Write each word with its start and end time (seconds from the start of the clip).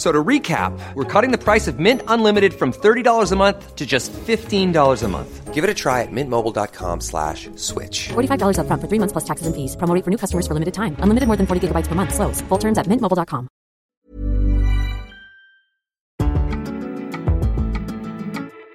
F- 0.00 0.06
So 0.06 0.12
to 0.12 0.24
recap, 0.24 0.72
we're 0.94 1.04
cutting 1.04 1.30
the 1.30 1.36
price 1.36 1.68
of 1.68 1.78
Mint 1.78 2.00
Unlimited 2.08 2.54
from 2.54 2.72
$30 2.72 3.32
a 3.32 3.36
month 3.36 3.76
to 3.76 3.84
just 3.84 4.10
$15 4.14 5.02
a 5.02 5.08
month. 5.08 5.52
Give 5.52 5.62
it 5.62 5.68
a 5.68 5.74
try 5.74 6.00
at 6.00 6.08
mintmobile.com 6.10 7.02
slash 7.02 7.50
switch. 7.56 8.08
$45 8.08 8.56
upfront 8.56 8.80
for 8.80 8.88
three 8.88 8.98
months 8.98 9.12
plus 9.12 9.24
taxes 9.24 9.46
and 9.46 9.54
fees. 9.54 9.76
Promo 9.76 9.92
rate 9.94 10.04
for 10.04 10.10
new 10.10 10.16
customers 10.16 10.46
for 10.46 10.54
limited 10.54 10.72
time. 10.72 10.96
Unlimited 11.00 11.26
more 11.26 11.36
than 11.36 11.46
40 11.46 11.68
gigabytes 11.68 11.86
per 11.86 11.94
month. 11.94 12.14
Slows. 12.14 12.40
Full 12.48 12.58
terms 12.58 12.78
at 12.78 12.86
mintmobile.com. 12.86 13.48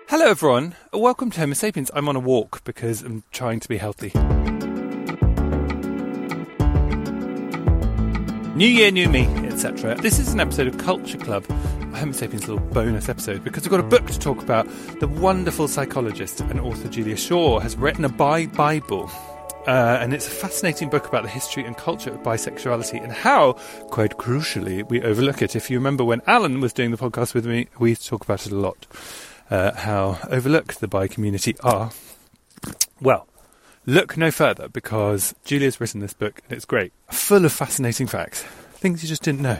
Hello, 0.10 0.28
everyone. 0.30 0.76
Welcome 0.94 1.32
to 1.32 1.39
Homo 1.42 1.54
sapiens. 1.56 1.89
I'm 1.94 2.08
on 2.08 2.16
a 2.16 2.20
walk 2.20 2.64
because 2.64 3.02
I'm 3.02 3.23
trying 3.32 3.60
to 3.62 3.67
be 3.67 3.78
healthy. 3.78 4.12
New 8.56 8.67
year, 8.70 8.89
new 8.89 9.09
me, 9.09 9.25
etc. 9.48 9.95
This 9.95 10.17
is 10.17 10.31
an 10.31 10.39
episode 10.39 10.67
of 10.67 10.78
Culture 10.78 11.17
Club, 11.17 11.45
Homo 11.94 12.14
sapiens 12.14 12.48
little 12.48 12.66
bonus 12.67 13.09
episode, 13.09 13.44
because 13.44 13.64
we've 13.64 13.70
got 13.70 13.81
a 13.81 13.84
book 13.84 14.08
to 14.08 14.17
talk 14.17 14.42
about. 14.42 14.66
The 15.02 15.09
wonderful 15.09 15.67
psychologist 15.67 16.39
and 16.39 16.61
author 16.61 16.88
Julia 16.88 17.17
Shaw 17.17 17.59
has 17.59 17.76
written 17.76 18.06
a 18.06 18.09
bi 18.09 18.45
Bible. 18.45 19.11
Uh, 19.67 19.98
and 20.00 20.14
it's 20.14 20.28
a 20.28 20.31
fascinating 20.31 20.89
book 20.89 21.06
about 21.06 21.23
the 21.23 21.30
history 21.30 21.66
and 21.66 21.76
culture 21.76 22.11
of 22.11 22.23
bisexuality 22.23 23.03
and 23.03 23.11
how, 23.11 23.53
quite 23.89 24.11
crucially, 24.11 24.88
we 24.89 25.02
overlook 25.02 25.42
it. 25.42 25.58
If 25.58 25.70
you 25.70 25.78
remember 25.78 26.06
when 26.06 26.22
Alan 26.26 26.61
was 26.61 26.72
doing 26.72 26.92
the 26.92 26.98
podcast 26.98 27.33
with 27.33 27.45
me, 27.45 27.67
we 27.78 27.89
used 27.89 28.03
to 28.03 28.08
talk 28.08 28.23
about 28.23 28.45
it 28.45 28.53
a 28.53 28.58
lot. 28.58 28.88
Uh, 29.50 29.73
how 29.73 30.17
overlooked 30.30 30.80
the 30.80 30.88
bi 30.88 31.09
community 31.09 31.58
are. 31.59 31.92
Well, 33.02 33.28
look 33.86 34.17
no 34.17 34.31
further 34.31 34.67
because 34.67 35.36
Julia's 35.45 35.80
written 35.80 36.02
this 36.02 36.14
book 36.14 36.41
and 36.47 36.55
it's 36.55 36.66
great, 36.66 36.94
full 37.09 37.45
of 37.45 37.52
fascinating 37.52 38.08
facts, 38.08 38.44
things 38.73 39.03
you 39.03 39.09
just 39.09 39.23
didn't 39.23 39.42
know. 39.42 39.59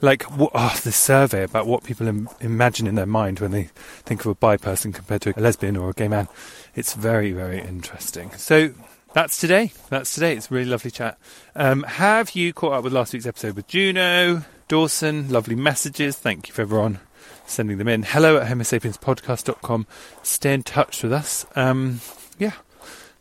Like 0.00 0.24
what, 0.36 0.50
oh, 0.54 0.78
the 0.82 0.90
survey 0.90 1.44
about 1.44 1.66
what 1.66 1.84
people 1.84 2.08
Im- 2.08 2.28
imagine 2.40 2.88
in 2.88 2.96
their 2.96 3.06
mind 3.06 3.38
when 3.38 3.52
they 3.52 3.70
think 3.74 4.20
of 4.20 4.26
a 4.26 4.34
bi 4.34 4.56
person 4.56 4.92
compared 4.92 5.22
to 5.22 5.38
a 5.38 5.40
lesbian 5.40 5.76
or 5.76 5.90
a 5.90 5.92
gay 5.92 6.08
man. 6.08 6.26
It's 6.74 6.94
very, 6.94 7.30
very 7.32 7.60
interesting. 7.60 8.32
So 8.32 8.72
that's 9.14 9.38
today. 9.38 9.72
That's 9.90 10.12
today. 10.12 10.36
It's 10.36 10.50
a 10.50 10.54
really 10.54 10.70
lovely 10.70 10.90
chat. 10.90 11.18
Um, 11.54 11.84
have 11.84 12.32
you 12.32 12.52
caught 12.52 12.72
up 12.72 12.84
with 12.84 12.92
last 12.92 13.12
week's 13.12 13.26
episode 13.26 13.54
with 13.54 13.68
Juno, 13.68 14.42
Dawson? 14.66 15.28
Lovely 15.28 15.54
messages. 15.54 16.18
Thank 16.18 16.48
you 16.48 16.54
for 16.54 16.62
everyone 16.62 16.98
sending 17.46 17.78
them 17.78 17.88
in. 17.88 18.02
Hello 18.02 18.38
at 18.38 18.48
homosapienspodcast.com. 18.48 19.86
Stay 20.22 20.54
in 20.54 20.62
touch 20.62 21.02
with 21.02 21.12
us. 21.12 21.46
Um, 21.54 22.00
yeah, 22.38 22.52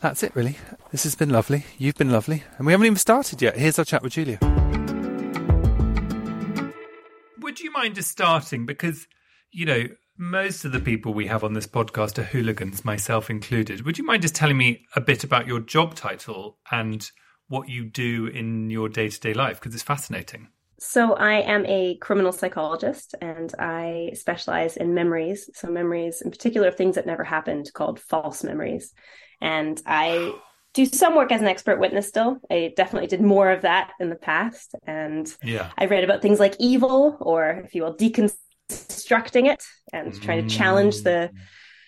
that's 0.01 0.23
it 0.23 0.35
really. 0.35 0.57
This 0.91 1.03
has 1.03 1.16
been 1.16 1.29
lovely. 1.29 1.66
You've 1.78 1.95
been 1.95 2.12
lovely. 2.12 2.44
And 2.57 2.66
we 2.66 2.73
haven't 2.73 2.88
even 2.88 2.97
started 2.97 3.41
yet. 3.41 3.57
Here's 3.57 3.79
our 3.79 3.85
chat 3.85 4.03
with 4.03 4.13
Julia. 4.13 4.39
Would 7.39 7.59
you 7.59 7.72
mind 7.72 7.95
just 7.95 8.09
starting? 8.09 8.66
Because, 8.66 9.07
you 9.51 9.66
know, 9.66 9.84
most 10.17 10.66
of 10.66 10.72
the 10.72 10.79
people 10.79 11.13
we 11.13 11.28
have 11.28 11.44
on 11.44 11.53
this 11.53 11.67
podcast 11.67 12.17
are 12.17 12.23
hooligans, 12.23 12.84
myself 12.84 13.29
included. 13.29 13.85
Would 13.85 13.97
you 13.97 14.06
mind 14.06 14.23
just 14.23 14.35
telling 14.35 14.57
me 14.57 14.85
a 14.95 15.01
bit 15.01 15.23
about 15.23 15.47
your 15.47 15.59
job 15.59 15.95
title 15.95 16.57
and 16.72 17.09
what 17.47 17.69
you 17.69 17.85
do 17.85 18.28
in 18.28 18.69
your 18.69 18.90
day 18.90 19.09
to 19.09 19.19
day 19.19 19.34
life? 19.34 19.59
Because 19.59 19.73
it's 19.73 19.84
fascinating. 19.84 20.50
So, 20.79 21.13
I 21.13 21.41
am 21.41 21.63
a 21.67 21.97
criminal 21.97 22.31
psychologist 22.31 23.13
and 23.22 23.53
I 23.59 24.11
specialize 24.16 24.78
in 24.78 24.95
memories. 24.95 25.47
So, 25.53 25.69
memories 25.69 26.22
in 26.22 26.31
particular 26.31 26.69
of 26.69 26.75
things 26.75 26.95
that 26.95 27.06
never 27.06 27.23
happened 27.23 27.72
called 27.73 28.00
false 28.00 28.44
memories. 28.44 28.94
And 29.41 29.81
I 29.85 30.34
do 30.74 30.85
some 30.85 31.16
work 31.16 31.31
as 31.31 31.41
an 31.41 31.47
expert 31.47 31.79
witness 31.79 32.07
still. 32.07 32.38
I 32.50 32.74
definitely 32.75 33.07
did 33.07 33.22
more 33.22 33.52
of 33.52 33.63
that 33.63 33.91
in 34.00 34.09
the 34.09 34.16
past. 34.16 34.74
And 34.85 35.28
Yeah. 35.44 35.69
I 35.78 35.85
read 35.85 36.03
about 36.03 36.22
things 36.22 36.40
like 36.40 36.56
evil, 36.59 37.18
or 37.19 37.62
if 37.66 37.75
you 37.75 37.84
will, 37.84 37.96
deconstructing 37.96 39.52
it 39.52 39.63
and 39.91 40.19
trying 40.22 40.47
to 40.47 40.56
challenge 40.56 41.02
the 41.02 41.31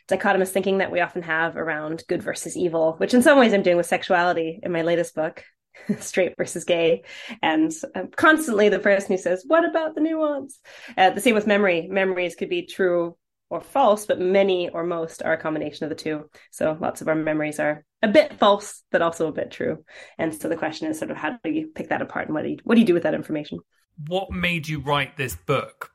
dichotomous 0.09 0.50
thinking 0.50 0.80
that 0.80 0.91
we 0.91 1.00
often 1.00 1.22
have 1.22 1.56
around 1.56 2.03
good 2.09 2.22
versus 2.22 2.58
evil, 2.58 2.96
which 2.97 3.14
in 3.14 3.22
some 3.22 3.40
ways 3.40 3.53
I'm 3.53 3.64
doing 3.64 3.78
with 3.78 3.85
sexuality 3.85 4.59
in 4.62 4.72
my 4.72 4.81
latest 4.81 5.16
book, 5.16 5.44
Straight 6.00 6.35
versus 6.38 6.66
Gay. 6.66 7.03
And 7.41 7.72
I'm 7.96 8.09
constantly 8.09 8.68
the 8.68 8.80
person 8.80 9.12
who 9.12 9.18
says, 9.18 9.44
What 9.47 9.64
about 9.64 9.96
the 9.96 10.02
nuance? 10.02 10.59
Uh, 10.97 11.12
the 11.12 11.22
same 11.22 11.35
with 11.35 11.47
memory. 11.47 11.88
Memories 11.90 12.35
could 12.35 12.50
be 12.50 12.66
true 12.66 13.16
or 13.53 13.62
false, 13.62 14.06
but 14.06 14.19
many 14.19 14.69
or 14.69 14.84
most 14.84 15.24
are 15.24 15.34
a 15.34 15.38
combination 15.38 15.86
of 15.86 15.90
the 15.90 15.96
two. 15.96 16.30
So 16.52 16.78
lots 16.80 17.02
of 17.02 17.08
our 17.08 17.16
memories 17.16 17.59
are 17.59 17.86
a 18.02 18.08
bit 18.08 18.34
false, 18.40 18.84
but 18.91 19.02
also 19.02 19.28
a 19.28 19.31
bit 19.31 19.52
true. 19.52 19.86
And 20.18 20.34
so 20.34 20.50
the 20.50 20.58
question 20.58 20.90
is 20.90 21.00
sort 21.00 21.12
of 21.12 21.18
how 21.18 21.38
do 21.44 21.50
you 21.50 21.68
pick 21.68 21.90
that 21.90 22.02
apart 22.02 22.28
and 22.28 22.36
what 22.36 22.44
do 22.44 22.50
you, 22.50 22.58
what 22.64 22.75
do 22.75 22.81
you 22.81 22.88
do 22.88 22.94
with 22.94 23.03
that 23.03 23.14
information? 23.14 23.59
what 24.08 24.31
made 24.31 24.68
you 24.68 24.80
write 24.80 25.18
this 25.18 25.36
book 25.36 25.91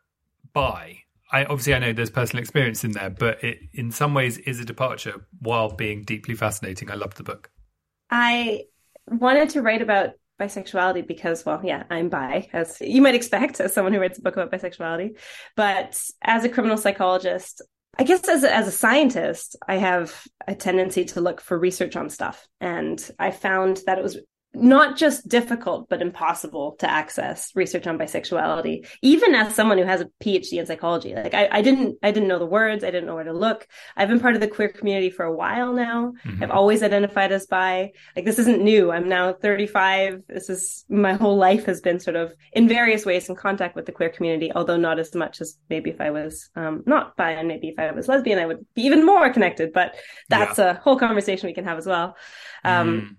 by 0.53 0.99
I 1.31 1.45
obviously 1.45 1.75
I 1.75 1.79
know 1.79 1.93
there's 1.93 2.09
personal 2.09 2.41
experience 2.41 2.85
in 2.85 2.93
there, 2.93 3.11
but 3.11 3.45
it 3.45 3.59
in 3.75 3.91
some 3.91 4.15
ways 4.15 4.39
is 4.39 4.61
a 4.61 4.65
departure 4.65 5.27
while 5.41 5.71
being 5.71 6.05
deeply 6.05 6.35
fascinating. 6.35 6.91
I 6.91 6.95
loved 6.95 7.19
the 7.19 7.23
book. 7.23 7.51
I 8.11 8.63
wanted 9.07 9.51
to 9.51 9.61
write 9.61 9.83
about 9.83 10.13
bisexuality 10.39 11.07
because, 11.07 11.45
well, 11.45 11.61
yeah, 11.63 11.85
I'm 11.91 12.09
bi, 12.09 12.49
as 12.53 12.81
you 12.81 13.03
might 13.03 13.15
expect, 13.15 13.61
as 13.61 13.73
someone 13.73 13.93
who 13.93 14.01
writes 14.01 14.19
a 14.19 14.23
book 14.23 14.37
about 14.37 14.53
bisexuality. 14.53 15.19
But 15.57 16.01
as 16.23 16.45
a 16.45 16.49
criminal 16.49 16.77
psychologist, 16.77 17.63
I 17.99 18.05
guess 18.05 18.29
as 18.29 18.45
a, 18.45 18.55
as 18.55 18.69
a 18.69 18.73
scientist, 18.73 19.57
I 19.67 19.77
have 19.77 20.27
a 20.47 20.55
tendency 20.55 21.05
to 21.07 21.21
look 21.21 21.41
for 21.41 21.59
research 21.59 21.97
on 21.97 22.11
stuff. 22.11 22.47
And 22.61 22.99
I 23.19 23.33
found 23.33 23.81
that 23.87 23.99
it 23.99 24.05
was 24.05 24.19
not 24.55 24.97
just 24.97 25.29
difficult 25.29 25.89
but 25.91 26.01
impossible 26.01 26.75
to 26.79 26.91
access 26.91 27.53
research 27.55 27.87
on 27.87 27.99
bisexuality 27.99 28.89
even 29.03 29.35
as 29.35 29.55
someone 29.55 29.77
who 29.77 29.85
has 29.85 30.01
a 30.01 30.07
phd 30.23 30.53
in 30.55 30.65
psychology. 30.67 31.15
Like 31.15 31.35
I, 31.35 31.49
I 31.53 31.63
didn't 31.63 31.99
i 32.03 32.11
didn't 32.11 32.29
know 32.29 32.39
the 32.39 32.47
words. 32.47 32.83
I 32.83 32.91
didn't 32.91 33.07
know 33.07 33.15
where 33.15 33.25
to 33.25 33.33
look. 33.33 33.69
I've 33.97 34.09
been 34.09 34.21
part 34.21 34.35
of 34.35 34.41
the 34.41 34.49
queer 34.49 34.71
community 34.71 35.11
for 35.11 35.25
a 35.25 35.35
while 35.37 35.73
now. 35.75 36.15
Mhm. 36.25 36.43
i've 36.43 36.51
always 36.51 36.83
identified 36.83 37.31
as 37.31 37.47
bi. 37.47 37.93
Like 38.17 38.25
this 38.25 38.39
isn't 38.39 38.63
new. 38.63 38.91
I'm 38.91 39.09
now 39.09 39.35
35 39.35 40.23
this 40.29 40.49
is 40.49 40.85
my 40.89 41.13
whole 41.13 41.37
life 41.37 41.67
has 41.67 41.81
been 41.81 42.01
sort 42.01 42.17
of 42.17 42.33
in 42.53 42.69
various 42.69 43.05
ways 43.05 43.29
in 43.29 43.37
contact 43.37 43.77
with 43.77 43.85
the 43.87 43.93
queer 43.93 44.09
community 44.09 44.51
although 44.55 44.79
not 44.79 44.99
as 44.99 45.15
much 45.15 45.41
as 45.43 45.59
maybe 45.69 45.91
if 45.91 46.01
i 46.01 46.11
was 46.11 46.49
um, 46.57 46.83
not 46.87 47.17
bi 47.17 47.33
and 47.33 47.49
maybe 47.49 47.69
if 47.69 47.79
i 47.79 47.91
was 47.93 48.09
lesbian 48.09 48.39
i 48.39 48.47
would 48.47 48.65
be 48.75 48.83
even 48.83 49.05
more 49.05 49.31
connected 49.31 49.73
but 49.73 49.95
that's 50.31 50.59
a 50.59 50.75
whole 50.75 50.99
conversation 50.99 51.47
we 51.49 51.55
can 51.55 51.65
have 51.65 51.79
as 51.79 51.87
well. 51.87 52.17
Um, 52.65 52.89
Mm. 52.89 53.17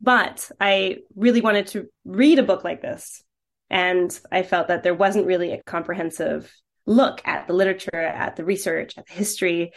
But 0.00 0.50
I 0.60 0.98
really 1.14 1.40
wanted 1.40 1.68
to 1.68 1.88
read 2.04 2.38
a 2.38 2.42
book 2.42 2.64
like 2.64 2.82
this. 2.82 3.22
And 3.68 4.18
I 4.30 4.42
felt 4.42 4.68
that 4.68 4.82
there 4.82 4.94
wasn't 4.94 5.26
really 5.26 5.52
a 5.52 5.62
comprehensive 5.62 6.52
look 6.86 7.20
at 7.24 7.46
the 7.46 7.52
literature, 7.52 7.96
at 7.96 8.36
the 8.36 8.44
research, 8.44 8.96
at 8.96 9.06
the 9.06 9.12
history, 9.12 9.72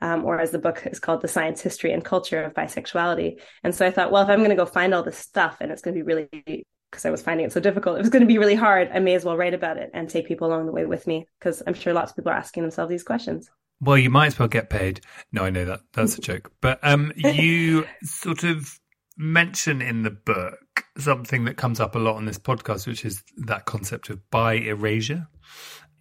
um, 0.00 0.24
or 0.24 0.40
as 0.40 0.50
the 0.50 0.58
book 0.58 0.82
is 0.86 0.98
called, 0.98 1.20
the 1.20 1.28
science, 1.28 1.60
history, 1.60 1.92
and 1.92 2.04
culture 2.04 2.42
of 2.42 2.54
bisexuality. 2.54 3.40
And 3.62 3.74
so 3.74 3.86
I 3.86 3.90
thought, 3.90 4.10
well, 4.10 4.22
if 4.22 4.28
I'm 4.28 4.38
going 4.38 4.50
to 4.50 4.56
go 4.56 4.66
find 4.66 4.94
all 4.94 5.02
this 5.02 5.18
stuff 5.18 5.58
and 5.60 5.70
it's 5.70 5.82
going 5.82 5.94
to 5.94 6.02
be 6.02 6.02
really, 6.02 6.64
because 6.90 7.04
I 7.04 7.10
was 7.10 7.22
finding 7.22 7.46
it 7.46 7.52
so 7.52 7.60
difficult, 7.60 7.96
it 7.96 8.00
was 8.00 8.10
going 8.10 8.22
to 8.22 8.26
be 8.26 8.38
really 8.38 8.54
hard, 8.54 8.90
I 8.92 9.00
may 9.00 9.14
as 9.14 9.24
well 9.24 9.36
write 9.36 9.54
about 9.54 9.76
it 9.76 9.90
and 9.92 10.08
take 10.08 10.26
people 10.26 10.48
along 10.48 10.66
the 10.66 10.72
way 10.72 10.86
with 10.86 11.06
me, 11.06 11.26
because 11.38 11.62
I'm 11.66 11.74
sure 11.74 11.92
lots 11.92 12.12
of 12.12 12.16
people 12.16 12.32
are 12.32 12.36
asking 12.36 12.62
themselves 12.62 12.90
these 12.90 13.02
questions. 13.02 13.50
Well, 13.80 13.98
you 13.98 14.08
might 14.08 14.28
as 14.28 14.38
well 14.38 14.48
get 14.48 14.70
paid. 14.70 15.00
No, 15.32 15.44
I 15.44 15.50
know 15.50 15.66
that 15.66 15.80
that's 15.92 16.16
a 16.16 16.20
joke, 16.22 16.50
but 16.60 16.78
um, 16.82 17.12
you 17.16 17.86
sort 18.02 18.44
of 18.44 18.78
mention 19.16 19.80
in 19.80 20.02
the 20.02 20.10
book 20.10 20.84
something 20.96 21.44
that 21.44 21.56
comes 21.56 21.80
up 21.80 21.94
a 21.94 21.98
lot 21.98 22.16
on 22.16 22.24
this 22.24 22.38
podcast, 22.38 22.86
which 22.86 23.04
is 23.04 23.22
that 23.36 23.64
concept 23.64 24.10
of 24.10 24.30
bi 24.30 24.54
erasure. 24.54 25.28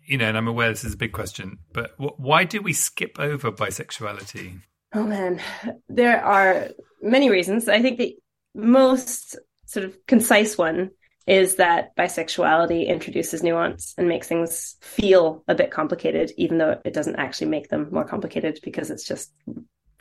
You 0.05 0.17
know, 0.17 0.25
and 0.25 0.37
I'm 0.37 0.47
aware 0.47 0.69
this 0.69 0.83
is 0.83 0.95
a 0.95 0.97
big 0.97 1.13
question, 1.13 1.59
but 1.71 1.91
wh- 1.97 2.19
why 2.19 2.43
do 2.43 2.61
we 2.61 2.73
skip 2.73 3.19
over 3.19 3.51
bisexuality? 3.51 4.59
Oh 4.93 5.03
man, 5.03 5.41
there 5.87 6.23
are 6.23 6.69
many 7.01 7.29
reasons. 7.29 7.69
I 7.69 7.81
think 7.81 7.97
the 7.97 8.15
most 8.53 9.37
sort 9.65 9.85
of 9.85 9.95
concise 10.05 10.57
one 10.57 10.91
is 11.25 11.55
that 11.55 11.95
bisexuality 11.95 12.87
introduces 12.87 13.41
nuance 13.41 13.93
and 13.97 14.09
makes 14.09 14.27
things 14.27 14.75
feel 14.81 15.43
a 15.47 15.55
bit 15.55 15.71
complicated, 15.71 16.31
even 16.37 16.57
though 16.57 16.79
it 16.83 16.93
doesn't 16.93 17.15
actually 17.15 17.47
make 17.47 17.69
them 17.69 17.87
more 17.91 18.03
complicated 18.03 18.59
because 18.61 18.91
it's 18.91 19.05
just 19.05 19.31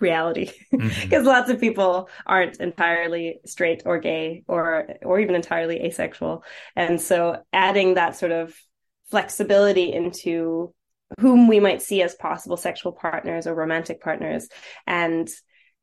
reality 0.02 0.50
because 0.70 0.90
mm-hmm. 0.90 1.25
lots 1.26 1.49
of 1.49 1.60
people 1.60 2.10
aren't 2.26 2.60
entirely 2.60 3.40
straight 3.46 3.82
or 3.87 3.99
gay 3.99 4.43
or 4.46 4.88
or 5.02 5.20
even 5.20 5.34
entirely 5.34 5.81
asexual 5.81 6.44
and 6.76 7.00
so 7.00 7.43
adding 7.52 7.94
that 7.94 8.16
sort 8.16 8.32
of 8.32 8.54
flexibility 9.10 9.93
into 9.93 10.75
whom 11.20 11.46
we 11.49 11.60
might 11.60 11.81
see 11.81 12.02
as 12.02 12.14
possible 12.14 12.56
sexual 12.56 12.93
partners 12.93 13.46
or 13.46 13.54
romantic 13.54 14.02
partners 14.02 14.49
and 14.87 15.28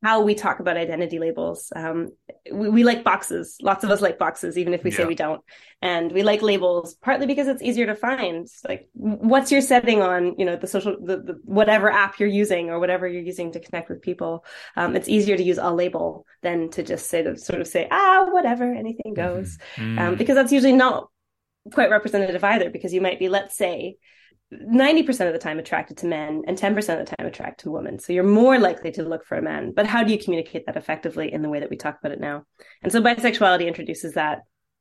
how 0.02 0.22
we 0.22 0.34
talk 0.34 0.60
about 0.60 0.78
identity 0.78 1.20
labels. 1.20 1.74
Um, 1.76 2.12
we, 2.52 2.70
we, 2.70 2.84
like 2.84 3.04
boxes. 3.04 3.58
Lots 3.62 3.84
of 3.84 3.92
us 3.92 4.02
like 4.02 4.18
boxes, 4.18 4.58
even 4.58 4.74
if 4.74 4.84
we 4.84 4.92
yeah. 4.92 4.98
say 4.98 5.06
we 5.06 5.16
don't. 5.16 5.42
And 5.82 6.12
we 6.12 6.24
like 6.24 6.42
labels 6.42 6.94
partly 6.96 7.28
because 7.28 7.48
it's 7.48 7.62
easier 7.62 7.86
to 7.86 7.96
find. 7.96 8.48
Like, 8.68 8.88
what's 8.94 9.52
your 9.52 9.62
setting 9.62 10.02
on, 10.02 10.36
you 10.38 10.46
know, 10.46 10.56
the 10.56 10.68
social, 10.68 10.96
the, 11.02 11.18
the 11.18 11.40
whatever 11.44 11.92
app 11.92 12.18
you're 12.20 12.30
using 12.30 12.70
or 12.70 12.80
whatever 12.80 13.08
you're 13.08 13.22
using 13.22 13.52
to 13.52 13.60
connect 13.60 13.90
with 13.90 14.02
people. 14.02 14.46
Um, 14.78 14.96
it's 14.96 15.10
easier 15.10 15.36
to 15.36 15.44
use 15.44 15.58
a 15.58 15.72
label 15.72 16.26
than 16.44 16.70
to 16.72 16.84
just 16.84 17.10
say 17.10 17.24
to 17.24 17.38
sort 17.38 17.60
of 17.60 17.68
say, 17.68 17.88
ah, 17.92 18.28
whatever, 18.30 18.74
anything 18.74 19.14
goes, 19.14 19.58
mm-hmm. 19.76 20.00
um, 20.00 20.16
because 20.16 20.36
that's 20.36 20.54
usually 20.54 20.74
not 20.74 21.10
quite 21.74 21.90
representative 21.90 22.44
either. 22.44 22.70
Because 22.70 22.94
you 22.94 23.02
might 23.02 23.20
be, 23.20 23.28
let's 23.28 23.58
say, 23.58 23.98
90% 24.52 25.28
of 25.28 25.34
the 25.34 25.40
time 25.40 25.60
attracted 25.60 25.98
to 25.98 26.08
men 26.08 26.44
and 26.48 26.58
10% 26.58 26.78
of 26.78 27.06
the 27.06 27.16
time 27.16 27.28
attracted 27.28 27.64
to 27.64 27.72
women. 27.72 28.00
So 28.00 28.14
you're 28.14 28.24
more 28.24 28.58
likely 28.58 28.92
to 28.94 29.04
look 29.04 29.26
for 29.26 29.38
a 29.38 29.42
man. 29.42 29.74
But 29.76 29.86
how 29.86 30.04
do 30.04 30.12
you 30.12 30.18
communicate 30.18 30.66
that 30.66 30.76
effectively 30.76 31.32
in 31.32 31.42
the 31.42 31.50
way 31.50 31.60
that 31.60 31.70
we 31.70 31.78
talk 31.78 32.00
about 32.00 32.12
it 32.12 32.20
now? 32.20 32.46
And 32.82 32.92
so 32.92 33.02
bisexuality 33.02 33.68
introduces 33.68 34.14
that 34.14 34.40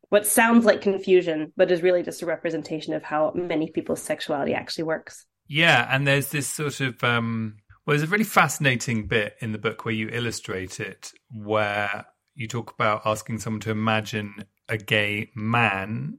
what 0.09 0.27
sounds 0.27 0.65
like 0.65 0.81
confusion, 0.81 1.53
but 1.57 1.71
is 1.71 1.83
really 1.83 2.03
just 2.03 2.23
a 2.23 2.27
representation 2.27 2.95
of 2.95 3.03
how 3.03 3.33
many 3.35 3.71
people's 3.71 4.03
sexuality 4.03 4.55
actually 4.55 4.85
works. 4.85 5.27
Yeah. 5.49 5.87
And 5.91 6.07
there's 6.07 6.31
this 6.31 6.47
sort 6.47 6.81
of, 6.81 7.05
um, 7.05 7.57
well, 7.85 7.95
there's 7.95 8.09
a 8.09 8.11
really 8.11 8.25
fascinating 8.25 9.07
bit 9.07 9.37
in 9.41 9.53
the 9.53 9.59
book 9.59 9.85
where 9.85 9.95
you 9.95 10.09
illustrate 10.09 10.81
it, 10.81 11.13
where 11.31 12.07
you 12.35 12.49
talk 12.49 12.73
about 12.73 13.03
asking 13.05 13.41
someone 13.41 13.61
to 13.61 13.71
imagine 13.71 14.45
a 14.71 14.79
gay 14.79 15.31
man 15.35 16.19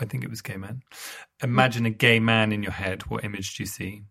I 0.00 0.04
think 0.04 0.24
it 0.24 0.30
was 0.30 0.42
gay 0.42 0.56
man. 0.56 0.82
Imagine 1.42 1.86
a 1.86 1.90
gay 1.90 2.20
man 2.20 2.52
in 2.52 2.62
your 2.62 2.72
head. 2.72 3.02
What 3.02 3.24
image 3.24 3.56
do 3.56 3.62
you 3.62 3.66
see? 3.66 4.02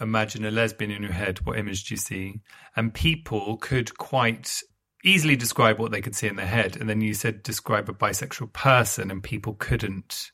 Imagine 0.00 0.44
a 0.44 0.50
lesbian 0.50 0.90
in 0.90 1.02
your 1.02 1.12
head. 1.12 1.38
What 1.44 1.58
image 1.58 1.84
do 1.84 1.94
you 1.94 1.98
see? 1.98 2.40
And 2.76 2.92
people 2.92 3.56
could 3.56 3.96
quite 3.96 4.60
easily 5.04 5.36
describe 5.36 5.78
what 5.78 5.92
they 5.92 6.00
could 6.00 6.16
see 6.16 6.26
in 6.26 6.36
their 6.36 6.46
head. 6.46 6.76
And 6.76 6.88
then 6.88 7.00
you 7.00 7.14
said 7.14 7.42
describe 7.42 7.88
a 7.88 7.92
bisexual 7.92 8.52
person, 8.52 9.10
and 9.10 9.22
people 9.22 9.54
couldn't 9.54 10.30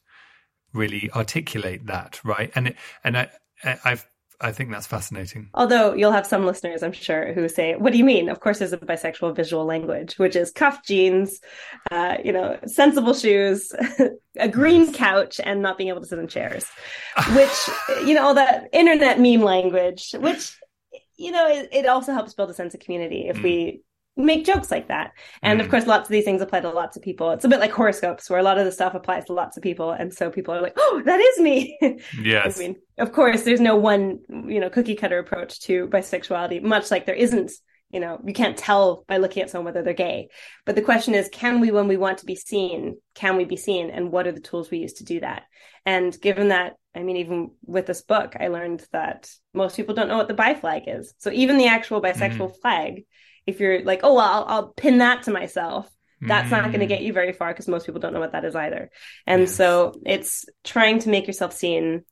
really 0.73 1.11
articulate 1.15 1.87
that, 1.87 2.21
right? 2.25 2.51
And 2.55 2.69
it, 2.69 2.77
and 3.05 3.19
I, 3.19 3.29
I've 3.85 4.07
I 4.43 4.53
think 4.53 4.71
that's 4.71 4.87
fascinating. 4.87 5.51
Although 5.53 5.93
you'll 5.93 6.13
have 6.13 6.27
some 6.27 6.47
listeners, 6.47 6.83
I'm 6.83 6.93
sure, 6.93 7.33
who 7.35 7.47
say, 7.49 7.77
"What 7.77 7.93
do 7.93 7.99
you 7.99 8.05
mean?" 8.05 8.31
Of 8.31 8.41
course, 8.41 8.59
there's 8.59 8.73
a 8.73 8.79
bisexual 8.79 9.37
visual 9.37 9.67
language, 9.67 10.19
which 10.19 10.35
is 10.35 10.51
cuff 10.51 10.83
jeans, 10.83 11.41
uh, 11.91 12.17
you 12.25 12.33
know, 12.33 12.59
sensible 12.67 13.13
shoes, 13.13 13.73
a 14.39 14.49
green 14.49 14.95
couch, 14.95 15.41
and 15.45 15.61
not 15.61 15.77
being 15.77 15.91
able 15.91 16.01
to 16.01 16.07
sit 16.07 16.19
in 16.19 16.27
chairs. 16.27 16.67
Which, 17.35 17.71
you 18.07 18.15
know, 18.15 18.23
all 18.23 18.35
that 18.35 18.69
internet 18.73 19.21
meme 19.21 19.43
language, 19.43 20.15
which, 20.19 20.59
you 21.19 21.33
know, 21.33 21.47
it, 21.47 21.69
it 21.73 21.87
also 21.87 22.13
helps 22.13 22.33
build 22.33 22.49
a 22.51 22.55
sense 22.55 22.73
of 22.73 22.81
community 22.81 23.29
if 23.29 23.37
mm. 23.37 23.43
we 23.43 23.83
make 24.17 24.45
jokes 24.45 24.71
like 24.71 24.89
that. 24.89 25.13
And 25.43 25.61
mm. 25.61 25.65
of 25.65 25.71
course, 25.71 25.87
lots 25.87 26.09
of 26.09 26.13
these 26.13 26.25
things 26.25 26.43
apply 26.43 26.61
to 26.61 26.71
lots 26.71 26.97
of 26.97 27.03
people. 27.03 27.31
It's 27.31 27.45
a 27.45 27.49
bit 27.49 27.61
like 27.61 27.73
horoscopes, 27.73 28.29
where 28.29 28.39
a 28.39 28.43
lot 28.43 28.59
of 28.59 28.65
the 28.65 28.73
stuff 28.73 28.95
applies 28.95 29.25
to 29.27 29.33
lots 29.33 29.57
of 29.57 29.63
people, 29.63 29.93
and 29.93 30.13
so 30.13 30.31
people 30.31 30.55
are 30.55 30.63
like, 30.63 30.75
"Oh, 30.77 31.03
that 31.05 31.21
is 31.21 31.41
me." 31.41 31.79
Yes. 32.23 32.57
I 32.57 32.61
mean, 32.61 32.77
of 32.99 33.13
course, 33.13 33.43
there's 33.43 33.61
no 33.61 33.77
one, 33.77 34.21
you 34.29 34.61
know, 34.61 34.71
cookie 34.71 34.95
cutter 34.95 35.19
approach 35.19 35.61
to 35.61 35.87
bisexuality. 35.89 36.63
Much 36.63 36.91
like 36.91 37.07
there 37.07 37.15
isn't, 37.15 37.51
you 37.91 38.01
know, 38.01 38.21
you 38.25 38.33
can't 38.33 38.57
tell 38.57 39.05
by 39.09 39.17
looking 39.17 39.43
at 39.43 39.51
someone 39.51 39.67
whether 39.67 39.83
they're 39.83 39.95
gay. 39.95 40.29
But 40.67 40.75
the 40.75 40.83
question 40.83 41.15
is, 41.15 41.29
can 41.33 41.61
we, 41.61 41.71
when 41.71 41.89
we 41.89 41.97
want 41.97 42.19
to 42.19 42.27
be 42.27 42.37
seen, 42.37 42.97
can 43.15 43.37
we 43.37 43.45
be 43.45 43.57
seen, 43.57 43.91
and 43.91 44.13
what 44.13 44.27
are 44.27 44.33
the 44.33 44.41
tools 44.41 44.71
we 44.71 44.79
use 44.79 44.95
to 44.95 45.05
do 45.05 45.21
that? 45.21 45.45
And 45.87 46.19
given 46.21 46.49
that, 46.49 46.75
I 46.95 47.03
mean, 47.03 47.17
even 47.17 47.51
with 47.65 47.87
this 47.87 48.03
book, 48.03 48.37
I 48.39 48.49
learned 48.49 48.85
that 48.93 49.31
most 49.55 49.77
people 49.77 49.95
don't 49.95 50.09
know 50.09 50.19
what 50.19 50.29
the 50.29 50.35
bi 50.35 50.55
flag 50.55 50.85
is. 50.87 51.15
So 51.19 51.31
even 51.31 51.57
the 51.57 51.69
actual 51.69 52.03
bisexual 52.03 52.51
mm. 52.51 52.61
flag 52.61 53.05
if 53.51 53.61
you're 53.61 53.83
like, 53.85 54.01
oh, 54.03 54.15
well, 54.15 54.27
I'll, 54.27 54.45
I'll 54.49 54.69
pin 54.69 54.99
that 54.99 55.25
to 55.25 55.31
myself, 55.31 55.91
that's 56.21 56.49
mm. 56.49 56.53
not 56.53 56.67
going 56.67 56.81
to 56.81 56.87
get 56.87 57.03
you 57.03 57.13
very 57.13 57.33
far 57.33 57.49
because 57.49 57.69
most 57.69 57.87
people 57.87 58.01
don't 58.01 58.13
know 58.13 58.21
what 58.21 58.33
that 58.33 58.45
is 58.45 58.55
either. 58.55 58.91
And 59.27 59.43
yes. 59.43 59.55
so 59.55 59.95
it's 60.05 60.45
trying 60.65 60.99
to 61.01 61.09
make 61.09 61.27
yourself 61.27 61.53
seen 61.53 62.05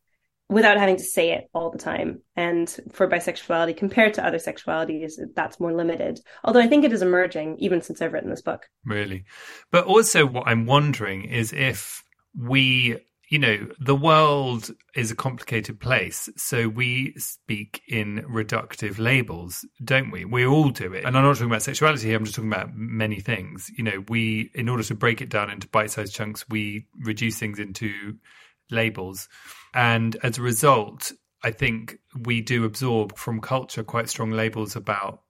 without 0.48 0.78
having 0.78 0.96
to 0.96 1.04
say 1.04 1.32
it 1.32 1.48
all 1.52 1.70
the 1.70 1.78
time. 1.78 2.22
And 2.34 2.68
for 2.92 3.06
bisexuality, 3.06 3.76
compared 3.76 4.14
to 4.14 4.26
other 4.26 4.38
sexualities, 4.38 5.12
that's 5.34 5.60
more 5.60 5.74
limited. 5.74 6.20
Although 6.42 6.60
I 6.60 6.68
think 6.68 6.84
it 6.84 6.92
is 6.92 7.02
emerging 7.02 7.58
even 7.58 7.82
since 7.82 8.00
I've 8.00 8.12
written 8.14 8.30
this 8.30 8.42
book. 8.42 8.66
Really. 8.84 9.24
But 9.70 9.84
also, 9.84 10.24
what 10.24 10.46
I'm 10.46 10.64
wondering 10.64 11.24
is 11.24 11.52
if 11.52 12.02
we 12.34 12.98
you 13.28 13.38
know, 13.38 13.68
the 13.78 13.94
world 13.94 14.70
is 14.94 15.10
a 15.10 15.16
complicated 15.16 15.80
place. 15.80 16.28
So 16.36 16.68
we 16.68 17.14
speak 17.18 17.82
in 17.86 18.24
reductive 18.28 18.98
labels, 18.98 19.66
don't 19.84 20.10
we? 20.10 20.24
We 20.24 20.46
all 20.46 20.70
do 20.70 20.94
it. 20.94 21.04
And 21.04 21.16
I'm 21.16 21.24
not 21.24 21.34
talking 21.34 21.48
about 21.48 21.62
sexuality 21.62 22.08
here, 22.08 22.16
I'm 22.16 22.24
just 22.24 22.36
talking 22.36 22.52
about 22.52 22.74
many 22.74 23.20
things. 23.20 23.70
You 23.76 23.84
know, 23.84 24.04
we, 24.08 24.50
in 24.54 24.68
order 24.68 24.82
to 24.84 24.94
break 24.94 25.20
it 25.20 25.28
down 25.28 25.50
into 25.50 25.68
bite 25.68 25.90
sized 25.90 26.14
chunks, 26.14 26.48
we 26.48 26.86
reduce 27.04 27.38
things 27.38 27.58
into 27.58 28.16
labels. 28.70 29.28
And 29.74 30.16
as 30.22 30.38
a 30.38 30.42
result, 30.42 31.12
I 31.44 31.50
think 31.50 31.98
we 32.18 32.40
do 32.40 32.64
absorb 32.64 33.16
from 33.16 33.40
culture 33.40 33.84
quite 33.84 34.08
strong 34.08 34.30
labels 34.30 34.74
about 34.74 35.22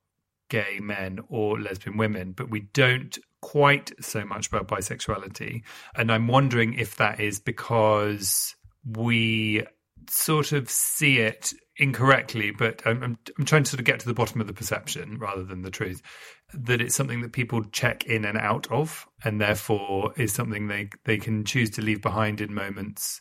gay 0.49 0.79
men 0.81 1.19
or 1.29 1.61
lesbian 1.61 1.97
women, 1.97 2.33
but 2.33 2.49
we 2.49 2.61
don't 2.61 3.19
quite 3.41 3.93
so 4.01 4.25
much 4.25 4.49
about 4.49 4.69
bisexuality. 4.69 5.63
And 5.97 6.11
I'm 6.11 6.29
wondering 6.29 6.75
if 6.75 6.97
that 6.97 7.21
is 7.21 7.41
because 7.41 8.55
we 8.85 9.65
sort 10.09 10.53
of 10.53 10.71
see 10.71 11.19
it 11.19 11.53
incorrectly, 11.77 12.51
but 12.51 12.83
I'm, 12.85 13.03
I'm, 13.03 13.19
I'm, 13.39 13.45
trying 13.45 13.65
to 13.65 13.71
sort 13.71 13.81
of 13.81 13.87
get 13.87 14.01
to 14.01 14.07
the 14.07 14.15
bottom 14.15 14.41
of 14.41 14.47
the 14.47 14.53
perception 14.53 15.19
rather 15.19 15.45
than 15.45 15.63
the 15.63 15.71
truth 15.71 16.03
that 16.55 16.81
it's 16.81 16.95
something 16.95 17.21
that 17.21 17.33
people 17.33 17.63
check 17.65 18.05
in 18.07 18.25
and 18.25 18.39
out 18.39 18.71
of, 18.71 19.07
and 19.25 19.41
therefore 19.41 20.13
is 20.17 20.33
something 20.33 20.69
they 20.69 20.89
they 21.05 21.19
can 21.19 21.45
choose 21.45 21.71
to 21.71 21.83
leave 21.83 22.03
behind 22.03 22.41
in 22.41 22.55
moments 22.55 23.21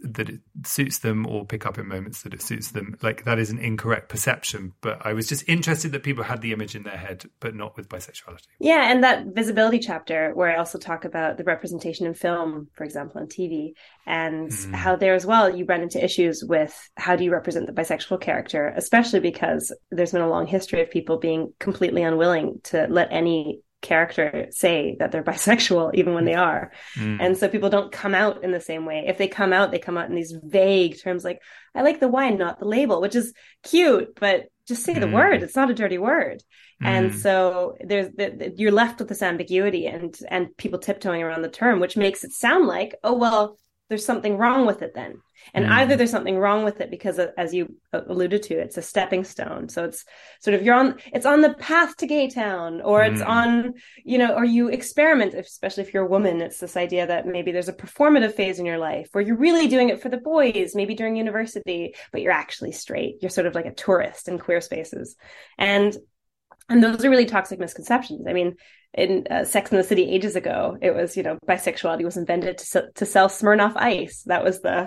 that 0.00 0.28
it 0.28 0.40
suits 0.64 0.98
them 0.98 1.26
or 1.26 1.44
pick 1.44 1.66
up 1.66 1.78
in 1.78 1.88
moments 1.88 2.22
that 2.22 2.34
it 2.34 2.42
suits 2.42 2.70
them. 2.70 2.96
Like 3.02 3.24
that 3.24 3.38
is 3.38 3.50
an 3.50 3.58
incorrect 3.58 4.08
perception. 4.08 4.72
But 4.80 5.04
I 5.04 5.12
was 5.12 5.26
just 5.26 5.48
interested 5.48 5.92
that 5.92 6.02
people 6.02 6.24
had 6.24 6.40
the 6.40 6.52
image 6.52 6.74
in 6.74 6.82
their 6.82 6.96
head, 6.96 7.24
but 7.40 7.54
not 7.54 7.76
with 7.76 7.88
bisexuality. 7.88 8.46
Yeah, 8.60 8.90
and 8.90 9.02
that 9.04 9.26
visibility 9.26 9.78
chapter 9.78 10.32
where 10.34 10.50
I 10.50 10.58
also 10.58 10.78
talk 10.78 11.04
about 11.04 11.36
the 11.36 11.44
representation 11.44 12.06
in 12.06 12.14
film, 12.14 12.68
for 12.74 12.84
example, 12.84 13.20
on 13.20 13.26
TV, 13.26 13.72
and 14.06 14.50
mm. 14.50 14.74
how 14.74 14.96
there 14.96 15.14
as 15.14 15.26
well 15.26 15.54
you 15.54 15.64
run 15.64 15.82
into 15.82 16.02
issues 16.02 16.44
with 16.46 16.90
how 16.96 17.16
do 17.16 17.24
you 17.24 17.32
represent 17.32 17.66
the 17.66 17.72
bisexual 17.72 18.20
character, 18.20 18.72
especially 18.76 19.20
because 19.20 19.74
there's 19.90 20.12
been 20.12 20.20
a 20.20 20.28
long 20.28 20.46
history 20.46 20.80
of 20.80 20.90
people 20.90 21.18
being 21.18 21.52
completely 21.58 22.02
unwilling 22.02 22.60
to 22.64 22.86
let 22.88 23.08
any 23.10 23.60
character 23.80 24.46
say 24.50 24.96
that 24.98 25.12
they're 25.12 25.22
bisexual 25.24 25.94
even 25.94 26.14
when 26.14 26.24
they 26.24 26.32
mm. 26.32 26.46
are 26.46 26.72
mm. 26.96 27.18
and 27.20 27.36
so 27.36 27.48
people 27.48 27.70
don't 27.70 27.92
come 27.92 28.14
out 28.14 28.42
in 28.42 28.50
the 28.50 28.60
same 28.60 28.84
way 28.84 29.04
if 29.06 29.18
they 29.18 29.28
come 29.28 29.52
out 29.52 29.70
they 29.70 29.78
come 29.78 29.96
out 29.96 30.08
in 30.08 30.16
these 30.16 30.34
vague 30.42 31.00
terms 31.00 31.24
like 31.24 31.40
i 31.74 31.82
like 31.82 32.00
the 32.00 32.08
wine 32.08 32.36
not 32.38 32.58
the 32.58 32.66
label 32.66 33.00
which 33.00 33.14
is 33.14 33.32
cute 33.62 34.14
but 34.18 34.46
just 34.66 34.84
say 34.84 34.94
mm. 34.94 35.00
the 35.00 35.08
word 35.08 35.42
it's 35.42 35.56
not 35.56 35.70
a 35.70 35.74
dirty 35.74 35.98
word 35.98 36.42
mm. 36.82 36.86
and 36.86 37.14
so 37.14 37.76
there's 37.80 38.08
the, 38.16 38.52
you're 38.56 38.72
left 38.72 38.98
with 38.98 39.08
this 39.08 39.22
ambiguity 39.22 39.86
and 39.86 40.18
and 40.28 40.56
people 40.56 40.78
tiptoeing 40.78 41.22
around 41.22 41.42
the 41.42 41.48
term 41.48 41.78
which 41.78 41.96
makes 41.96 42.24
it 42.24 42.32
sound 42.32 42.66
like 42.66 42.96
oh 43.04 43.14
well 43.14 43.58
there's 43.88 44.04
something 44.04 44.36
wrong 44.36 44.66
with 44.66 44.82
it 44.82 44.94
then 44.94 45.20
and 45.54 45.64
mm. 45.64 45.70
either 45.70 45.96
there's 45.96 46.10
something 46.10 46.38
wrong 46.38 46.64
with 46.64 46.80
it 46.80 46.90
because 46.90 47.18
as 47.18 47.54
you 47.54 47.74
alluded 47.92 48.42
to 48.42 48.54
it's 48.54 48.76
a 48.76 48.82
stepping 48.82 49.24
stone 49.24 49.68
so 49.68 49.84
it's 49.84 50.04
sort 50.40 50.54
of 50.54 50.62
you're 50.62 50.74
on 50.74 50.96
it's 51.12 51.26
on 51.26 51.40
the 51.40 51.54
path 51.54 51.96
to 51.96 52.06
gay 52.06 52.28
town 52.28 52.80
or 52.80 53.00
mm. 53.00 53.12
it's 53.12 53.22
on 53.22 53.74
you 54.04 54.18
know 54.18 54.34
or 54.34 54.44
you 54.44 54.68
experiment 54.68 55.34
especially 55.34 55.82
if 55.82 55.94
you're 55.94 56.04
a 56.04 56.08
woman 56.08 56.40
it's 56.40 56.58
this 56.58 56.76
idea 56.76 57.06
that 57.06 57.26
maybe 57.26 57.52
there's 57.52 57.68
a 57.68 57.72
performative 57.72 58.34
phase 58.34 58.58
in 58.58 58.66
your 58.66 58.78
life 58.78 59.08
where 59.12 59.24
you're 59.24 59.36
really 59.36 59.68
doing 59.68 59.88
it 59.88 60.00
for 60.00 60.08
the 60.08 60.18
boys 60.18 60.74
maybe 60.74 60.94
during 60.94 61.16
university 61.16 61.94
but 62.12 62.20
you're 62.20 62.32
actually 62.32 62.72
straight 62.72 63.16
you're 63.20 63.30
sort 63.30 63.46
of 63.46 63.54
like 63.54 63.66
a 63.66 63.74
tourist 63.74 64.28
in 64.28 64.38
queer 64.38 64.60
spaces 64.60 65.16
and 65.56 65.96
and 66.68 66.82
those 66.82 67.04
are 67.04 67.10
really 67.10 67.26
toxic 67.26 67.58
misconceptions 67.58 68.26
i 68.28 68.32
mean 68.32 68.54
in 68.94 69.26
uh, 69.30 69.44
Sex 69.44 69.70
in 69.70 69.76
the 69.76 69.84
City 69.84 70.04
ages 70.10 70.34
ago, 70.34 70.78
it 70.80 70.94
was 70.94 71.14
you 71.14 71.22
know 71.22 71.38
bisexuality 71.46 72.04
was 72.04 72.16
invented 72.16 72.56
to 72.56 72.88
to 72.94 73.04
sell 73.04 73.28
Smirnoff 73.28 73.74
Ice. 73.76 74.22
That 74.24 74.42
was 74.42 74.62
the 74.62 74.84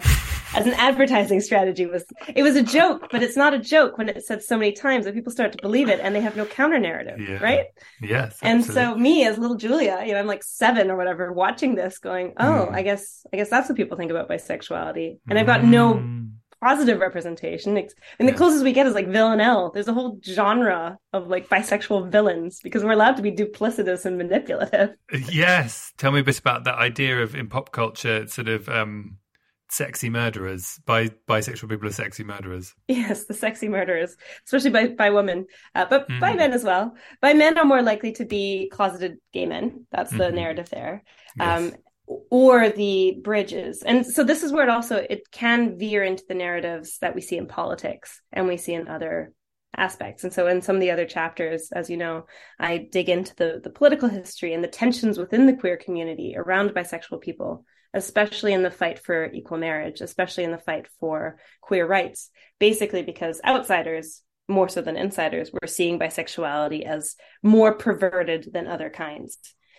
as 0.56 0.66
an 0.66 0.74
advertising 0.74 1.40
strategy 1.40 1.86
was 1.86 2.04
it 2.36 2.42
was 2.42 2.56
a 2.56 2.64
joke, 2.64 3.10
but 3.12 3.22
it's 3.22 3.38
not 3.38 3.54
a 3.54 3.60
joke 3.60 4.00
when 4.00 4.10
it's 4.10 4.28
said 4.28 4.42
so 4.42 4.58
many 4.58 4.72
times 4.72 5.06
that 5.06 5.14
people 5.14 5.32
start 5.32 5.52
to 5.52 5.60
believe 5.62 5.88
it 5.88 6.00
and 6.02 6.16
they 6.16 6.20
have 6.22 6.36
no 6.36 6.46
counter 6.48 6.80
narrative, 6.80 7.20
Yeah. 7.22 7.38
right? 7.44 7.66
Yes. 8.02 8.40
And 8.42 8.66
so 8.66 8.96
me 8.96 9.24
as 9.28 9.38
little 9.38 9.56
Julia, 9.56 10.02
you 10.04 10.14
know, 10.14 10.20
I'm 10.20 10.26
like 10.28 10.44
seven 10.44 10.90
or 10.90 10.98
whatever, 10.98 11.32
watching 11.32 11.76
this, 11.76 12.00
going, 12.00 12.34
"Oh, 12.38 12.70
Mm. 12.72 12.74
I 12.74 12.82
guess, 12.82 13.24
I 13.32 13.38
guess 13.38 13.52
that's 13.52 13.70
what 13.70 13.78
people 13.78 13.98
think 13.98 14.10
about 14.10 14.28
bisexuality." 14.28 15.20
And 15.30 15.38
I've 15.38 15.46
got 15.46 15.64
no 15.64 15.94
Mm. 15.94 16.32
Positive 16.64 17.00
representation. 17.00 17.76
And 18.20 18.28
the 18.30 18.34
closest 18.34 18.64
we 18.64 18.72
get 18.72 18.86
is 18.86 18.94
like 18.94 19.08
villanelle. 19.08 19.72
There's 19.72 19.88
a 19.88 19.94
whole 19.94 20.20
genre 20.24 20.98
of 21.12 21.28
like 21.28 21.50
bisexual 21.50 22.12
villains 22.12 22.60
because 22.62 22.84
we're 22.84 22.92
allowed 22.92 23.18
to 23.18 23.24
be 23.24 23.32
duplicitous 23.32 24.06
and 24.06 24.18
manipulative. 24.18 24.92
Yes. 25.32 25.92
Tell 25.98 26.12
me 26.12 26.20
a 26.20 26.24
bit 26.24 26.38
about 26.40 26.66
that 26.66 26.76
idea 26.76 27.22
of 27.24 27.34
in 27.36 27.48
pop 27.48 27.72
culture, 27.72 28.28
sort 28.28 28.48
of 28.48 28.70
um, 28.70 29.18
sexy 29.72 30.10
murderers. 30.10 30.80
Bi- 30.86 31.10
bisexual 31.28 31.70
people 31.70 31.88
are 31.88 31.92
sexy 31.94 32.24
murderers. 32.24 32.76
Yes, 32.88 33.26
the 33.26 33.34
sexy 33.34 33.68
murderers, 33.68 34.16
especially 34.46 34.70
bi 34.70 34.88
bi 34.90 35.10
women, 35.10 35.48
uh, 35.74 35.86
but 35.90 36.08
bi 36.20 36.34
Mhm. 36.34 36.38
men 36.38 36.54
as 36.54 36.64
well. 36.64 36.94
Bi 37.22 37.34
men 37.34 37.58
are 37.58 37.66
more 37.66 37.82
likely 37.82 38.12
to 38.14 38.26
be 38.26 38.70
closeted 38.72 39.18
gay 39.34 39.46
men. 39.48 39.88
That's 39.92 40.12
the 40.12 40.26
Mhm. 40.26 40.34
narrative 40.36 40.70
there. 40.70 41.04
Yes. 41.40 41.74
um, 41.74 41.80
or 42.30 42.70
the 42.70 43.20
bridges. 43.24 43.84
And 43.84 44.06
so 44.06 44.24
this 44.24 44.44
is 44.44 44.52
where 44.52 44.64
it 44.64 44.70
also 44.70 44.98
it 44.98 45.30
can 45.32 45.78
veer 45.78 46.04
into 46.04 46.24
the 46.28 46.36
narratives 46.36 46.98
that 47.00 47.16
we 47.16 47.22
see 47.22 47.38
in 47.38 47.48
politics 47.48 48.22
and 48.32 48.48
we 48.48 48.58
see 48.58 48.74
in 48.74 48.88
other 48.88 49.34
aspects. 49.76 50.24
And 50.24 50.34
so 50.34 50.48
in 50.48 50.62
some 50.62 50.76
of 50.76 50.82
the 50.82 50.92
other 50.92 51.06
chapters, 51.06 51.70
as 51.72 51.90
you 51.90 51.98
know, 51.98 52.26
I 52.60 52.90
dig 52.92 53.10
into 53.10 53.36
the 53.36 53.62
the 53.64 53.70
political 53.70 54.10
history 54.10 54.54
and 54.54 54.64
the 54.64 54.68
tensions 54.68 55.18
within 55.18 55.46
the 55.46 55.56
queer 55.56 55.78
community 55.78 56.36
around 56.38 56.72
bisexual 56.72 57.22
people, 57.22 57.66
especially 57.94 58.54
in 58.54 58.64
the 58.64 58.72
fight 58.72 59.00
for 59.00 59.32
equal 59.32 59.58
marriage, 59.58 60.02
especially 60.02 60.44
in 60.44 60.52
the 60.52 60.58
fight 60.58 60.88
for 61.00 61.38
queer 61.62 61.88
rights, 61.88 62.30
basically 62.60 63.04
because 63.04 63.42
outsiders 63.46 64.22
more 64.48 64.70
so 64.70 64.82
than 64.82 64.98
insiders 64.98 65.52
were 65.52 65.68
seeing 65.68 65.98
bisexuality 65.98 66.86
as 66.86 67.16
more 67.42 67.74
perverted 67.74 68.50
than 68.52 68.68
other 68.68 68.90
kinds. 68.90 69.38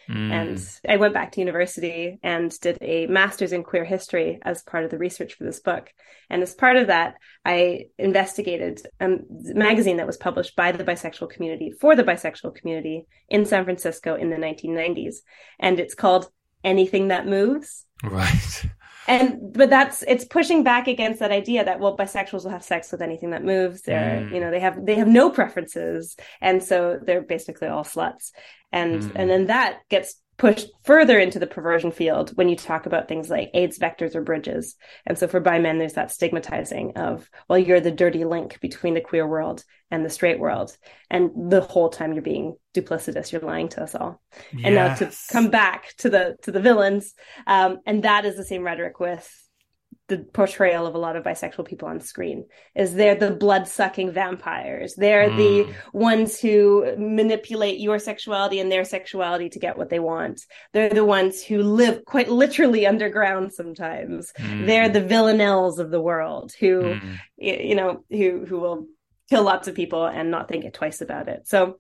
Mm. 0.09 0.31
And 0.31 0.69
I 0.89 0.97
went 0.97 1.15
back 1.15 1.33
to 1.33 1.41
university 1.41 2.19
and 2.23 2.51
did 2.61 2.79
a 2.81 3.07
master's 3.07 3.53
in 3.53 3.63
queer 3.63 3.85
history 3.85 4.39
as 4.43 4.63
part 4.63 4.85
of 4.85 4.91
the 4.91 4.99
research 4.99 5.35
for 5.35 5.45
this 5.45 5.61
book. 5.61 5.93
And 6.29 6.43
as 6.43 6.55
part 6.55 6.77
of 6.77 6.89
that, 6.89 7.15
I 7.45 7.87
investigated 7.99 8.83
a 9.01 9.19
magazine 9.31 9.99
that 9.99 10.07
was 10.07 10.17
published 10.17 10.57
by 10.57 10.73
the 10.73 10.85
bisexual 10.85 11.31
community 11.31 11.73
for 11.73 11.95
the 11.95 12.05
bisexual 12.05 12.55
community 12.55 13.07
in 13.29 13.45
San 13.45 13.65
Francisco 13.65 14.15
in 14.15 14.31
the 14.31 14.37
1990s. 14.37 15.17
And 15.59 15.79
it's 15.79 15.95
called 15.95 16.29
Anything 16.65 17.09
That 17.09 17.27
Moves. 17.27 17.87
right. 18.03 18.65
And 19.09 19.53
but 19.53 19.69
that's 19.69 20.03
it's 20.03 20.25
pushing 20.25 20.63
back 20.63 20.87
against 20.87 21.19
that 21.21 21.33
idea 21.33 21.65
that 21.65 21.81
well 21.81 21.97
bisexuals 21.97 22.45
will 22.45 22.53
have 22.53 22.63
sex 22.63 22.93
with 22.93 23.03
anything 23.03 23.31
that 23.31 23.45
moves. 23.45 23.83
They're 23.83 24.21
Mm. 24.23 24.35
you 24.35 24.41
know 24.41 24.51
they 24.51 24.61
have 24.61 24.85
they 24.87 24.95
have 24.95 25.09
no 25.09 25.31
preferences 25.31 26.17
and 26.41 26.63
so 26.63 26.99
they're 27.05 27.23
basically 27.23 27.69
all 27.69 27.85
sluts. 27.85 28.31
And 28.71 29.03
Mm. 29.03 29.13
and 29.17 29.31
then 29.31 29.47
that 29.47 29.81
gets 29.89 30.15
pushed 30.43 30.71
further 30.83 31.21
into 31.21 31.39
the 31.39 31.47
perversion 31.47 31.93
field 31.93 32.37
when 32.37 32.49
you 32.49 32.57
talk 32.57 32.85
about 32.85 33.07
things 33.07 33.31
like 33.31 33.53
AIDS 33.55 33.79
vectors 33.79 34.17
or 34.17 34.23
bridges. 34.23 34.75
And 35.07 35.17
so 35.17 35.29
for 35.29 35.39
bi 35.39 35.61
men 35.61 35.79
there's 35.79 35.93
that 35.93 36.11
stigmatizing 36.11 36.95
of 36.97 37.31
well 37.49 37.61
you're 37.61 37.79
the 37.79 37.93
dirty 37.93 38.25
link 38.25 38.59
between 38.61 38.95
the 38.95 39.01
queer 39.01 39.25
world 39.25 39.63
and 39.93 40.05
the 40.05 40.11
straight 40.11 40.41
world. 40.41 40.77
And 41.09 41.53
the 41.53 41.61
whole 41.61 41.91
time 41.91 42.13
you're 42.13 42.23
being 42.23 42.57
duplicitous 42.75 43.31
you're 43.31 43.41
lying 43.41 43.69
to 43.69 43.85
us 43.85 43.95
all. 43.95 44.21
And 44.65 44.75
now 44.75 44.97
to 44.97 45.13
come 45.31 45.49
back 45.51 45.95
to 45.99 46.11
the 46.11 46.37
to 46.43 46.51
the 46.51 46.61
villains 46.61 47.15
um, 47.47 47.79
and 47.87 48.03
that 48.03 48.25
is 48.25 48.37
the 48.37 48.45
same 48.45 48.65
rhetoric 48.65 48.99
with 48.99 49.33
the 50.09 50.19
portrayal 50.19 50.87
of 50.87 50.95
a 50.95 50.99
lot 50.99 51.17
of 51.17 51.25
bisexual 51.25 51.67
people 51.67 51.89
on 51.89 52.01
screen 52.01 52.45
is 52.75 52.95
they're 52.95 53.15
the 53.15 53.31
blood-sucking 53.31 54.11
vampires 54.11 54.95
they're 54.97 55.31
the 55.31 55.65
Mm. 55.65 55.75
ones 55.93 56.41
who 56.41 56.95
manipulate 56.99 57.79
your 57.79 57.99
sexuality 57.99 58.59
and 58.61 58.71
their 58.71 58.85
sexuality 58.85 59.49
to 59.51 59.59
get 59.59 59.79
what 59.79 59.91
they 59.91 60.01
want 60.01 60.41
they're 60.73 60.89
the 60.91 61.05
ones 61.05 61.43
who 61.43 61.63
live 61.63 62.05
quite 62.05 62.29
literally 62.29 62.87
underground 62.87 63.53
sometimes 63.53 64.33
Mm. 64.39 64.67
they're 64.67 64.89
the 64.89 65.01
villanelles 65.01 65.79
of 65.79 65.91
the 65.91 66.01
world 66.01 66.53
who 66.59 66.83
Mm. 66.83 67.19
you 67.39 67.75
know 67.75 68.05
who 68.11 68.45
who 68.45 68.59
will 68.61 68.87
kill 69.31 69.45
lots 69.45 69.69
of 69.69 69.75
people 69.75 70.05
and 70.05 70.31
not 70.31 70.49
think 70.49 70.65
it 70.65 70.75
twice 70.75 71.01
about 71.01 71.29
it 71.29 71.47
so 71.47 71.79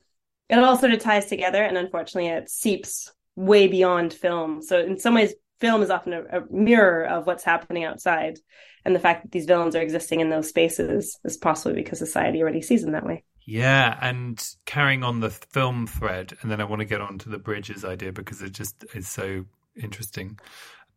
it 0.49 0.59
all 0.59 0.77
sort 0.77 0.93
of 0.93 1.01
ties 1.01 1.27
together 1.27 1.63
and 1.63 1.77
unfortunately 1.77 2.31
it 2.31 2.49
seeps 2.49 3.13
way 3.37 3.67
beyond 3.67 4.13
film 4.13 4.63
so 4.63 4.79
in 4.79 4.99
some 4.99 5.15
ways 5.15 5.35
film 5.63 5.81
is 5.81 5.91
often 5.91 6.13
a, 6.13 6.23
a 6.41 6.43
mirror 6.51 7.07
of 7.07 7.27
what's 7.27 7.45
happening 7.45 7.85
outside 7.85 8.39
and 8.85 8.95
the 8.95 9.01
fact 9.01 9.23
that 9.23 9.31
these 9.33 9.47
villains 9.47 9.77
are 9.77 9.81
existing 9.81 10.21
in 10.21 10.29
those 10.29 10.49
spaces 10.49 11.19
is 11.25 11.37
possibly 11.37 11.81
because 11.81 11.99
society 11.99 12.43
already 12.43 12.61
sees 12.61 12.83
them 12.83 12.93
that 12.93 13.07
way 13.07 13.25
Yeah, 13.45 13.99
and 14.01 14.45
carrying 14.67 15.03
on 15.03 15.21
the 15.21 15.31
film 15.31 15.87
thread, 15.87 16.37
and 16.41 16.51
then 16.51 16.61
I 16.61 16.65
want 16.65 16.81
to 16.81 16.87
get 16.87 17.01
on 17.01 17.19
to 17.19 17.29
the 17.29 17.39
bridges 17.39 17.85
idea 17.85 18.13
because 18.13 18.41
it 18.41 18.53
just 18.53 18.85
is 18.95 19.09
so 19.09 19.47
interesting. 19.75 20.39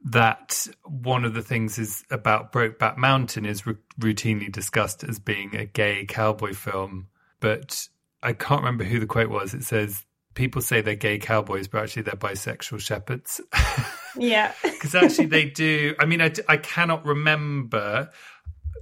That 0.04 0.68
one 0.84 1.26
of 1.26 1.34
the 1.34 1.42
things 1.42 1.80
is 1.80 2.04
about 2.12 2.52
Brokeback 2.52 2.98
Mountain 2.98 3.48
is 3.48 3.64
routinely 3.64 4.52
discussed 4.52 5.04
as 5.04 5.18
being 5.18 5.56
a 5.56 5.66
gay 5.66 6.06
cowboy 6.06 6.54
film, 6.54 7.08
but 7.40 7.88
I 8.22 8.34
can't 8.34 8.62
remember 8.62 8.84
who 8.84 9.00
the 9.00 9.08
quote 9.08 9.30
was. 9.30 9.56
It 9.56 9.64
says 9.64 10.06
people 10.36 10.62
say 10.62 10.82
they're 10.82 10.96
gay 10.96 11.18
cowboys, 11.18 11.68
but 11.68 11.82
actually 11.82 12.04
they're 12.04 12.14
bisexual 12.14 12.80
shepherds. 12.80 13.42
yeah 14.18 14.54
because 14.64 14.96
actually 14.96 15.28
they 15.28 15.46
do. 15.46 15.96
I 16.00 16.06
mean, 16.06 16.22
I, 16.22 16.32
I 16.48 16.58
cannot 16.58 17.06
remember 17.06 18.10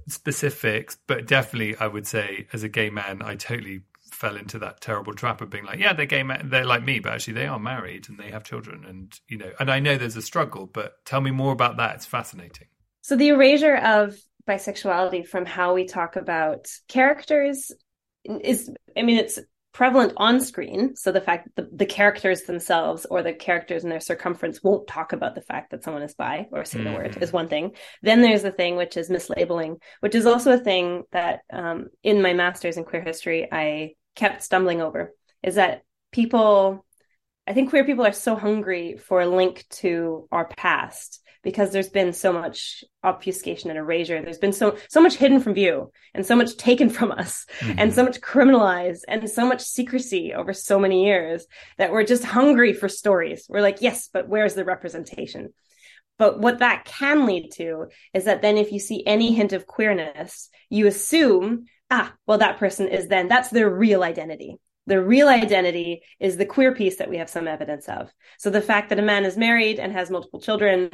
specifics, 0.08 0.96
but 1.06 1.26
definitely 1.26 1.76
I 1.76 1.86
would 1.86 2.06
say 2.06 2.46
as 2.52 2.62
a 2.62 2.68
gay 2.68 2.90
man, 2.90 3.22
I 3.22 3.36
totally 3.36 3.82
fell 4.10 4.36
into 4.36 4.58
that 4.60 4.80
terrible 4.80 5.12
trap 5.12 5.40
of 5.40 5.50
being 5.50 5.64
like, 5.64 5.78
yeah, 5.78 5.92
they're 5.92 6.06
gay 6.06 6.22
men, 6.22 6.48
they're 6.48 6.64
like 6.64 6.84
me, 6.84 7.00
but 7.00 7.12
actually 7.12 7.34
they 7.34 7.46
are 7.46 7.58
married 7.58 8.08
and 8.08 8.18
they 8.18 8.30
have 8.30 8.44
children, 8.44 8.84
and 8.86 9.18
you 9.28 9.38
know, 9.38 9.50
and 9.58 9.70
I 9.70 9.80
know 9.80 9.96
there's 9.96 10.16
a 10.16 10.22
struggle, 10.22 10.66
but 10.66 11.04
tell 11.04 11.20
me 11.20 11.30
more 11.30 11.52
about 11.52 11.76
that. 11.78 11.96
It's 11.96 12.06
fascinating. 12.06 12.68
So 13.02 13.16
the 13.16 13.28
erasure 13.28 13.76
of 13.76 14.16
bisexuality 14.48 15.26
from 15.26 15.46
how 15.46 15.74
we 15.74 15.86
talk 15.86 16.16
about 16.16 16.66
characters 16.88 17.72
is, 18.24 18.70
I 18.96 19.02
mean, 19.02 19.18
it's 19.18 19.38
prevalent 19.74 20.12
on 20.16 20.40
screen. 20.40 20.94
So 20.94 21.10
the 21.12 21.20
fact 21.20 21.48
that 21.56 21.68
the, 21.70 21.76
the 21.76 21.86
characters 21.86 22.42
themselves 22.42 23.06
or 23.10 23.22
the 23.22 23.32
characters 23.34 23.82
in 23.82 23.90
their 23.90 24.00
circumference 24.00 24.62
won't 24.62 24.86
talk 24.86 25.12
about 25.12 25.34
the 25.34 25.42
fact 25.42 25.72
that 25.72 25.82
someone 25.82 26.04
is 26.04 26.14
bi 26.14 26.46
or 26.52 26.64
say 26.64 26.82
the 26.82 26.92
word 26.92 27.18
is 27.20 27.32
one 27.32 27.48
thing. 27.48 27.72
Then 28.00 28.22
there's 28.22 28.42
the 28.42 28.52
thing 28.52 28.76
which 28.76 28.96
is 28.96 29.10
mislabeling, 29.10 29.80
which 29.98 30.14
is 30.14 30.26
also 30.26 30.52
a 30.52 30.58
thing 30.58 31.02
that 31.10 31.40
um, 31.52 31.88
in 32.04 32.22
my 32.22 32.32
master's 32.32 32.76
in 32.76 32.84
queer 32.84 33.02
history 33.02 33.48
I 33.50 33.94
kept 34.14 34.44
stumbling 34.44 34.80
over. 34.80 35.12
Is 35.42 35.56
that 35.56 35.82
people 36.12 36.86
I 37.46 37.52
think 37.52 37.70
queer 37.70 37.84
people 37.84 38.06
are 38.06 38.12
so 38.12 38.36
hungry 38.36 38.96
for 38.96 39.20
a 39.20 39.26
link 39.26 39.66
to 39.70 40.28
our 40.30 40.46
past 40.46 41.20
because 41.44 41.70
there's 41.70 41.90
been 41.90 42.12
so 42.12 42.32
much 42.32 42.82
obfuscation 43.02 43.70
and 43.70 43.78
erasure. 43.78 44.20
There's 44.22 44.38
been 44.38 44.52
so 44.52 44.76
so 44.88 45.00
much 45.00 45.16
hidden 45.16 45.40
from 45.40 45.54
view 45.54 45.92
and 46.14 46.26
so 46.26 46.34
much 46.34 46.56
taken 46.56 46.90
from 46.90 47.12
us 47.12 47.46
and 47.60 47.92
so 47.92 48.02
much 48.02 48.20
criminalized 48.20 49.02
and 49.06 49.28
so 49.28 49.46
much 49.46 49.60
secrecy 49.60 50.34
over 50.34 50.52
so 50.52 50.78
many 50.78 51.04
years 51.04 51.46
that 51.78 51.92
we're 51.92 52.04
just 52.04 52.24
hungry 52.24 52.72
for 52.72 52.88
stories. 52.88 53.46
We're 53.48 53.60
like, 53.60 53.82
yes, 53.82 54.08
but 54.12 54.28
where's 54.28 54.54
the 54.54 54.64
representation? 54.64 55.52
But 56.18 56.40
what 56.40 56.60
that 56.60 56.84
can 56.84 57.26
lead 57.26 57.50
to 57.54 57.86
is 58.12 58.24
that 58.24 58.42
then 58.42 58.56
if 58.56 58.72
you 58.72 58.78
see 58.78 59.04
any 59.06 59.32
hint 59.32 59.52
of 59.52 59.66
queerness, 59.66 60.48
you 60.70 60.86
assume, 60.86 61.66
ah, 61.90 62.14
well, 62.26 62.38
that 62.38 62.58
person 62.58 62.88
is 62.88 63.08
then, 63.08 63.28
that's 63.28 63.48
their 63.48 63.68
real 63.68 64.02
identity. 64.02 64.56
The 64.86 65.02
real 65.02 65.28
identity 65.28 66.02
is 66.20 66.36
the 66.36 66.46
queer 66.46 66.74
piece 66.74 66.96
that 66.96 67.08
we 67.08 67.16
have 67.16 67.30
some 67.30 67.48
evidence 67.48 67.88
of. 67.88 68.12
So 68.38 68.50
the 68.50 68.60
fact 68.60 68.90
that 68.90 68.98
a 68.98 69.02
man 69.02 69.24
is 69.24 69.36
married 69.36 69.80
and 69.80 69.92
has 69.92 70.10
multiple 70.10 70.40
children, 70.40 70.90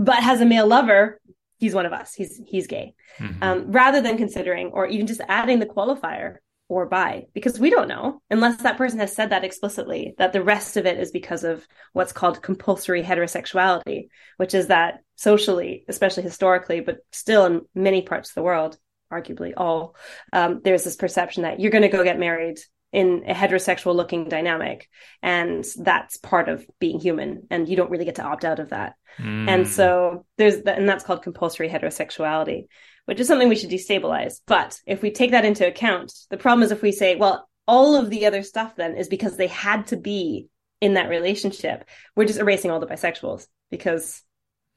but 0.00 0.22
has 0.22 0.40
a 0.40 0.46
male 0.46 0.66
lover, 0.66 1.20
he's 1.58 1.74
one 1.74 1.86
of 1.86 1.92
us. 1.92 2.14
He's 2.14 2.40
he's 2.46 2.66
gay. 2.66 2.94
Mhm. 3.18 3.42
Um, 3.42 3.72
rather 3.72 4.00
than 4.00 4.16
considering 4.16 4.68
or 4.68 4.86
even 4.86 5.06
just 5.06 5.20
adding 5.28 5.58
the 5.58 5.66
qualifier 5.66 6.38
or 6.68 6.86
bi 6.86 7.26
because 7.34 7.58
we 7.58 7.68
don't 7.68 7.88
know 7.88 8.22
unless 8.30 8.62
that 8.62 8.78
person 8.78 9.00
has 9.00 9.12
said 9.12 9.30
that 9.30 9.44
explicitly 9.44 10.14
that 10.18 10.32
the 10.32 10.42
rest 10.42 10.76
of 10.76 10.86
it 10.86 10.98
is 11.00 11.10
because 11.10 11.42
of 11.42 11.66
what's 11.92 12.12
called 12.12 12.42
compulsory 12.42 13.02
heterosexuality, 13.02 14.08
which 14.38 14.54
is 14.54 14.68
that 14.68 15.00
socially, 15.16 15.84
especially 15.88 16.22
historically, 16.22 16.80
but 16.80 16.98
still 17.12 17.44
in 17.44 17.62
many 17.74 18.02
parts 18.02 18.30
of 18.30 18.34
the 18.36 18.42
world, 18.42 18.78
arguably 19.12 19.52
all, 19.56 19.96
um, 20.32 20.60
there's 20.64 20.84
this 20.84 20.96
perception 20.96 21.42
that 21.42 21.60
you're 21.60 21.72
going 21.72 21.82
to 21.82 21.88
go 21.88 22.04
get 22.04 22.18
married 22.18 22.58
in 22.92 23.24
a 23.26 23.34
heterosexual 23.34 23.94
looking 23.94 24.28
dynamic. 24.28 24.88
And 25.22 25.64
that's 25.78 26.16
part 26.16 26.48
of 26.48 26.66
being 26.78 27.00
human 27.00 27.46
and 27.50 27.68
you 27.68 27.76
don't 27.76 27.90
really 27.90 28.04
get 28.04 28.16
to 28.16 28.24
opt 28.24 28.44
out 28.44 28.58
of 28.58 28.70
that. 28.70 28.94
Mm. 29.18 29.48
and 29.48 29.68
so 29.68 30.24
there's 30.38 30.62
that 30.62 30.78
and 30.78 30.88
that's 30.88 31.02
called 31.02 31.22
compulsory 31.22 31.68
heterosexuality 31.68 32.66
which 33.06 33.18
is 33.18 33.26
something 33.26 33.48
we 33.48 33.56
should 33.56 33.70
destabilize. 33.70 34.40
But 34.46 34.78
if 34.86 35.02
we 35.02 35.10
take 35.10 35.32
that 35.32 35.44
into 35.44 35.66
account 35.66 36.12
the 36.30 36.36
problem 36.36 36.62
is 36.62 36.70
if 36.70 36.80
we 36.80 36.92
say 36.92 37.16
well 37.16 37.48
all 37.66 37.96
of 37.96 38.08
the 38.08 38.26
other 38.26 38.44
stuff 38.44 38.76
then 38.76 38.96
is 38.96 39.08
because 39.08 39.36
they 39.36 39.48
had 39.48 39.88
to 39.88 39.96
be 39.96 40.48
in 40.80 40.94
that 40.94 41.08
relationship. 41.08 41.84
We're 42.16 42.26
just 42.26 42.38
erasing 42.38 42.70
all 42.70 42.80
the 42.80 42.86
bisexuals 42.86 43.46
because 43.70 44.22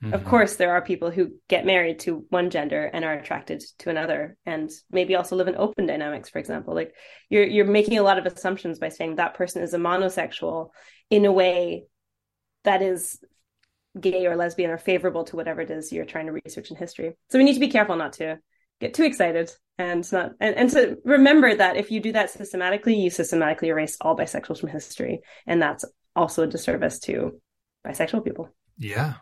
Of 0.06 0.22
mm-hmm. 0.22 0.30
course, 0.30 0.56
there 0.56 0.74
are 0.74 0.82
people 0.82 1.12
who 1.12 1.32
get 1.48 1.66
married 1.66 2.00
to 2.00 2.26
one 2.30 2.50
gender 2.50 2.90
and 2.92 3.06
are 3.06 3.14
attracted 3.14 3.64
to 3.80 3.90
another, 3.90 4.36
and 4.46 4.70
maybe 4.92 5.16
also 5.16 5.36
live 5.36 5.48
in 5.48 5.56
open 5.56 5.86
dynamics. 5.86 6.30
For 6.30 6.40
example, 6.40 6.76
like 6.76 6.94
you're 7.30 7.46
you're 7.46 7.66
making 7.66 7.98
a 7.98 8.04
lot 8.04 8.18
of 8.18 8.26
assumptions 8.26 8.80
by 8.80 8.90
saying 8.90 9.16
that 9.16 9.36
person 9.36 9.64
is 9.64 9.74
a 9.74 9.78
monosexual 9.78 10.70
in 11.10 11.26
a 11.26 11.32
way 11.32 11.86
that 12.64 12.82
is 12.82 13.20
gay 14.00 14.26
or 14.26 14.36
lesbian 14.36 14.72
or 14.72 14.78
favorable 14.78 15.24
to 15.26 15.36
whatever 15.36 15.62
it 15.62 15.70
is 15.70 15.92
you're 15.92 16.06
trying 16.06 16.26
to 16.26 16.40
research 16.44 16.72
in 16.72 16.78
history. 16.78 17.14
So 17.30 17.38
we 17.38 17.44
need 17.44 17.54
to 17.54 17.60
be 17.60 17.70
careful 17.70 17.96
not 17.96 18.14
to 18.14 18.40
get 18.82 18.94
too 18.94 19.04
excited 19.04 19.52
and 19.78 20.12
not 20.12 20.32
and, 20.40 20.56
and 20.56 20.70
to 20.72 20.98
remember 21.06 21.56
that 21.56 21.78
if 21.78 21.92
you 21.92 22.00
do 22.00 22.12
that 22.12 22.30
systematically, 22.30 22.96
you 22.96 23.10
systematically 23.10 23.70
erase 23.70 23.98
all 24.02 24.18
bisexuals 24.18 24.60
from 24.60 24.70
history, 24.70 25.22
and 25.48 25.62
that's 25.62 25.86
also 26.16 26.44
a 26.44 26.48
disservice 26.48 27.00
to 27.00 27.40
bisexual 27.86 28.24
people. 28.24 28.50
Yeah. 28.78 29.16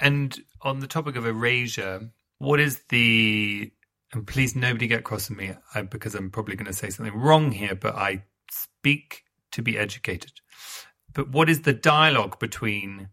And 0.00 0.38
on 0.62 0.80
the 0.80 0.86
topic 0.86 1.16
of 1.16 1.26
erasure, 1.26 2.10
what 2.38 2.60
is 2.60 2.82
the 2.88 3.72
and 4.12 4.26
please 4.26 4.56
nobody 4.56 4.86
get 4.86 5.04
cross 5.04 5.28
with 5.28 5.38
me 5.38 5.54
because 5.90 6.14
I'm 6.14 6.30
probably 6.30 6.56
going 6.56 6.66
to 6.66 6.72
say 6.72 6.88
something 6.88 7.14
wrong 7.14 7.52
here, 7.52 7.74
but 7.74 7.94
I 7.94 8.24
speak 8.50 9.24
to 9.52 9.62
be 9.62 9.78
educated. 9.78 10.32
But 11.12 11.30
what 11.30 11.50
is 11.50 11.62
the 11.62 11.74
dialogue 11.74 12.38
between 12.38 13.10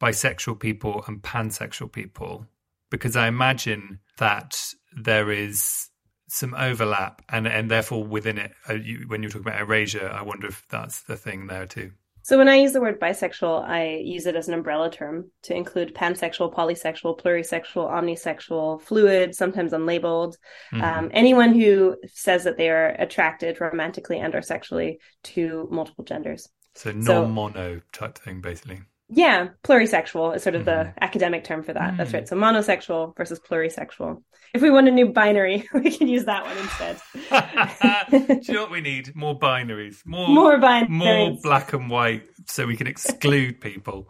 bisexual 0.00 0.60
people 0.60 1.02
and 1.06 1.22
pansexual 1.22 1.90
people? 1.90 2.46
Because 2.90 3.16
I 3.16 3.26
imagine 3.26 4.00
that 4.18 4.62
there 4.96 5.30
is 5.32 5.88
some 6.28 6.54
overlap, 6.54 7.22
and 7.28 7.46
and 7.46 7.70
therefore 7.70 8.04
within 8.04 8.38
it, 8.38 8.52
uh, 8.68 8.74
when 9.06 9.22
you're 9.22 9.30
talking 9.30 9.46
about 9.46 9.60
erasure, 9.60 10.08
I 10.08 10.22
wonder 10.22 10.46
if 10.48 10.66
that's 10.68 11.02
the 11.02 11.16
thing 11.16 11.46
there 11.46 11.66
too. 11.66 11.92
So 12.26 12.36
when 12.38 12.48
I 12.48 12.56
use 12.56 12.72
the 12.72 12.80
word 12.80 12.98
bisexual, 12.98 13.64
I 13.68 14.00
use 14.02 14.26
it 14.26 14.34
as 14.34 14.48
an 14.48 14.54
umbrella 14.54 14.90
term 14.90 15.30
to 15.44 15.54
include 15.54 15.94
pansexual, 15.94 16.52
polysexual, 16.52 17.16
plurisexual, 17.16 17.88
omnisexual, 17.88 18.82
fluid, 18.82 19.32
sometimes 19.32 19.70
unlabeled. 19.70 20.34
Mm-hmm. 20.74 20.82
Um, 20.82 21.10
anyone 21.14 21.54
who 21.54 21.96
says 22.08 22.42
that 22.42 22.56
they 22.56 22.68
are 22.68 22.88
attracted 22.98 23.60
romantically 23.60 24.18
and 24.18 24.34
or 24.34 24.42
sexually 24.42 24.98
to 25.22 25.68
multiple 25.70 26.02
genders. 26.02 26.48
So 26.74 26.90
So- 27.00 27.22
non-mono 27.22 27.82
type 27.92 28.18
thing, 28.18 28.40
basically. 28.40 28.80
Yeah, 29.08 29.48
plurisexual 29.62 30.34
is 30.34 30.42
sort 30.42 30.56
of 30.56 30.62
Mhm. 30.62 30.64
the 30.64 30.92
academic 31.04 31.44
term 31.44 31.62
for 31.62 31.72
that. 31.72 31.96
That's 31.96 32.10
Mm. 32.10 32.14
right. 32.14 32.28
So 32.28 32.36
monosexual 32.36 33.16
versus 33.16 33.38
plurisexual. 33.38 34.22
If 34.52 34.62
we 34.62 34.70
want 34.70 34.88
a 34.88 34.90
new 34.90 35.06
binary, 35.12 35.68
we 35.74 35.90
can 35.96 36.08
use 36.08 36.24
that 36.24 36.44
one 36.44 36.56
instead. 36.58 36.96
Do 38.42 38.52
you 38.52 38.54
know 38.54 38.62
what 38.62 38.70
we 38.72 38.80
need? 38.80 39.14
More 39.14 39.38
binaries. 39.38 39.98
More 40.06 40.28
More 40.28 40.58
binaries. 40.58 40.88
More 40.88 41.36
black 41.42 41.72
and 41.72 41.88
white 41.90 42.24
so 42.46 42.66
we 42.66 42.76
can 42.76 42.86
exclude 42.86 43.60
people. 43.68 44.08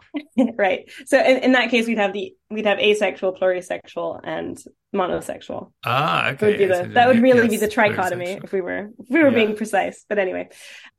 right. 0.57 0.89
So 1.05 1.19
in, 1.19 1.37
in 1.39 1.51
that 1.51 1.69
case, 1.69 1.85
we'd 1.87 1.97
have 1.99 2.13
the 2.13 2.33
we'd 2.49 2.65
have 2.65 2.79
asexual, 2.79 3.33
plurisexual, 3.33 4.21
and 4.23 4.57
monosexual. 4.95 5.71
Ah, 5.85 6.33
That 6.39 6.41
would 6.41 6.57
be 6.57 6.65
the 6.65 6.89
that 6.93 7.07
would 7.07 7.21
really 7.21 7.41
yes, 7.43 7.49
be 7.49 7.57
the 7.57 7.67
trichotomy 7.67 8.43
if 8.43 8.51
we 8.53 8.61
were 8.61 8.89
if 8.99 9.09
we 9.09 9.21
were 9.21 9.29
Yeah. 9.29 9.35
being 9.35 9.55
precise. 9.55 10.05
But 10.07 10.17
anyway, 10.19 10.49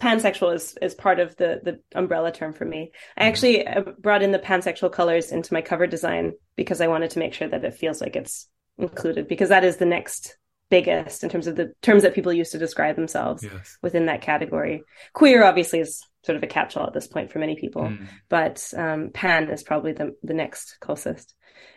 pansexual 0.00 0.54
is 0.54 0.76
is 0.80 0.94
part 0.94 1.20
of 1.20 1.36
the 1.36 1.60
the 1.62 1.80
umbrella 1.98 2.32
term 2.32 2.52
for 2.52 2.64
me. 2.64 2.92
I 3.16 3.20
Mm-hmm. 3.22 3.28
actually 3.28 3.66
uh, 3.66 3.82
brought 3.98 4.22
in 4.22 4.32
the 4.32 4.38
pansexual 4.38 4.92
colors 4.92 5.32
into 5.32 5.52
my 5.54 5.62
cover 5.62 5.86
design 5.86 6.32
because 6.56 6.80
I 6.80 6.88
wanted 6.88 7.10
to 7.10 7.18
make 7.18 7.34
sure 7.34 7.48
that 7.48 7.64
it 7.64 7.74
feels 7.74 8.00
like 8.00 8.16
it's 8.16 8.48
included 8.78 9.26
because 9.26 9.48
that 9.48 9.64
is 9.64 9.76
the 9.78 9.86
next 9.86 10.36
biggest 10.70 11.24
in 11.24 11.30
terms 11.30 11.46
of 11.46 11.56
the 11.56 11.72
terms 11.80 12.02
that 12.02 12.14
people 12.14 12.32
use 12.32 12.50
to 12.50 12.58
describe 12.58 12.94
themselves 12.94 13.42
Yes. 13.42 13.78
within 13.82 14.06
that 14.06 14.20
category. 14.20 14.82
Queer 15.14 15.42
obviously 15.42 15.80
is 15.80 16.02
sort 16.24 16.36
of 16.36 16.42
a 16.42 16.46
catch-all 16.46 16.86
at 16.86 16.92
this 16.92 17.06
point 17.06 17.32
for 17.32 17.38
many 17.38 17.56
people 17.56 17.84
Mm. 17.84 18.06
but 18.28 18.70
um, 18.76 19.10
pan 19.14 19.48
is 19.48 19.62
probably 19.62 19.92
the, 19.94 20.14
the 20.22 20.34
next 20.34 20.76
closest. 20.80 21.34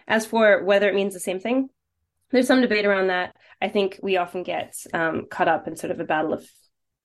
As 0.10 0.26
for 0.26 0.64
whether 0.66 0.90
it 0.90 0.96
means 0.96 1.14
the 1.14 1.22
same 1.22 1.40
thing, 1.40 1.70
there's 2.32 2.48
some 2.48 2.62
debate 2.62 2.86
around 2.86 3.08
that. 3.08 3.36
I 3.62 3.70
think 3.70 4.00
we 4.02 4.18
often 4.18 4.44
get 4.44 4.76
um, 4.94 5.28
caught 5.30 5.48
up 5.48 5.68
in 5.68 5.76
sort 5.76 5.92
of 5.92 6.00
a 6.00 6.06
battle 6.06 6.34
of 6.34 6.48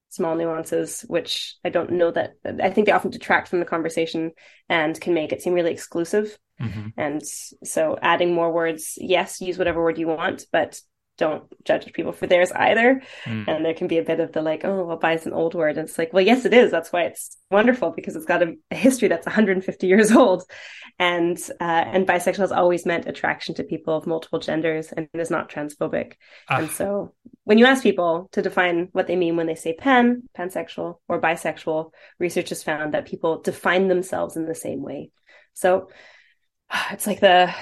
small 0.08 0.34
nuances, 0.34 1.04
which 1.08 1.56
I 1.64 1.68
don't 1.68 1.92
know 1.92 2.10
that 2.10 2.34
I 2.44 2.70
think 2.70 2.86
they 2.86 2.92
often 2.92 3.10
detract 3.10 3.48
from 3.48 3.60
the 3.60 3.66
conversation 3.66 4.32
and 4.68 4.98
can 5.00 5.14
make 5.14 5.32
it 5.32 5.42
seem 5.42 5.52
really 5.52 5.72
exclusive. 5.72 6.38
Mhm. 6.60 6.92
And 6.96 7.22
so 7.24 7.98
adding 8.00 8.32
more 8.32 8.52
words, 8.52 8.94
yes, 8.96 9.40
use 9.40 9.58
whatever 9.58 9.82
word 9.82 9.98
you 9.98 10.06
want, 10.06 10.46
but 10.50 10.80
don't 11.16 11.44
judge 11.64 11.92
people 11.92 12.12
for 12.12 12.26
theirs 12.26 12.52
either. 12.52 13.02
Mm. 13.24 13.48
And 13.48 13.64
there 13.64 13.74
can 13.74 13.86
be 13.86 13.98
a 13.98 14.02
bit 14.02 14.20
of 14.20 14.32
the 14.32 14.42
like, 14.42 14.64
oh, 14.64 14.84
well, 14.84 14.96
bi 14.96 15.14
is 15.14 15.26
an 15.26 15.32
old 15.32 15.54
word. 15.54 15.78
And 15.78 15.88
it's 15.88 15.98
like, 15.98 16.12
well, 16.12 16.24
yes, 16.24 16.44
it 16.44 16.52
is. 16.52 16.70
That's 16.70 16.92
why 16.92 17.04
it's 17.04 17.36
wonderful 17.50 17.90
because 17.90 18.16
it's 18.16 18.26
got 18.26 18.42
a, 18.42 18.54
a 18.70 18.74
history 18.74 19.08
that's 19.08 19.26
150 19.26 19.86
years 19.86 20.12
old. 20.12 20.44
And 20.98 21.38
uh, 21.60 21.84
and 21.86 22.06
bisexual 22.06 22.38
has 22.38 22.52
always 22.52 22.86
meant 22.86 23.06
attraction 23.06 23.54
to 23.56 23.64
people 23.64 23.96
of 23.96 24.06
multiple 24.06 24.38
genders 24.38 24.92
and 24.92 25.08
is 25.14 25.30
not 25.30 25.50
transphobic. 25.50 26.14
Ah. 26.48 26.58
And 26.58 26.70
so 26.70 27.14
when 27.44 27.58
you 27.58 27.66
ask 27.66 27.82
people 27.82 28.28
to 28.32 28.42
define 28.42 28.88
what 28.92 29.06
they 29.06 29.16
mean 29.16 29.36
when 29.36 29.46
they 29.46 29.54
say 29.54 29.74
pan, 29.74 30.22
pansexual, 30.36 30.96
or 31.08 31.20
bisexual, 31.20 31.90
research 32.18 32.48
has 32.48 32.62
found 32.62 32.94
that 32.94 33.06
people 33.06 33.40
define 33.42 33.88
themselves 33.88 34.36
in 34.36 34.46
the 34.46 34.54
same 34.54 34.82
way. 34.82 35.10
So 35.54 35.90
it's 36.90 37.06
like 37.06 37.20
the 37.20 37.54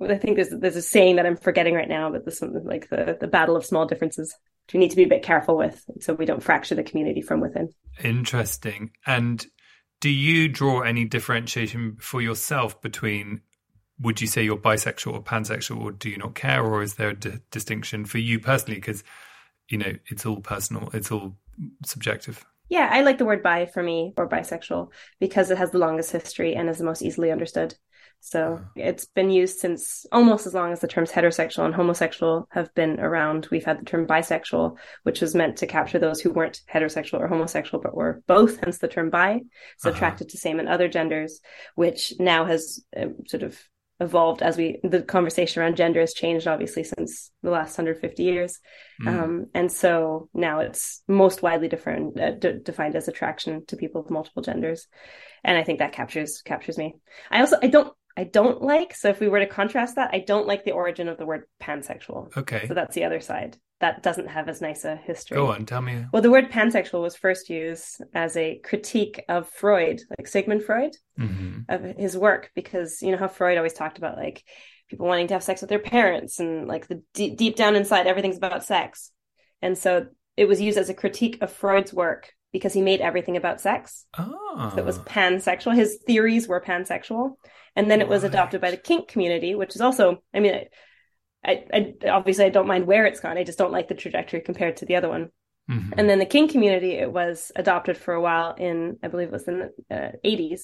I 0.00 0.16
think 0.16 0.36
there's 0.36 0.50
there's 0.50 0.76
a 0.76 0.82
saying 0.82 1.16
that 1.16 1.26
I'm 1.26 1.36
forgetting 1.36 1.74
right 1.74 1.88
now, 1.88 2.10
but 2.10 2.24
this 2.24 2.40
one 2.40 2.64
like 2.64 2.88
the 2.88 3.16
the 3.20 3.26
battle 3.26 3.56
of 3.56 3.64
small 3.64 3.86
differences, 3.86 4.34
which 4.66 4.74
we 4.74 4.80
need 4.80 4.90
to 4.90 4.96
be 4.96 5.04
a 5.04 5.08
bit 5.08 5.22
careful 5.22 5.56
with, 5.56 5.84
so 6.00 6.14
we 6.14 6.26
don't 6.26 6.42
fracture 6.42 6.74
the 6.74 6.82
community 6.82 7.22
from 7.22 7.40
within. 7.40 7.70
Interesting. 8.02 8.92
And 9.06 9.44
do 10.00 10.08
you 10.08 10.48
draw 10.48 10.80
any 10.80 11.04
differentiation 11.04 11.96
for 12.00 12.22
yourself 12.22 12.80
between 12.80 13.42
would 14.00 14.20
you 14.20 14.26
say 14.26 14.42
you're 14.42 14.56
bisexual 14.56 15.12
or 15.12 15.22
pansexual 15.22 15.82
or 15.82 15.92
do 15.92 16.08
you 16.08 16.16
not 16.16 16.34
care 16.34 16.64
or 16.64 16.82
is 16.82 16.94
there 16.94 17.10
a 17.10 17.14
distinction 17.50 18.04
for 18.06 18.18
you 18.18 18.40
personally 18.40 18.80
because 18.80 19.04
you 19.68 19.76
know 19.76 19.92
it's 20.06 20.24
all 20.24 20.40
personal 20.40 20.88
it's 20.94 21.12
all 21.12 21.36
subjective 21.84 22.44
Yeah, 22.70 22.88
I 22.90 23.02
like 23.02 23.18
the 23.18 23.24
word 23.24 23.42
bi 23.42 23.66
for 23.66 23.82
me 23.82 24.14
or 24.16 24.28
bisexual 24.28 24.90
because 25.18 25.50
it 25.50 25.58
has 25.58 25.72
the 25.72 25.78
longest 25.78 26.12
history 26.12 26.54
and 26.54 26.68
is 26.68 26.78
the 26.78 26.84
most 26.84 27.02
easily 27.02 27.30
understood. 27.30 27.74
So 28.22 28.60
it's 28.76 29.06
been 29.06 29.30
used 29.30 29.58
since 29.58 30.04
almost 30.12 30.46
as 30.46 30.54
long 30.54 30.72
as 30.72 30.80
the 30.80 30.88
terms 30.88 31.10
heterosexual 31.10 31.64
and 31.64 31.74
homosexual 31.74 32.46
have 32.50 32.72
been 32.74 33.00
around. 33.00 33.48
We've 33.50 33.64
had 33.64 33.80
the 33.80 33.84
term 33.86 34.06
bisexual, 34.06 34.76
which 35.04 35.20
was 35.20 35.34
meant 35.34 35.56
to 35.58 35.66
capture 35.66 35.98
those 35.98 36.20
who 36.20 36.30
weren't 36.30 36.60
heterosexual 36.72 37.20
or 37.20 37.28
homosexual, 37.28 37.82
but 37.82 37.94
were 37.96 38.22
both, 38.26 38.60
hence 38.62 38.78
the 38.78 38.88
term 38.88 39.10
bi. 39.10 39.40
So 39.78 39.88
Uh-huh. 39.88 39.96
attracted 39.96 40.28
to 40.30 40.38
same 40.38 40.60
and 40.60 40.68
other 40.68 40.86
genders, 40.88 41.40
which 41.74 42.12
now 42.18 42.44
has 42.44 42.84
um, 42.96 43.16
sort 43.26 43.42
of 43.42 43.58
evolved 44.00 44.40
as 44.42 44.56
we, 44.56 44.80
the 44.82 45.02
conversation 45.02 45.60
around 45.60 45.76
gender 45.76 46.00
has 46.00 46.14
changed 46.14 46.46
obviously 46.46 46.84
since 46.84 47.30
the 47.42 47.50
last 47.50 47.76
150 47.76 48.22
years. 48.22 48.58
Mm. 49.02 49.08
Um, 49.08 49.46
and 49.54 49.70
so 49.70 50.28
now 50.32 50.60
it's 50.60 51.02
most 51.06 51.42
widely 51.42 51.68
different, 51.68 52.18
uh, 52.18 52.30
d- 52.32 52.60
defined 52.62 52.96
as 52.96 53.08
attraction 53.08 53.64
to 53.66 53.76
people 53.76 54.00
of 54.00 54.10
multiple 54.10 54.42
genders. 54.42 54.88
And 55.44 55.56
I 55.58 55.64
think 55.64 55.78
that 55.80 55.92
captures, 55.92 56.42
captures 56.42 56.78
me. 56.78 56.94
I 57.30 57.40
also, 57.40 57.56
I 57.62 57.66
don't, 57.66 57.92
I 58.16 58.24
don't 58.24 58.62
like, 58.62 58.94
so 58.94 59.08
if 59.08 59.20
we 59.20 59.28
were 59.28 59.40
to 59.40 59.46
contrast 59.46 59.96
that, 59.96 60.10
I 60.12 60.18
don't 60.20 60.46
like 60.46 60.64
the 60.64 60.72
origin 60.72 61.08
of 61.08 61.16
the 61.16 61.26
word 61.26 61.44
pansexual. 61.62 62.36
okay 62.36 62.66
So 62.66 62.74
that's 62.74 62.94
the 62.94 63.04
other 63.04 63.20
side. 63.20 63.56
That 63.80 64.02
doesn't 64.02 64.28
have 64.28 64.48
as 64.48 64.60
nice 64.60 64.84
a 64.84 64.96
history. 64.96 65.36
go 65.36 65.52
on 65.52 65.64
tell 65.64 65.80
me 65.80 66.04
Well, 66.12 66.22
the 66.22 66.30
word 66.30 66.50
pansexual 66.50 67.00
was 67.00 67.16
first 67.16 67.48
used 67.48 68.02
as 68.14 68.36
a 68.36 68.58
critique 68.58 69.24
of 69.28 69.48
Freud, 69.48 70.00
like 70.18 70.26
Sigmund 70.26 70.64
Freud, 70.64 70.96
hmm 71.16 71.48
of 71.68 71.82
his 71.82 72.16
work, 72.16 72.50
because 72.54 73.00
you 73.00 73.12
know 73.12 73.18
how 73.18 73.28
Freud 73.28 73.56
always 73.56 73.74
talked 73.74 73.98
about 73.98 74.16
like 74.16 74.42
people 74.88 75.06
wanting 75.06 75.28
to 75.28 75.34
have 75.34 75.42
sex 75.42 75.60
with 75.60 75.70
their 75.70 75.78
parents 75.78 76.40
and 76.40 76.66
like 76.66 76.88
the 76.88 77.02
deep, 77.14 77.36
deep 77.36 77.54
down 77.54 77.76
inside 77.76 78.06
everything's 78.06 78.36
about 78.36 78.64
sex. 78.64 79.12
And 79.62 79.78
so 79.78 80.06
it 80.36 80.46
was 80.46 80.60
used 80.60 80.78
as 80.78 80.88
a 80.88 80.94
critique 80.94 81.38
of 81.40 81.52
Freud's 81.52 81.92
work 81.92 82.32
because 82.52 82.72
he 82.72 82.82
made 82.82 83.00
everything 83.00 83.36
about 83.36 83.60
sex. 83.60 84.06
oh 84.18 84.70
So 84.74 84.78
it 84.78 84.84
was 84.84 84.98
pansexual. 85.00 85.74
His 85.74 85.98
theories 86.06 86.48
were 86.48 86.60
pansexual. 86.60 87.36
And 87.76 87.90
then 87.90 88.00
it 88.00 88.08
was 88.08 88.24
adopted 88.24 88.60
by 88.60 88.70
the 88.72 88.76
kink 88.76 89.08
community, 89.08 89.54
which 89.54 89.74
is 89.76 89.80
also, 89.80 90.22
I 90.34 90.40
mean, 90.40 90.54
I, 91.44 91.64
I, 91.72 91.94
I 92.04 92.08
obviously 92.08 92.44
I 92.44 92.50
don't 92.50 92.66
mind 92.66 92.86
where 92.86 93.06
it's 93.06 93.20
gone. 93.20 93.38
I 93.38 93.44
just 93.44 93.58
don't 93.58 93.72
like 93.72 93.88
the 93.88 93.94
trajectory 93.94 94.40
compared 94.40 94.78
to 94.78 94.86
the 94.86 94.96
other 94.96 95.08
one. 95.08 95.30
Mhm. 95.70 95.94
And 95.96 96.10
then 96.10 96.18
the 96.18 96.26
kink 96.26 96.50
community, 96.50 96.92
it 96.94 97.12
was 97.12 97.52
adopted 97.54 97.96
for 97.96 98.12
a 98.12 98.20
while 98.20 98.54
in, 98.58 98.98
I 99.04 99.08
believe 99.08 99.28
it 99.28 99.32
was 99.32 99.46
in 99.46 99.70
the 99.88 99.94
uh, 99.96 100.10
80s, 100.24 100.62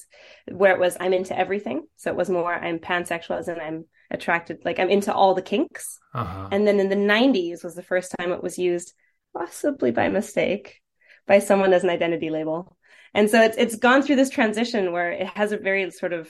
where 0.51 0.73
it 0.73 0.79
was 0.79 0.97
I'm 0.99 1.13
into 1.13 1.37
everything. 1.37 1.87
So 1.95 2.11
it 2.11 2.17
was 2.17 2.29
more 2.29 2.53
I'm 2.53 2.79
pansexual, 2.79 3.39
as 3.39 3.47
in 3.47 3.59
I'm 3.59 3.85
attracted, 4.11 4.65
like 4.65 4.79
I'm 4.79 4.89
into 4.89 5.13
all 5.13 5.33
the 5.33 5.41
kinks. 5.41 5.97
uh-huh. 6.13 6.49
And 6.51 6.67
then 6.67 6.79
in 6.81 6.89
the 6.89 6.95
90s 6.95 7.63
was 7.63 7.75
the 7.75 7.83
first 7.83 8.13
time 8.19 8.33
it 8.33 8.43
was 8.43 8.57
used, 8.59 8.93
possibly 9.33 9.91
by 9.91 10.09
mistake, 10.09 10.81
by 11.27 11.39
someone 11.39 11.73
as 11.73 11.83
an 11.83 11.89
identity 11.91 12.29
label. 12.29 12.77
And 13.13 13.29
so 13.29 13.41
it's 13.41 13.57
it's 13.57 13.75
gone 13.77 14.01
through 14.03 14.17
this 14.17 14.29
transition 14.29 14.91
where 14.91 15.11
it 15.11 15.27
has 15.27 15.51
a 15.51 15.57
very 15.57 15.91
sort 15.91 16.13
of 16.13 16.29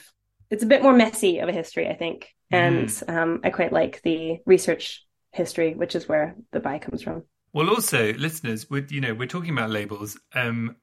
it's 0.50 0.62
a 0.62 0.66
bit 0.66 0.82
more 0.82 0.94
messy 0.94 1.38
of 1.38 1.48
a 1.48 1.52
history, 1.52 1.88
I 1.88 1.94
think. 1.94 2.34
And 2.50 2.90
um, 3.08 3.40
I 3.44 3.50
quite 3.50 3.72
like 3.72 4.02
the 4.02 4.38
research 4.46 5.04
history, 5.32 5.74
which 5.74 5.94
is 5.94 6.08
where 6.08 6.36
the 6.52 6.60
bi 6.60 6.78
comes 6.78 7.02
from. 7.02 7.24
Well, 7.52 7.70
also, 7.70 8.12
listeners, 8.14 8.70
we're, 8.70 8.86
you 8.88 9.00
know, 9.00 9.14
we're 9.14 9.26
talking 9.28 9.52
about 9.52 9.70
labels, 9.70 10.18
um, 10.34 10.76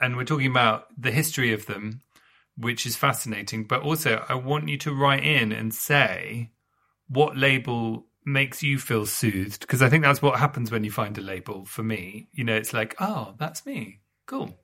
and 0.00 0.16
we're 0.16 0.24
talking 0.24 0.50
about 0.50 0.86
the 0.98 1.10
history 1.10 1.52
of 1.52 1.66
them. 1.66 2.02
which 2.56 2.86
is 2.86 2.96
fascinating. 2.96 3.64
But 3.64 3.82
also, 3.82 4.24
I 4.28 4.34
want 4.34 4.68
you 4.68 4.78
to 4.78 4.94
write 4.94 5.24
in 5.24 5.52
and 5.52 5.74
say 5.74 6.52
what 7.08 7.36
label 7.36 8.05
makes 8.26 8.62
you 8.62 8.78
feel 8.78 9.06
soothed 9.06 9.60
because 9.60 9.80
I 9.80 9.88
think 9.88 10.04
that's 10.04 10.20
what 10.20 10.38
happens 10.38 10.70
when 10.70 10.84
you 10.84 10.90
find 10.90 11.16
a 11.16 11.22
label. 11.22 11.64
For 11.64 11.82
me, 11.82 12.28
you 12.32 12.44
know, 12.44 12.56
it's 12.56 12.74
like, 12.74 12.96
oh, 12.98 13.34
that's 13.38 13.64
me. 13.64 14.00
Cool. 14.26 14.58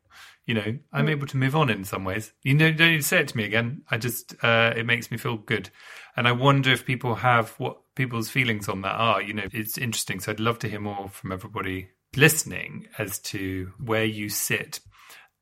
You 0.45 0.55
know, 0.55 0.79
I'm 0.93 1.09
able 1.09 1.29
to 1.29 1.37
move 1.37 1.55
on 1.55 1.71
in 1.71 1.85
some 1.85 2.05
ways. 2.05 2.33
You 2.43 2.55
know, 2.55 2.73
don't 2.73 2.91
need 2.91 2.97
to 2.99 3.03
say 3.03 3.21
it 3.21 3.29
to 3.29 3.37
me 3.37 3.45
again. 3.45 3.83
I 3.91 3.97
just, 3.97 4.35
uh, 4.43 4.73
it 4.77 4.85
makes 4.85 5.11
me 5.11 5.17
feel 5.17 5.37
good. 5.37 5.71
And 6.17 6.27
I 6.27 6.33
wonder 6.33 6.73
if 6.73 6.85
people 6.85 7.15
have 7.15 7.51
what 7.59 7.79
people's 7.95 8.29
feelings 8.29 8.69
on 8.69 8.83
that 8.83 8.97
are. 8.97 9.23
You 9.23 9.35
know, 9.35 9.47
it's 9.53 9.79
interesting. 9.79 10.19
So 10.19 10.33
I'd 10.33 10.41
love 10.41 10.59
to 10.61 10.69
hear 10.69 10.81
more 10.81 11.09
from 11.09 11.31
everybody 11.31 11.91
listening 12.17 12.89
as 12.99 13.21
to 13.21 13.73
where 13.79 14.05
you 14.05 14.29
sit 14.29 14.81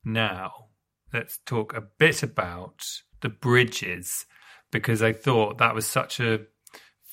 now. 0.05 0.53
Let's 1.13 1.39
talk 1.47 1.75
a 1.75 1.83
bit 1.99 2.23
about 2.23 2.85
the 3.23 3.31
bridges 3.31 4.27
because 4.71 5.03
I 5.03 5.13
thought 5.13 5.59
that 5.59 5.75
was 5.75 5.87
such 5.87 6.21
a 6.21 6.41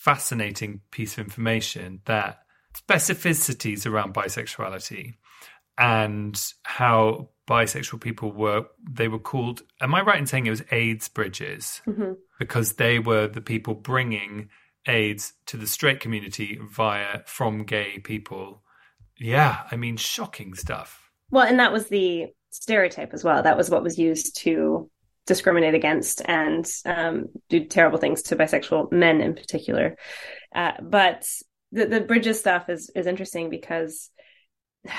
fascinating 0.07 0.79
piece 0.91 1.13
of 1.17 1.25
information 1.25 1.99
that 2.05 2.39
specificities 2.73 3.85
around 3.85 4.13
bisexuality 4.13 5.13
and 5.77 6.41
how 6.63 7.29
bisexual 7.47 7.99
people 8.01 8.31
were 8.31 8.65
they 8.89 9.07
were 9.07 9.19
called 9.19 9.61
am 9.81 9.93
i 9.95 10.01
right 10.01 10.19
in 10.19 10.25
saying 10.25 10.45
it 10.47 10.49
was 10.49 10.63
aids 10.71 11.07
bridges 11.09 11.81
Mm-hmm. 11.87 12.13
because 12.39 12.73
they 12.73 12.99
were 12.99 13.27
the 13.27 13.41
people 13.41 13.73
bringing 13.73 14.49
aids 14.87 15.33
to 15.47 15.57
the 15.57 15.67
straight 15.67 15.99
community 15.99 16.59
via 16.71 17.21
from 17.25 17.63
gay 17.63 17.99
people 17.99 18.63
yeah 19.17 19.53
i 19.71 19.75
mean 19.75 19.97
shocking 19.97 20.53
stuff 20.53 21.09
Well, 21.31 21.45
and 21.47 21.59
that 21.59 21.73
was 21.73 21.87
the 21.89 22.27
stereotype 22.51 23.13
as 23.13 23.23
well. 23.23 23.43
That 23.43 23.57
was 23.57 23.69
what 23.69 23.83
was 23.83 23.97
used 23.99 24.37
to 24.43 24.89
discriminate 25.27 25.75
against 25.75 26.21
and 26.25 26.65
um, 26.85 27.25
do 27.49 27.65
terrible 27.65 27.99
things 27.99 28.23
to 28.23 28.35
bisexual 28.35 28.91
men 28.91 29.21
in 29.21 29.35
particular. 29.35 29.95
Uh, 30.55 30.71
but 30.81 31.27
the, 31.71 31.85
the 31.85 32.01
bridges 32.01 32.39
stuff 32.39 32.69
is 32.69 32.89
is 32.95 33.05
interesting 33.05 33.49
because 33.49 34.09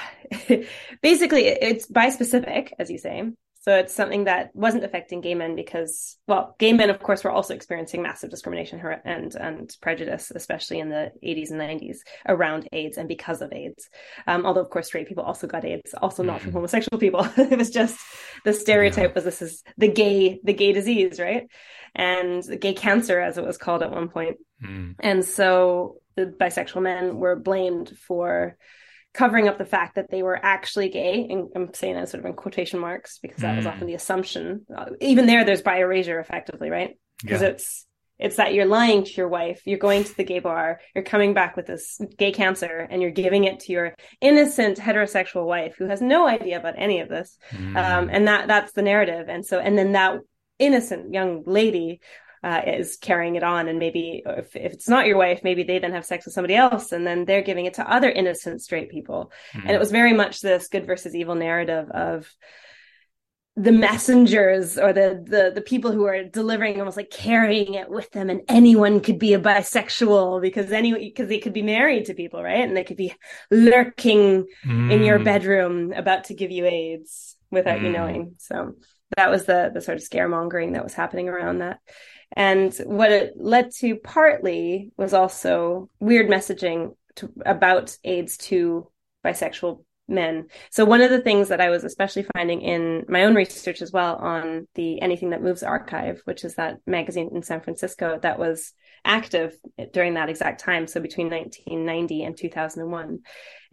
basically 1.03 1.47
it's 1.47 1.87
bi 1.87 2.11
specific, 2.11 2.75
as 2.79 2.91
you 2.91 2.99
say. 2.99 3.25
So 3.69 3.77
it's 3.77 3.93
something 3.93 4.25
that 4.25 4.49
wasn't 4.55 4.85
affecting 4.85 5.21
gay 5.21 5.35
men 5.35 5.55
because, 5.55 6.17
well, 6.27 6.57
gay 6.59 6.73
men, 6.73 6.89
of 6.89 7.01
course, 7.01 7.23
were 7.23 7.31
also 7.31 7.53
experiencing 7.53 8.01
massive 8.01 8.31
discrimination 8.31 8.81
and 9.05 9.35
and 9.35 9.71
prejudice, 9.83 10.33
especially 10.35 10.79
in 10.79 10.89
the 10.89 11.13
80s 11.23 11.51
and 11.51 11.61
90s 11.61 11.99
around 12.27 12.67
AIDS 12.73 12.97
and 12.97 13.07
because 13.07 13.43
of 13.43 13.53
AIDS. 13.53 13.91
Um, 14.27 14.47
although, 14.47 14.63
of 14.63 14.71
course, 14.71 14.87
straight 14.87 15.07
people 15.07 15.23
also 15.23 15.47
got 15.47 15.67
AIDS, 15.67 15.93
also 15.93 16.23
not 16.23 16.41
from 16.41 16.53
homosexual 16.53 16.99
people. 16.99 17.29
it 17.37 17.59
was 17.59 17.69
just 17.69 18.01
the 18.47 18.55
stereotype 18.55 19.15
was 19.15 19.25
this 19.25 19.43
is 19.43 19.63
the 19.77 19.89
gay 19.89 20.41
the 20.43 20.55
gay 20.55 20.73
disease, 20.73 21.21
right? 21.21 21.47
And 21.95 22.43
the 22.43 22.57
gay 22.57 22.73
cancer, 22.73 23.21
as 23.21 23.37
it 23.37 23.45
was 23.45 23.59
called 23.59 23.83
at 23.83 23.91
one 23.91 24.09
point. 24.09 24.39
Mm. 24.65 24.95
And 25.01 25.23
so 25.23 25.97
the 26.17 26.25
bisexual 26.25 26.81
men 26.81 27.19
were 27.19 27.37
blamed 27.37 27.95
for 27.99 28.57
covering 29.19 29.49
up 29.49 29.59
the 29.59 29.65
fact 29.77 29.97
that 29.97 30.11
they 30.13 30.23
were 30.23 30.39
actually 30.57 30.89
gay. 30.89 31.27
And 31.29 31.49
I'm 31.57 31.75
saying 31.75 31.95
that 31.97 32.09
sort 32.09 32.21
of 32.23 32.27
in 32.31 32.35
quotation 32.35 32.79
marks 32.79 33.19
because 33.25 33.41
that 33.43 33.57
was 33.57 33.65
Mm. 33.65 33.71
often 33.73 33.87
the 33.89 33.95
assumption. 33.95 34.65
Uh, 34.77 34.91
even 35.01 35.27
there, 35.27 35.45
there's 35.45 35.63
bi 35.63 35.79
erasure 35.79 36.21
effectively, 36.21 36.71
right? 36.71 36.91
Because 37.23 37.43
Yeah. 37.43 37.49
it's 37.49 37.85
it's 38.21 38.35
that 38.37 38.53
you're 38.53 38.67
lying 38.81 39.05
to 39.05 39.13
your 39.13 39.29
wife, 39.29 39.61
you're 39.65 39.79
going 39.89 40.03
to 40.03 40.17
the 40.17 40.25
gay 40.25 40.41
bar, 40.41 40.81
you're 40.93 41.05
coming 41.05 41.35
back 41.35 41.57
with 41.57 41.67
this 41.67 42.01
gay 42.17 42.33
cancer, 42.33 42.75
and 42.91 43.01
you're 43.01 43.13
giving 43.13 43.45
it 43.45 43.61
to 43.61 43.73
your 43.73 43.95
innocent 44.21 44.77
heterosexual 44.79 45.47
wife 45.47 45.77
who 45.79 45.87
has 45.87 46.01
no 46.03 46.27
idea 46.27 46.57
about 46.59 46.75
any 46.77 46.99
of 47.01 47.09
this. 47.09 47.39
Mm. 47.53 47.77
Um, 47.77 48.09
and 48.15 48.27
that 48.29 48.49
that's 48.49 48.73
the 48.73 48.83
narrative. 48.83 49.25
And 49.29 49.47
so, 49.47 49.61
and 49.61 49.79
then 49.79 49.93
that 49.93 50.19
innocent 50.59 51.13
young 51.19 51.33
lady 51.47 52.01
uh, 52.43 52.63
is 52.67 52.97
carrying 52.97 53.37
it 53.37 53.43
on. 53.43 53.69
And 53.69 53.79
maybe 53.79 54.23
if, 54.25 54.55
if 54.57 54.73
it's 54.73 54.89
not 54.89 55.07
your 55.07 55.17
wife, 55.17 55.41
maybe 55.43 55.63
they 55.63 55.79
then 55.79 55.93
have 55.93 56.05
sex 56.07 56.25
with 56.25 56.35
somebody 56.35 56.55
else 56.55 56.93
and 56.93 57.07
then 57.07 57.25
they're 57.25 57.43
giving 57.43 57.67
it 57.67 57.75
to 57.75 57.91
other 57.91 58.11
innocent 58.11 58.63
straight 58.63 58.91
people. 58.91 59.33
And 59.55 59.71
it 59.71 59.79
was 59.79 59.91
very 59.91 60.13
much 60.13 60.41
this 60.41 60.69
good 60.69 60.87
versus 60.87 61.15
evil 61.15 61.35
narrative 61.35 61.91
of 61.91 62.33
the 63.57 63.73
messengers 63.73 64.79
or 64.79 64.93
the, 64.93 65.21
the 65.27 65.51
the 65.53 65.61
people 65.61 65.91
who 65.91 66.05
are 66.05 66.23
delivering 66.23 66.79
almost 66.79 66.97
like 66.97 67.11
carrying 67.11 67.75
it 67.75 67.91
with 67.91 68.09
them 68.13 68.31
and 68.31 68.43
anyone 68.47 69.01
could 69.01 69.19
be 69.19 69.35
a 69.35 69.41
bisexual 69.41 70.41
because 70.41 70.71
any 70.71 70.93
because 70.93 71.29
they 71.29 71.41
could 71.41 71.53
be 71.53 71.63
married 71.63 72.05
to 72.05 72.15
people 72.15 72.41
right 72.41 72.61
and 72.69 72.77
they 72.77 72.85
could 72.85 72.97
be 72.97 73.13
lurking 73.51 74.47
in 74.65 75.03
your 75.03 75.19
Mm. 75.19 75.25
bedroom 75.25 75.93
about 75.93 76.25
to 76.25 76.35
give 76.35 76.53
you 76.53 76.67
AIDS 76.67 77.35
without 77.51 77.83
you 77.83 77.89
Mm. 77.89 77.93
knowing. 77.95 78.35
So 78.39 78.75
that 79.17 79.31
was 79.31 79.47
the 79.47 79.71
the 79.73 79.81
sort 79.81 79.99
of 79.99 80.05
scaremongering 80.05 80.75
that 80.75 80.85
was 80.85 80.95
happening 80.95 81.29
around 81.29 81.59
that. 81.59 81.81
And 82.37 82.75
what 82.85 83.11
it 83.11 83.35
led 83.37 83.71
to 83.79 83.97
partly 83.97 84.91
was 84.97 85.15
also 85.15 85.89
weird 85.99 86.29
messaging 86.29 86.95
to, 87.17 87.33
about 87.47 87.97
AIDS 88.05 88.37
to 88.37 88.91
bisexual 89.25 89.83
men. 90.09 90.49
So 90.71 90.85
one 90.85 91.01
of 91.01 91.11
the 91.11 91.21
things 91.21 91.49
that 91.49 91.61
I 91.61 91.71
was 91.71 91.85
especially 91.85 92.27
finding 92.35 92.63
in 92.63 93.05
my 93.09 93.25
own 93.25 93.35
research 93.35 93.83
as 93.83 93.93
well 93.93 94.17
on 94.17 94.67
the 94.75 95.01
Anything 95.01 95.31
That 95.31 95.43
Moves 95.43 95.63
archive, 95.63 96.21
which 96.25 96.45
is 96.45 96.55
that 96.55 96.79
magazine 96.87 97.31
in 97.35 97.43
San 97.43 97.61
Francisco 97.61 98.19
that 98.23 98.39
was 98.39 98.73
active 99.09 99.59
during 99.93 100.15
that 100.15 100.29
exact 100.29 100.61
time, 100.61 100.87
so 100.87 101.01
between 101.01 101.31
1990 101.31 102.23
and 102.23 102.37
2001. 102.37 103.21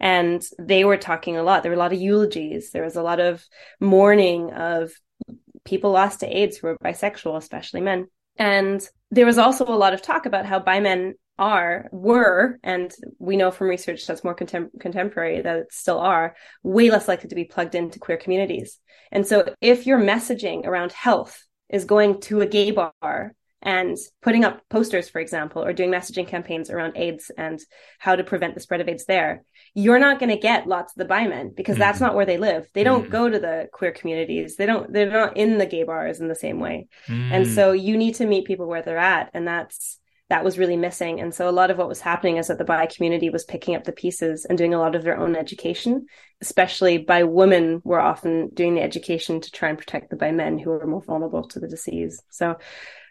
And 0.00 0.42
they 0.58 0.84
were 0.84 0.96
talking 0.96 1.36
a 1.36 1.42
lot. 1.42 1.62
There 1.62 1.70
were 1.70 1.76
a 1.76 1.78
lot 1.78 1.92
of 1.92 2.00
eulogies. 2.00 2.70
There 2.70 2.82
was 2.82 2.96
a 2.96 3.02
lot 3.02 3.20
of 3.20 3.44
mourning 3.78 4.52
of 4.52 4.92
people 5.64 5.92
lost 5.92 6.20
to 6.20 6.36
AIDS 6.36 6.56
who 6.56 6.68
were 6.68 6.78
bisexual, 6.78 7.36
especially 7.36 7.82
men. 7.82 8.06
And 8.36 8.86
there 9.10 9.26
was 9.26 9.38
also 9.38 9.66
a 9.66 9.76
lot 9.76 9.94
of 9.94 10.02
talk 10.02 10.26
about 10.26 10.46
how 10.46 10.58
bi 10.58 10.80
men 10.80 11.14
are, 11.38 11.88
were, 11.92 12.58
and 12.62 12.92
we 13.18 13.36
know 13.36 13.50
from 13.50 13.68
research 13.68 14.06
that's 14.06 14.24
more 14.24 14.34
contem- 14.34 14.70
contemporary 14.80 15.42
that 15.42 15.56
it 15.58 15.72
still 15.72 15.98
are, 15.98 16.34
way 16.62 16.90
less 16.90 17.08
likely 17.08 17.28
to 17.28 17.34
be 17.34 17.44
plugged 17.44 17.74
into 17.74 17.98
queer 17.98 18.16
communities. 18.16 18.78
And 19.12 19.26
so 19.26 19.54
if 19.60 19.86
your 19.86 20.00
messaging 20.00 20.64
around 20.64 20.92
health 20.92 21.44
is 21.68 21.84
going 21.84 22.20
to 22.22 22.40
a 22.40 22.46
gay 22.46 22.70
bar 22.70 23.34
and 23.62 23.96
putting 24.22 24.44
up 24.44 24.60
posters, 24.68 25.08
for 25.08 25.20
example, 25.20 25.64
or 25.64 25.72
doing 25.72 25.90
messaging 25.90 26.28
campaigns 26.28 26.70
around 26.70 26.96
AIDS 26.96 27.30
and 27.36 27.58
how 27.98 28.14
to 28.14 28.22
prevent 28.22 28.54
the 28.54 28.60
spread 28.60 28.80
of 28.80 28.88
AIDS 28.88 29.06
there, 29.06 29.42
you're 29.74 29.98
not 29.98 30.18
going 30.20 30.30
to 30.30 30.36
get 30.36 30.66
lots 30.66 30.92
of 30.92 30.98
the 30.98 31.04
bi 31.06 31.26
men 31.26 31.52
because 31.56 31.76
that's 31.76 32.00
not 32.00 32.14
where 32.14 32.26
they 32.26 32.38
live. 32.38 32.68
They 32.74 32.84
don't 32.84 33.06
Mhm. 33.06 33.10
go 33.10 33.28
to 33.28 33.38
the 33.38 33.68
queer 33.72 33.92
communities. 33.92 34.56
They 34.56 34.66
don't, 34.66 34.92
they're 34.92 35.10
not 35.10 35.36
in 35.36 35.58
the 35.58 35.66
gay 35.66 35.84
bars 35.84 36.20
in 36.20 36.28
the 36.28 36.34
same 36.34 36.60
way. 36.60 36.88
Mm. 37.08 37.30
And 37.32 37.46
so 37.46 37.72
you 37.72 37.96
need 37.96 38.16
to 38.16 38.26
meet 38.26 38.46
people 38.46 38.66
where 38.66 38.82
they're 38.82 38.98
at. 38.98 39.30
And 39.34 39.48
that's, 39.48 39.98
that 40.28 40.44
was 40.44 40.58
really 40.58 40.76
missing. 40.76 41.20
And 41.20 41.32
so 41.34 41.48
a 41.48 41.52
lot 41.52 41.70
of 41.70 41.78
what 41.78 41.88
was 41.88 42.00
happening 42.00 42.36
is 42.36 42.48
that 42.48 42.58
the 42.58 42.64
bi 42.64 42.86
community 42.86 43.30
was 43.30 43.44
picking 43.44 43.74
up 43.74 43.84
the 43.84 43.92
pieces 43.92 44.44
and 44.44 44.58
doing 44.58 44.74
a 44.74 44.78
lot 44.78 44.94
of 44.94 45.02
their 45.02 45.18
own 45.18 45.36
education, 45.36 46.06
especially 46.40 46.98
bi 46.98 47.22
women 47.22 47.80
were 47.84 48.00
often 48.00 48.50
doing 48.52 48.74
the 48.74 48.82
education 48.82 49.40
to 49.40 49.50
try 49.50 49.68
and 49.68 49.78
protect 49.78 50.10
the 50.10 50.16
bi 50.16 50.32
men 50.32 50.58
who 50.58 50.70
were 50.70 50.86
more 50.86 51.02
vulnerable 51.02 51.46
to 51.48 51.60
the 51.60 51.68
disease. 51.68 52.22
So 52.30 52.56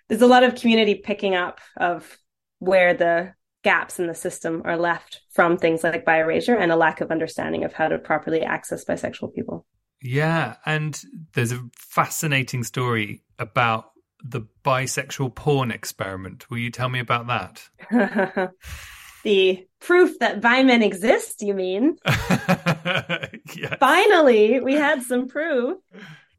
there's 0.08 0.22
a 0.22 0.28
lot 0.28 0.44
of 0.44 0.56
community 0.56 0.96
picking 0.96 1.36
up 1.36 1.60
of 1.78 2.18
where 2.60 2.94
the 2.94 3.34
gaps 3.64 4.00
in 4.00 4.06
the 4.08 4.14
system 4.14 4.62
are 4.64 4.78
left 4.78 5.22
from 5.32 5.58
things 5.58 5.84
like 5.84 6.06
bi 6.06 6.20
erasure 6.20 6.56
and 6.56 6.72
a 6.72 6.76
lack 6.76 7.02
of 7.02 7.10
understanding 7.12 7.64
of 7.64 7.74
how 7.74 7.88
to 7.88 7.98
properly 7.98 8.42
access 8.42 8.86
bisexual 8.86 9.34
people. 9.34 9.66
Yeah, 10.02 10.56
and 10.66 11.02
there's 11.34 11.52
a 11.52 11.64
fascinating 11.76 12.64
story 12.64 13.24
about 13.40 13.92
the 14.24 14.42
bisexual 14.64 15.34
porn 15.36 15.72
experiment. 15.72 16.50
Will 16.50 16.60
you 16.60 16.70
tell 16.70 16.90
me 16.90 17.00
about 17.00 17.28
that? 17.28 18.52
the 19.24 19.68
proof 19.80 20.20
that 20.20 20.42
bi 20.42 20.62
men 20.64 20.84
exist, 20.84 21.42
you 21.42 21.54
mean? 21.56 21.98
yeah. 22.06 23.76
Finally, 23.80 24.60
we 24.60 24.74
had 24.74 25.02
some 25.02 25.28
proof. 25.28 25.78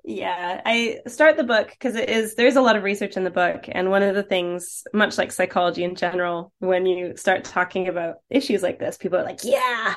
Yeah, 0.09 0.61
I 0.65 1.01
start 1.09 1.37
the 1.37 1.43
book 1.43 1.71
because 1.71 1.97
it 1.97 2.09
is 2.09 2.37
there's 2.37 2.55
a 2.55 2.61
lot 2.61 2.77
of 2.77 2.85
research 2.85 3.17
in 3.17 3.25
the 3.25 3.31
book, 3.31 3.65
and 3.69 3.91
one 3.91 4.05
of 4.05 4.15
the 4.15 4.23
things, 4.23 4.85
much 4.93 5.19
like 5.19 5.33
psychology 5.33 5.83
in 5.83 5.97
general, 5.97 6.53
when 6.61 6.87
you 6.87 7.17
start 7.17 7.43
talking 7.43 7.89
about 7.89 8.19
issues 8.31 8.63
like 8.63 8.79
this, 8.79 8.97
people 8.97 9.19
are 9.19 9.25
like, 9.25 9.41
"Yeah, 9.43 9.97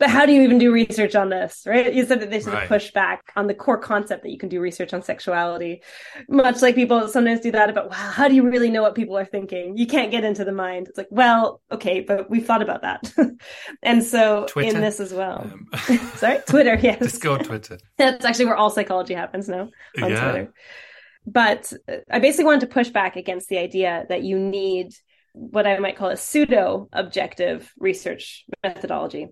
but 0.00 0.10
how 0.10 0.26
do 0.26 0.32
you 0.32 0.42
even 0.42 0.58
do 0.58 0.72
research 0.72 1.14
on 1.14 1.28
this?" 1.28 1.62
Right? 1.66 1.92
You 1.94 2.04
said 2.04 2.20
that 2.20 2.30
there's 2.30 2.46
Right. 2.48 2.68
a 2.68 2.74
pushback 2.74 3.18
on 3.36 3.46
the 3.46 3.54
core 3.54 3.78
concept 3.78 4.24
that 4.24 4.30
you 4.30 4.38
can 4.38 4.48
do 4.48 4.58
research 4.60 4.92
on 4.92 5.02
sexuality, 5.02 5.82
much 6.28 6.60
like 6.62 6.74
people 6.74 7.06
sometimes 7.06 7.40
do 7.40 7.52
that 7.52 7.70
about, 7.70 7.90
"Wow, 7.90 7.96
how 7.96 8.26
do 8.26 8.34
you 8.34 8.42
really 8.50 8.70
know 8.70 8.82
what 8.82 8.96
people 8.96 9.16
are 9.16 9.24
thinking? 9.24 9.76
You 9.76 9.86
can't 9.86 10.10
get 10.10 10.24
into 10.24 10.44
the 10.44 10.52
mind." 10.52 10.88
It's 10.88 10.98
like, 10.98 11.08
well, 11.10 11.60
okay, 11.70 12.00
but 12.00 12.28
we've 12.28 12.44
thought 12.46 12.62
about 12.62 12.82
that, 12.82 13.12
and 13.82 14.02
so 14.02 14.46
Twitter? 14.48 14.74
in 14.76 14.80
this 14.82 14.98
as 14.98 15.12
well. 15.14 15.42
Um, 15.44 15.68
Sorry, 16.16 16.38
Twitter. 16.48 16.76
Yes, 16.82 16.98
just 16.98 17.22
go 17.22 17.34
on 17.34 17.44
Twitter. 17.44 17.78
that's 17.98 18.24
actually 18.24 18.46
where 18.46 18.56
all 18.56 18.70
psychology 18.70 19.14
happens 19.14 19.48
now 19.48 19.68
on 20.02 20.10
Yeah. 20.10 20.22
Twitter. 20.30 20.52
But 21.26 21.72
I 22.10 22.18
basically 22.18 22.46
wanted 22.46 22.62
to 22.62 22.66
push 22.68 22.88
back 22.88 23.16
against 23.16 23.48
the 23.50 23.58
idea 23.58 24.06
that 24.08 24.22
you 24.22 24.38
need 24.38 24.94
what 25.34 25.66
I 25.66 25.78
might 25.78 25.96
call 25.96 26.08
a 26.08 26.16
pseudo 26.16 26.88
objective 26.92 27.70
research 27.78 28.44
methodology. 28.64 29.28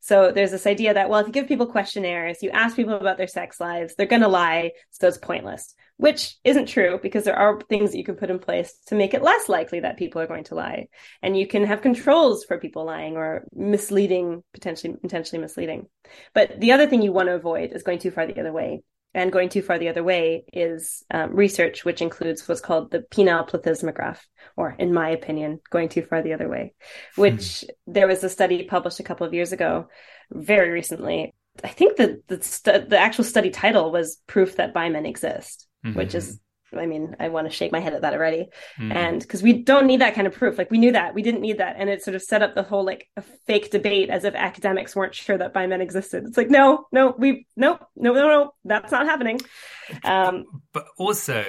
So 0.00 0.32
there's 0.32 0.50
this 0.50 0.66
idea 0.66 0.94
that, 0.94 1.08
well, 1.08 1.20
if 1.20 1.26
you 1.26 1.32
give 1.32 1.48
people 1.48 1.66
questionnaires, 1.66 2.42
you 2.42 2.50
ask 2.50 2.76
people 2.76 2.94
about 2.94 3.18
their 3.18 3.26
sex 3.26 3.60
lives, 3.60 3.94
they're 3.94 4.06
going 4.06 4.22
to 4.22 4.28
lie. 4.28 4.72
So 4.90 5.08
it's 5.08 5.18
pointless, 5.18 5.74
which 5.96 6.36
isn't 6.44 6.66
true 6.66 6.98
because 7.02 7.24
there 7.24 7.38
are 7.38 7.60
things 7.68 7.90
that 7.90 7.98
you 7.98 8.04
can 8.04 8.16
put 8.16 8.30
in 8.30 8.38
place 8.38 8.74
to 8.86 8.94
make 8.94 9.14
it 9.14 9.22
less 9.22 9.48
likely 9.48 9.80
that 9.80 9.98
people 9.98 10.20
are 10.20 10.26
going 10.26 10.44
to 10.44 10.54
lie. 10.54 10.88
And 11.22 11.36
you 11.36 11.46
can 11.46 11.64
have 11.64 11.82
controls 11.82 12.44
for 12.44 12.58
people 12.58 12.84
lying 12.84 13.16
or 13.16 13.44
misleading, 13.52 14.42
potentially 14.54 14.94
intentionally 15.02 15.42
misleading. 15.42 15.86
But 16.34 16.60
the 16.60 16.72
other 16.72 16.86
thing 16.86 17.02
you 17.02 17.12
want 17.12 17.28
to 17.28 17.34
avoid 17.34 17.72
is 17.72 17.82
going 17.82 17.98
too 17.98 18.10
far 18.10 18.26
the 18.26 18.40
other 18.40 18.52
way. 18.52 18.82
And 19.14 19.32
going 19.32 19.48
too 19.48 19.62
far 19.62 19.78
the 19.78 19.88
other 19.88 20.04
way 20.04 20.44
is 20.52 21.02
um, 21.10 21.34
research, 21.34 21.84
which 21.84 22.02
includes 22.02 22.46
what's 22.46 22.60
called 22.60 22.90
the 22.90 23.00
penile 23.00 23.48
plethysmograph, 23.48 24.18
or 24.56 24.76
in 24.78 24.92
my 24.92 25.10
opinion, 25.10 25.60
going 25.70 25.88
too 25.88 26.02
far 26.02 26.22
the 26.22 26.34
other 26.34 26.48
way, 26.48 26.74
which 27.16 27.64
hmm. 27.66 27.92
there 27.92 28.06
was 28.06 28.22
a 28.22 28.28
study 28.28 28.64
published 28.64 29.00
a 29.00 29.04
couple 29.04 29.26
of 29.26 29.32
years 29.32 29.52
ago, 29.52 29.88
very 30.30 30.70
recently. 30.70 31.34
I 31.64 31.68
think 31.68 31.96
that 31.96 32.28
the, 32.28 32.42
stu- 32.42 32.86
the 32.86 32.98
actual 32.98 33.24
study 33.24 33.50
title 33.50 33.90
was 33.90 34.20
proof 34.26 34.56
that 34.56 34.74
bi 34.74 34.88
men 34.90 35.06
exist, 35.06 35.66
mm-hmm. 35.84 35.98
which 35.98 36.14
is 36.14 36.38
I 36.76 36.86
mean, 36.86 37.16
I 37.18 37.28
want 37.28 37.46
to 37.46 37.52
shake 37.52 37.72
my 37.72 37.80
head 37.80 37.94
at 37.94 38.02
that 38.02 38.14
already. 38.14 38.48
Mm. 38.78 38.94
And 38.94 39.20
because 39.20 39.42
we 39.42 39.52
don't 39.62 39.86
need 39.86 40.00
that 40.00 40.14
kind 40.14 40.26
of 40.26 40.34
proof. 40.34 40.58
Like 40.58 40.70
we 40.70 40.78
knew 40.78 40.92
that. 40.92 41.14
We 41.14 41.22
didn't 41.22 41.40
need 41.40 41.58
that. 41.58 41.76
And 41.78 41.88
it 41.88 42.02
sort 42.02 42.14
of 42.14 42.22
set 42.22 42.42
up 42.42 42.54
the 42.54 42.62
whole 42.62 42.84
like 42.84 43.08
a 43.16 43.22
fake 43.46 43.70
debate 43.70 44.10
as 44.10 44.24
if 44.24 44.34
academics 44.34 44.94
weren't 44.94 45.14
sure 45.14 45.38
that 45.38 45.52
bi 45.52 45.66
men 45.66 45.80
existed. 45.80 46.24
It's 46.26 46.36
like, 46.36 46.50
no, 46.50 46.86
no, 46.92 47.14
we 47.16 47.46
no, 47.56 47.78
no, 47.96 48.12
no, 48.12 48.28
no, 48.28 48.54
that's 48.64 48.92
not 48.92 49.06
happening. 49.06 49.40
Um, 50.04 50.44
but 50.72 50.86
also 50.98 51.44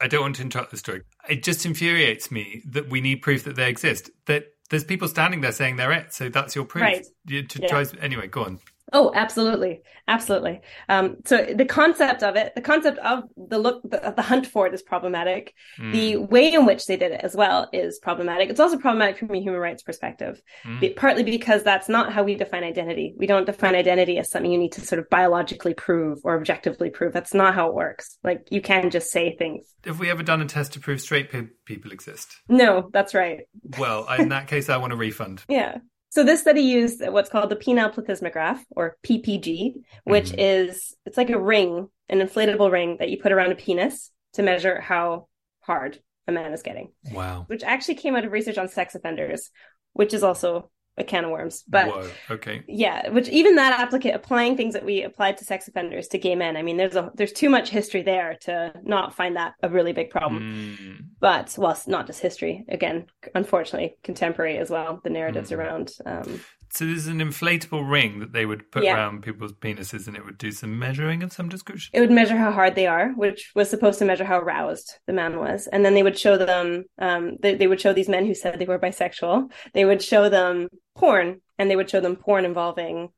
I 0.00 0.06
don't 0.06 0.22
want 0.22 0.36
to 0.36 0.42
interrupt 0.42 0.70
the 0.70 0.76
story. 0.76 1.02
It 1.28 1.42
just 1.42 1.66
infuriates 1.66 2.30
me 2.30 2.62
that 2.68 2.88
we 2.88 3.00
need 3.00 3.16
proof 3.16 3.44
that 3.44 3.56
they 3.56 3.68
exist. 3.68 4.10
That 4.26 4.46
there's 4.70 4.84
people 4.84 5.08
standing 5.08 5.40
there 5.40 5.52
saying 5.52 5.76
they're 5.76 5.92
it. 5.92 6.12
So 6.12 6.28
that's 6.28 6.54
your 6.54 6.64
proof. 6.64 6.82
Right. 6.82 7.06
You, 7.26 7.42
to 7.42 7.62
yeah. 7.62 7.84
anyway, 8.00 8.28
go 8.28 8.44
on. 8.44 8.60
Oh, 8.92 9.12
absolutely, 9.14 9.82
absolutely. 10.06 10.60
Um, 10.88 11.16
so 11.24 11.44
the 11.54 11.64
concept 11.64 12.22
of 12.22 12.36
it, 12.36 12.54
the 12.54 12.60
concept 12.60 12.98
of 12.98 13.24
the 13.36 13.58
look, 13.58 13.82
the, 13.82 14.12
the 14.16 14.22
hunt 14.22 14.46
for 14.46 14.66
it 14.66 14.74
is 14.74 14.82
problematic. 14.82 15.54
Mm. 15.78 15.92
The 15.92 16.16
way 16.16 16.52
in 16.52 16.64
which 16.64 16.86
they 16.86 16.96
did 16.96 17.12
it 17.12 17.20
as 17.22 17.34
well 17.34 17.68
is 17.72 17.98
problematic. 17.98 18.48
It's 18.48 18.60
also 18.60 18.78
problematic 18.78 19.18
from 19.18 19.34
a 19.34 19.40
human 19.40 19.60
rights 19.60 19.82
perspective, 19.82 20.40
mm. 20.64 20.96
partly 20.96 21.22
because 21.22 21.62
that's 21.62 21.88
not 21.88 22.12
how 22.12 22.22
we 22.22 22.34
define 22.34 22.64
identity. 22.64 23.14
We 23.16 23.26
don't 23.26 23.44
define 23.44 23.74
identity 23.74 24.18
as 24.18 24.30
something 24.30 24.50
you 24.50 24.58
need 24.58 24.72
to 24.72 24.80
sort 24.80 25.00
of 25.00 25.10
biologically 25.10 25.74
prove 25.74 26.20
or 26.24 26.36
objectively 26.36 26.90
prove. 26.90 27.12
That's 27.12 27.34
not 27.34 27.54
how 27.54 27.68
it 27.68 27.74
works. 27.74 28.18
Like 28.24 28.48
you 28.50 28.62
can 28.62 28.90
just 28.90 29.10
say 29.10 29.36
things. 29.36 29.66
Have 29.84 30.00
we 30.00 30.10
ever 30.10 30.22
done 30.22 30.40
a 30.40 30.46
test 30.46 30.72
to 30.74 30.80
prove 30.80 31.00
straight 31.00 31.30
pe- 31.30 31.48
people 31.64 31.92
exist? 31.92 32.36
No, 32.48 32.88
that's 32.92 33.14
right. 33.14 33.40
Well, 33.78 34.06
in 34.18 34.30
that 34.30 34.48
case, 34.48 34.68
I 34.68 34.76
want 34.78 34.92
a 34.92 34.96
refund. 34.96 35.44
Yeah. 35.58 35.78
So 36.10 36.24
this 36.24 36.40
study 36.40 36.62
used 36.62 37.06
what's 37.06 37.28
called 37.28 37.50
the 37.50 37.56
penile 37.56 37.94
plethysmograph 37.94 38.60
or 38.70 38.96
PPG, 39.04 39.74
which 40.04 40.30
mm-hmm. 40.30 40.38
is 40.38 40.94
it's 41.04 41.16
like 41.16 41.30
a 41.30 41.38
ring, 41.38 41.88
an 42.08 42.20
inflatable 42.20 42.70
ring 42.70 42.96
that 42.98 43.10
you 43.10 43.18
put 43.20 43.32
around 43.32 43.52
a 43.52 43.56
penis 43.56 44.10
to 44.34 44.42
measure 44.42 44.80
how 44.80 45.28
hard 45.60 46.00
a 46.26 46.32
man 46.32 46.52
is 46.52 46.62
getting. 46.62 46.92
Wow. 47.12 47.44
Which 47.46 47.62
actually 47.62 47.96
came 47.96 48.16
out 48.16 48.24
of 48.24 48.32
research 48.32 48.58
on 48.58 48.68
sex 48.68 48.94
offenders, 48.94 49.50
which 49.92 50.14
is 50.14 50.22
also 50.22 50.70
a 50.98 51.04
can 51.04 51.24
of 51.24 51.30
worms. 51.30 51.64
But 51.68 51.88
Whoa, 51.88 52.10
okay. 52.30 52.62
Yeah, 52.68 53.08
which 53.10 53.28
even 53.28 53.56
that 53.56 53.78
applicant 53.78 54.14
applying 54.14 54.56
things 54.56 54.74
that 54.74 54.84
we 54.84 55.02
applied 55.02 55.36
to 55.38 55.44
sex 55.44 55.68
offenders 55.68 56.08
to 56.08 56.18
gay 56.18 56.34
men. 56.34 56.56
I 56.56 56.62
mean, 56.62 56.76
there's 56.76 56.96
a 56.96 57.10
there's 57.14 57.32
too 57.32 57.48
much 57.48 57.70
history 57.70 58.02
there 58.02 58.36
to 58.42 58.72
not 58.82 59.14
find 59.14 59.36
that 59.36 59.54
a 59.62 59.68
really 59.68 59.92
big 59.92 60.10
problem. 60.10 60.76
Mm. 60.78 61.04
But 61.20 61.54
well, 61.58 61.78
not 61.86 62.06
just 62.06 62.20
history. 62.20 62.64
Again, 62.68 63.06
unfortunately, 63.34 63.96
contemporary 64.02 64.58
as 64.58 64.70
well. 64.70 65.00
The 65.02 65.10
narratives 65.10 65.50
mm. 65.50 65.58
around 65.58 65.92
um, 66.06 66.40
so 66.70 66.84
there's 66.84 67.06
an 67.06 67.18
inflatable 67.18 67.88
ring 67.90 68.20
that 68.20 68.32
they 68.32 68.44
would 68.44 68.70
put 68.70 68.84
yeah. 68.84 68.94
around 68.94 69.22
people's 69.22 69.52
penises 69.52 70.06
and 70.06 70.16
it 70.16 70.24
would 70.24 70.38
do 70.38 70.52
some 70.52 70.78
measuring 70.78 71.22
of 71.22 71.32
some 71.32 71.48
description. 71.48 71.90
It 71.94 72.00
would 72.00 72.10
measure 72.10 72.36
how 72.36 72.52
hard 72.52 72.74
they 72.74 72.86
are, 72.86 73.10
which 73.10 73.52
was 73.54 73.70
supposed 73.70 73.98
to 74.00 74.04
measure 74.04 74.24
how 74.24 74.38
aroused 74.38 74.98
the 75.06 75.12
man 75.12 75.38
was. 75.38 75.66
And 75.68 75.84
then 75.84 75.94
they 75.94 76.02
would 76.02 76.18
show 76.18 76.36
them, 76.36 76.84
um, 76.98 77.36
they, 77.40 77.54
they 77.54 77.66
would 77.66 77.80
show 77.80 77.92
these 77.92 78.08
men 78.08 78.26
who 78.26 78.34
said 78.34 78.58
they 78.58 78.66
were 78.66 78.78
bisexual, 78.78 79.50
they 79.72 79.84
would 79.84 80.02
show 80.02 80.28
them 80.28 80.68
porn 80.98 81.40
and 81.58 81.70
they 81.70 81.76
would 81.76 81.90
show 81.90 82.00
them 82.00 82.16
porn 82.16 82.44
involving 82.44 83.10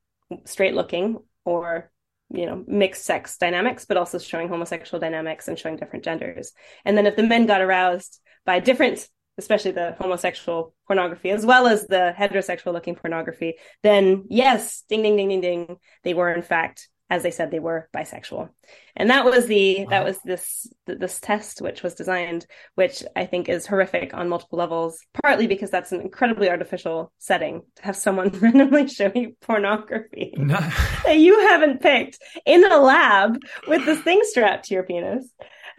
straight 0.45 0.75
looking 0.75 1.19
or 1.45 1.91
you 2.33 2.47
know 2.47 2.63
mixed 2.69 3.05
sex 3.05 3.37
dynamics 3.39 3.85
but 3.85 3.97
also 3.97 4.19
showing 4.19 4.49
homosexual 4.49 5.01
dynamics 5.01 5.49
and 5.49 5.59
showing 5.59 5.77
different 5.77 6.05
genders. 6.05 6.53
And 6.85 6.97
then 6.97 7.07
if 7.07 7.17
the 7.17 7.23
men 7.23 7.47
got 7.47 7.61
aroused 7.61 8.21
by 8.45 8.61
different 8.61 9.09
especially 9.39 9.71
the 9.71 9.97
homosexual 9.99 10.75
pornography 10.87 11.31
as 11.31 11.47
well 11.47 11.67
as 11.67 11.87
the 11.87 12.15
heterosexual 12.17 12.75
looking 12.75 12.95
pornography, 12.95 13.55
then 13.83 14.25
yes, 14.29 14.85
ding 14.89 15.03
ding 15.03 15.17
ding 15.17 15.29
ding 15.29 15.41
ding, 15.41 15.77
they 16.05 16.13
were 16.13 16.31
in 16.31 16.43
fact 16.43 16.90
as 17.11 17.25
they 17.25 17.31
said 17.31 17.51
they 17.51 17.59
were 17.59 17.89
bisexual. 17.95 18.49
And 18.97 19.11
that 19.11 19.25
was 19.25 19.47
the 19.47 19.85
wow. 19.85 19.91
that 19.91 20.05
was 20.05 20.19
this 20.25 20.73
this 20.87 21.21
test 21.21 21.61
which 21.61 21.83
was 21.83 21.95
designed 21.95 22.47
which 22.77 23.03
I 23.17 23.27
think 23.27 23.49
is 23.49 23.67
horrific 23.67 24.15
on 24.15 24.29
multiple 24.29 24.59
levels, 24.59 25.01
partly 25.23 25.47
because 25.47 25.71
that's 25.71 25.93
an 25.93 26.01
incredibly 26.01 26.49
artificial 26.49 27.13
setting 27.19 27.63
to 27.77 27.83
have 27.83 27.97
someone 27.97 28.29
randomly 28.41 28.89
show 28.89 29.11
you 29.15 29.37
pornography 29.43 30.35
no. 30.37 30.59
that 31.05 31.19
you 31.19 31.39
haven't 31.49 31.83
picked 31.83 32.19
in 32.47 32.65
a 32.71 32.79
lab 32.79 33.39
with 33.67 33.85
this 33.85 34.01
thing 34.01 34.21
strapped 34.23 34.67
to 34.67 34.75
your 34.75 34.85
penis 34.85 35.29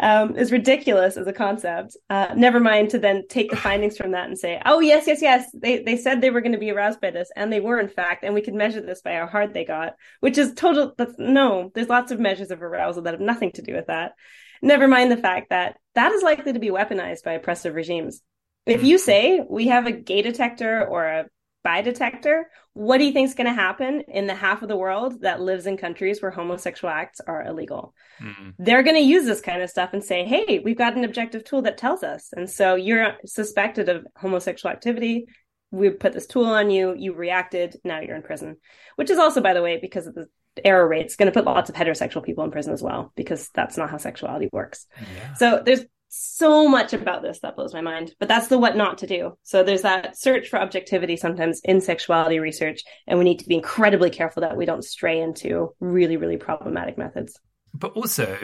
um, 0.02 0.36
is 0.36 0.52
ridiculous 0.52 1.16
as 1.16 1.28
a 1.28 1.34
concept. 1.34 1.96
Uh, 2.10 2.34
never 2.36 2.60
mind 2.60 2.90
to 2.90 3.00
then 3.00 3.24
take 3.30 3.52
the 3.52 3.56
findings 3.56 3.96
from 3.96 4.12
that 4.12 4.28
and 4.28 4.38
say, 4.38 4.62
oh, 4.66 4.80
yes, 4.80 5.08
yes, 5.08 5.22
yes, 5.22 5.50
they, 5.54 5.84
they 5.84 5.96
said 5.96 6.20
they 6.20 6.32
were 6.32 6.42
going 6.42 6.52
to 6.52 6.58
be 6.58 6.72
aroused 6.72 7.00
by 7.00 7.12
this, 7.12 7.32
and 7.36 7.54
they 7.54 7.60
were, 7.60 7.80
in 7.80 7.88
fact, 7.88 8.24
and 8.24 8.34
we 8.34 8.42
could 8.42 8.56
measure 8.56 8.82
this 8.82 9.02
by 9.02 9.14
how 9.14 9.28
hard 9.28 9.54
they 9.54 9.64
got, 9.64 9.94
which 10.20 10.38
is 10.38 10.54
total. 10.56 10.94
That's, 10.98 11.14
no, 11.18 11.72
there's 11.74 11.88
lots 11.88 12.12
of 12.12 12.20
measures 12.20 12.52
of 12.52 12.62
arousal 12.62 13.04
that 13.04 13.14
have 13.14 13.22
nothing 13.22 13.52
to 13.54 13.62
do 13.62 13.74
with 13.76 13.88
that. 13.88 14.14
Never 14.62 14.88
mind 14.88 15.12
the 15.12 15.18
fact 15.18 15.52
that 15.52 15.78
that 15.96 16.12
is 16.12 16.24
likely 16.24 16.54
to 16.54 16.60
be 16.60 16.70
weaponized 16.70 17.24
by 17.24 17.34
oppressive 17.34 17.76
regimes. 17.76 18.22
If 18.66 18.84
you 18.84 18.98
say 18.98 19.42
we 19.48 19.68
have 19.68 19.88
a 19.88 19.92
gay 19.92 20.22
detector 20.22 20.86
or 20.86 21.06
a 21.06 21.26
bi 21.64 21.82
detector, 21.82 22.50
what 22.74 22.98
do 22.98 23.06
you 23.06 23.12
think 23.12 23.28
is 23.28 23.36
going 23.36 23.48
to 23.48 23.54
happen 23.54 24.04
in 24.08 24.28
the 24.28 24.36
half 24.36 24.62
of 24.62 24.70
the 24.70 24.78
world 24.78 25.22
that 25.22 25.42
lives 25.42 25.68
in 25.68 25.78
countries 25.78 26.22
where 26.22 26.32
homosexual 26.32 26.94
acts 26.94 27.20
are 27.22 27.44
illegal? 27.44 27.94
Mm-hmm. 28.22 28.50
They're 28.60 28.84
going 28.84 28.96
to 28.96 29.02
use 29.02 29.26
this 29.26 29.42
kind 29.42 29.62
of 29.62 29.70
stuff 29.70 29.92
and 29.94 30.04
say, 30.04 30.26
hey, 30.26 30.60
we've 30.60 30.78
got 30.78 30.96
an 30.96 31.04
objective 31.04 31.44
tool 31.44 31.64
that 31.64 31.78
tells 31.78 32.04
us. 32.04 32.30
And 32.36 32.50
so 32.50 32.76
you're 32.76 33.14
suspected 33.26 33.90
of 33.90 34.06
homosexual 34.16 34.74
activity. 34.74 35.26
We 35.72 35.90
put 35.90 36.14
this 36.14 36.28
tool 36.28 36.46
on 36.46 36.70
you, 36.70 36.96
you 36.98 37.14
reacted, 37.14 37.78
now 37.84 38.00
you're 38.02 38.16
in 38.16 38.24
prison. 38.24 38.58
Which 38.96 39.10
is 39.10 39.20
also, 39.20 39.42
by 39.42 39.54
the 39.54 39.62
way, 39.62 39.80
because 39.82 40.08
of 40.08 40.16
the 40.16 40.28
error 40.66 40.88
rates, 40.88 41.16
going 41.16 41.32
to 41.32 41.38
put 41.38 41.46
lots 41.46 41.70
of 41.70 41.76
heterosexual 41.76 42.24
people 42.24 42.44
in 42.44 42.52
prison 42.52 42.74
as 42.74 42.82
well, 42.82 43.14
because 43.16 43.50
that's 43.54 43.78
not 43.78 43.90
how 43.90 43.98
sexuality 43.98 44.50
works. 44.52 44.86
Yeah. 45.00 45.34
So 45.36 45.64
there's 45.66 45.86
so 46.14 46.68
much 46.68 46.92
about 46.92 47.22
this 47.22 47.40
that 47.40 47.56
blows 47.56 47.74
my 47.74 47.80
mind 47.80 48.14
but 48.20 48.28
that's 48.28 48.48
the 48.48 48.58
what 48.58 48.76
not 48.76 48.98
to 48.98 49.08
do. 49.08 49.38
So 49.44 49.64
there's 49.64 49.84
that 49.84 50.18
search 50.18 50.50
for 50.50 50.60
objectivity 50.60 51.16
sometimes 51.16 51.62
in 51.64 51.80
sexuality 51.80 52.40
research 52.40 52.82
and 53.08 53.18
we 53.18 53.24
need 53.24 53.40
to 53.40 53.48
be 53.48 53.56
incredibly 53.56 54.10
careful 54.10 54.42
that 54.42 54.58
we 54.58 54.66
don't 54.66 54.84
stray 54.84 55.22
into 55.22 55.74
really 55.80 56.18
really 56.18 56.36
problematic 56.36 56.98
methods. 56.98 57.40
But 57.74 57.94
also 57.94 58.38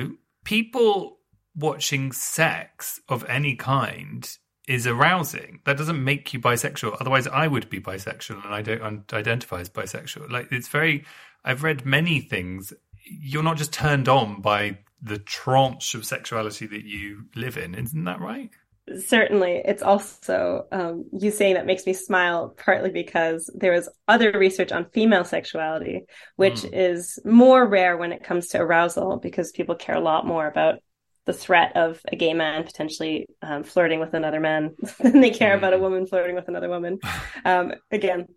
people 0.46 1.18
watching 1.56 2.14
sex 2.14 3.02
of 3.10 3.26
any 3.26 3.56
kind 3.56 4.30
is 4.68 4.88
arousing. 4.88 5.60
That 5.66 5.78
doesn't 5.78 6.02
make 6.02 6.34
you 6.34 6.40
bisexual. 6.40 6.98
Otherwise 7.02 7.28
i 7.28 7.48
would 7.48 7.70
be 7.70 7.82
bisexual 7.82 8.46
and 8.46 8.54
i 8.54 8.62
don't 8.62 9.14
identify 9.14 9.60
as 9.60 9.70
bisexual. 9.70 10.32
Like 10.32 10.48
it's 10.52 10.70
very 10.70 11.04
i've 11.44 11.64
read 11.64 11.86
many 11.86 12.22
things. 12.22 12.72
You're 13.04 13.44
not 13.44 13.58
just 13.58 13.74
turned 13.74 14.08
on 14.08 14.42
by 14.42 14.80
the 15.02 15.20
tranche 15.20 15.96
of 15.96 16.06
sexuality 16.06 16.66
that 16.68 16.86
you 16.86 17.26
live 17.36 17.58
in. 17.58 17.76
Isn't 17.76 18.06
that 18.06 18.20
right? 18.20 18.50
Certainly. 19.06 19.64
It's 19.66 19.84
also 19.84 20.66
um, 20.72 21.06
you 21.12 21.30
saying 21.30 21.56
that 21.56 21.66
makes 21.66 21.86
me 21.86 21.94
smile, 21.94 22.56
partly 22.58 22.90
because 22.90 23.50
there 23.54 23.74
is 23.74 23.90
other 24.08 24.32
research 24.32 24.72
on 24.72 24.90
female 24.92 25.26
sexuality, 25.26 26.06
which 26.38 26.62
mm. 26.62 26.70
is 26.72 27.20
more 27.26 27.68
rare 27.68 27.98
when 27.98 28.14
it 28.14 28.24
comes 28.24 28.48
to 28.50 28.62
arousal 28.62 29.18
because 29.18 29.52
people 29.52 29.76
care 29.76 29.96
a 29.96 30.02
lot 30.02 30.26
more 30.26 30.48
about 30.48 30.80
the 31.26 31.34
threat 31.34 31.76
of 31.76 32.02
a 32.10 32.16
gay 32.16 32.34
man 32.34 32.64
potentially 32.64 33.28
um, 33.42 33.64
flirting 33.64 34.00
with 34.00 34.14
another 34.14 34.40
man 34.40 34.74
than 35.02 35.20
they 35.20 35.32
care 35.32 35.58
about 35.58 35.74
a 35.74 35.78
woman 35.78 36.08
flirting 36.08 36.36
with 36.36 36.48
another 36.48 36.70
woman. 36.70 37.00
Um, 37.44 37.74
again, 37.92 38.28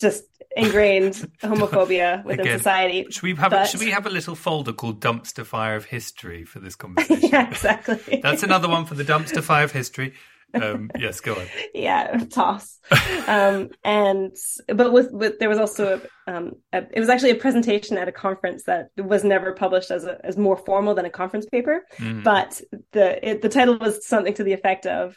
just 0.00 0.24
ingrained 0.56 1.14
homophobia 1.42 2.24
within 2.24 2.40
Again, 2.40 2.58
society. 2.58 3.06
Should 3.10 3.22
we 3.22 3.34
have 3.34 3.50
but... 3.50 3.66
should 3.66 3.80
we 3.80 3.90
have 3.90 4.06
a 4.06 4.10
little 4.10 4.34
folder 4.34 4.72
called 4.72 5.00
dumpster 5.00 5.44
fire 5.44 5.76
of 5.76 5.84
history 5.84 6.44
for 6.44 6.58
this 6.60 6.74
conversation? 6.76 7.30
yeah, 7.30 7.48
exactly. 7.48 8.20
That's 8.22 8.42
another 8.42 8.68
one 8.68 8.86
for 8.86 8.94
the 8.94 9.04
dumpster 9.04 9.42
fire 9.42 9.64
of 9.64 9.72
history. 9.72 10.14
Um, 10.52 10.90
yes, 10.98 11.20
go 11.20 11.36
on. 11.36 11.46
yeah, 11.74 12.24
toss. 12.28 12.80
um, 13.28 13.70
and 13.84 14.34
but 14.66 14.92
with, 14.92 15.12
with 15.12 15.38
there 15.38 15.48
was 15.48 15.58
also 15.58 16.00
a, 16.26 16.32
um, 16.32 16.54
a, 16.72 16.82
it 16.92 16.98
was 16.98 17.08
actually 17.08 17.30
a 17.30 17.36
presentation 17.36 17.96
at 17.96 18.08
a 18.08 18.12
conference 18.12 18.64
that 18.64 18.88
was 18.96 19.22
never 19.22 19.52
published 19.52 19.92
as 19.92 20.06
a, 20.06 20.18
as 20.26 20.36
more 20.36 20.56
formal 20.56 20.96
than 20.96 21.04
a 21.04 21.10
conference 21.10 21.46
paper. 21.46 21.84
Mm. 21.98 22.24
But 22.24 22.60
the 22.90 23.28
it, 23.30 23.42
the 23.42 23.48
title 23.48 23.78
was 23.78 24.04
something 24.04 24.34
to 24.34 24.42
the 24.42 24.52
effect 24.52 24.86
of 24.86 25.16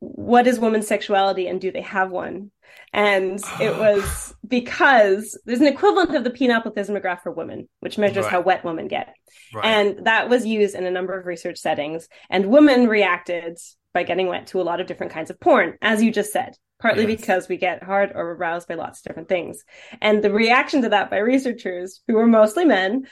what 0.00 0.46
is 0.46 0.58
woman's 0.58 0.86
sexuality 0.88 1.46
and 1.46 1.60
do 1.60 1.70
they 1.70 1.82
have 1.82 2.10
one? 2.10 2.50
And 2.92 3.40
it 3.60 3.76
was 3.76 4.34
because 4.46 5.38
there's 5.44 5.60
an 5.60 5.66
equivalent 5.66 6.14
of 6.16 6.24
the 6.24 6.30
penile 6.30 6.64
plethysmograph 6.64 7.22
for 7.22 7.30
women, 7.32 7.68
which 7.80 7.98
measures 7.98 8.24
Right. 8.24 8.32
how 8.32 8.40
wet 8.40 8.64
women 8.64 8.88
get. 8.88 9.14
Right. 9.54 9.64
And 9.64 10.06
that 10.06 10.28
was 10.28 10.46
used 10.46 10.74
in 10.74 10.84
a 10.86 10.90
number 10.90 11.18
of 11.18 11.26
research 11.26 11.58
settings. 11.58 12.08
And 12.30 12.46
women 12.46 12.88
reacted 12.88 13.58
by 13.92 14.02
getting 14.04 14.28
wet 14.28 14.48
to 14.48 14.60
a 14.60 14.62
lot 14.62 14.80
of 14.80 14.86
different 14.86 15.12
kinds 15.12 15.30
of 15.30 15.38
porn, 15.40 15.76
as 15.82 16.02
you 16.02 16.12
just 16.12 16.32
said, 16.32 16.54
partly 16.80 17.06
Yes. 17.06 17.20
because 17.20 17.48
we 17.48 17.56
get 17.56 17.82
hard 17.82 18.12
or 18.14 18.32
aroused 18.32 18.68
by 18.68 18.74
lots 18.74 19.00
of 19.00 19.04
different 19.04 19.28
things. 19.28 19.64
And 20.00 20.22
the 20.22 20.32
reaction 20.32 20.82
to 20.82 20.88
that 20.90 21.10
by 21.10 21.18
researchers, 21.18 22.00
who 22.06 22.14
were 22.14 22.26
mostly 22.26 22.64
men, 22.64 23.06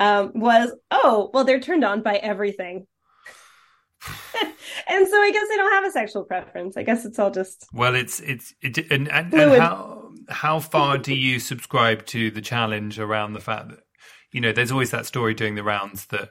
um, 0.00 0.32
was, 0.34 0.72
oh, 0.90 1.30
well, 1.32 1.44
they're 1.44 1.60
turned 1.60 1.84
on 1.84 2.02
by 2.02 2.16
everything. 2.16 2.86
And 4.88 5.08
so 5.08 5.16
I 5.16 5.30
guess 5.32 5.48
they 5.48 5.56
don't 5.56 5.72
have 5.72 5.84
a 5.84 5.90
sexual 5.90 6.24
preference. 6.24 6.76
I 6.76 6.82
guess 6.82 7.04
it's 7.04 7.18
all 7.18 7.30
just 7.30 7.66
Well, 7.72 7.94
it's 7.94 8.20
it's 8.20 8.54
it, 8.60 8.78
and, 8.90 9.10
and, 9.10 9.32
and 9.32 9.62
how 9.62 10.10
how 10.28 10.60
far 10.60 10.98
do 10.98 11.14
you 11.14 11.38
subscribe 11.38 12.06
to 12.06 12.30
the 12.30 12.40
challenge 12.40 12.98
around 12.98 13.32
the 13.32 13.40
fact 13.40 13.68
that 13.70 13.80
you 14.32 14.40
know 14.40 14.52
there's 14.52 14.72
always 14.72 14.90
that 14.90 15.06
story 15.06 15.34
doing 15.34 15.54
the 15.54 15.62
rounds 15.62 16.06
that 16.06 16.30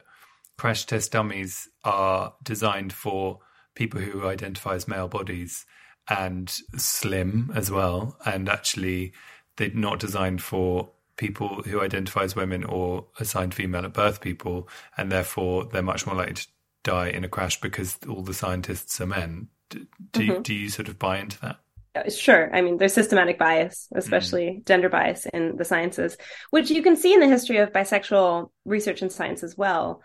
crash 0.57 0.85
test 0.85 1.11
dummies 1.11 1.69
are 1.83 2.33
designed 2.43 2.93
for 2.93 3.39
people 3.75 3.99
who 3.99 4.27
identify 4.27 4.75
as 4.75 4.87
male 4.87 5.07
bodies 5.07 5.65
and 6.09 6.49
slim 6.75 7.51
as 7.55 7.71
well, 7.71 8.17
and 8.25 8.49
actually 8.49 9.13
they're 9.57 9.69
not 9.73 9.99
designed 9.99 10.41
for 10.41 10.89
people 11.17 11.61
who 11.63 11.81
identify 11.81 12.23
as 12.23 12.35
women 12.35 12.63
or 12.63 13.05
assigned 13.19 13.53
female 13.53 13.85
at 13.85 13.93
birth 13.93 14.21
people, 14.21 14.67
and 14.97 15.11
therefore 15.11 15.65
they're 15.65 15.81
much 15.81 16.05
more 16.05 16.15
likely 16.15 16.33
to 16.33 16.47
die 16.83 17.09
in 17.09 17.23
a 17.23 17.29
crash 17.29 17.59
because 17.61 17.97
all 18.07 18.23
the 18.23 18.33
scientists 18.33 18.99
are 19.01 19.07
men. 19.07 19.47
Do, 19.69 19.85
do, 20.11 20.23
you, 20.23 20.39
do 20.41 20.53
you 20.53 20.69
sort 20.69 20.87
of 20.87 20.99
buy 20.99 21.19
into 21.19 21.39
that? 21.41 21.57
Uh, 21.95 22.09
Sure. 22.09 22.53
I 22.55 22.61
mean, 22.61 22.77
there's 22.77 22.93
systematic 22.93 23.37
bias, 23.37 23.89
especially 23.93 24.63
gender 24.65 24.89
bias 24.89 25.25
in 25.25 25.57
the 25.57 25.65
sciences, 25.65 26.15
which 26.49 26.71
you 26.71 26.81
can 26.81 26.95
see 26.95 27.13
in 27.13 27.19
the 27.19 27.27
history 27.27 27.57
of 27.57 27.73
bisexual 27.73 28.49
research 28.63 29.01
in 29.01 29.09
science 29.09 29.43
as 29.43 29.57
well. 29.57 30.01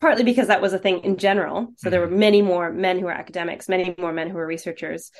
Partly 0.00 0.24
because 0.24 0.48
that 0.48 0.62
was 0.62 0.72
a 0.72 0.78
thing 0.78 1.04
in 1.04 1.18
general. 1.18 1.68
So 1.76 1.90
there 1.90 2.00
were 2.00 2.10
many 2.10 2.40
more 2.40 2.72
men 2.72 2.98
who 2.98 3.04
were 3.04 3.12
academics, 3.12 3.68
many 3.68 3.94
more 3.98 4.12
men 4.12 4.28
who 4.30 4.36
were 4.36 4.46
researchers 4.46 5.10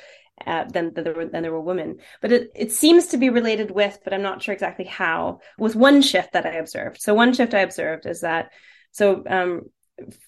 uh, 0.45 0.65
than, 0.65 0.93
than 0.93 1.03
there 1.03 1.13
were 1.13 1.25
than 1.27 1.43
there 1.43 1.51
were 1.51 1.61
women. 1.61 1.97
But 2.19 2.31
it, 2.31 2.51
it 2.55 2.71
seems 2.71 3.07
to 3.07 3.17
be 3.17 3.29
related 3.29 3.69
with, 3.69 3.99
but 4.03 4.13
I'm 4.13 4.23
not 4.23 4.41
sure 4.41 4.53
exactly 4.53 4.85
how. 4.85 5.39
with 5.59 5.75
one 5.75 6.01
shift 6.01 6.33
that 6.33 6.47
I 6.47 6.53
observed. 6.53 6.99
So 6.99 7.13
one 7.13 7.33
shift 7.33 7.53
I 7.53 7.59
observed 7.59 8.07
is 8.07 8.21
that 8.21 8.51
so 8.91 9.23
um, 9.29 9.61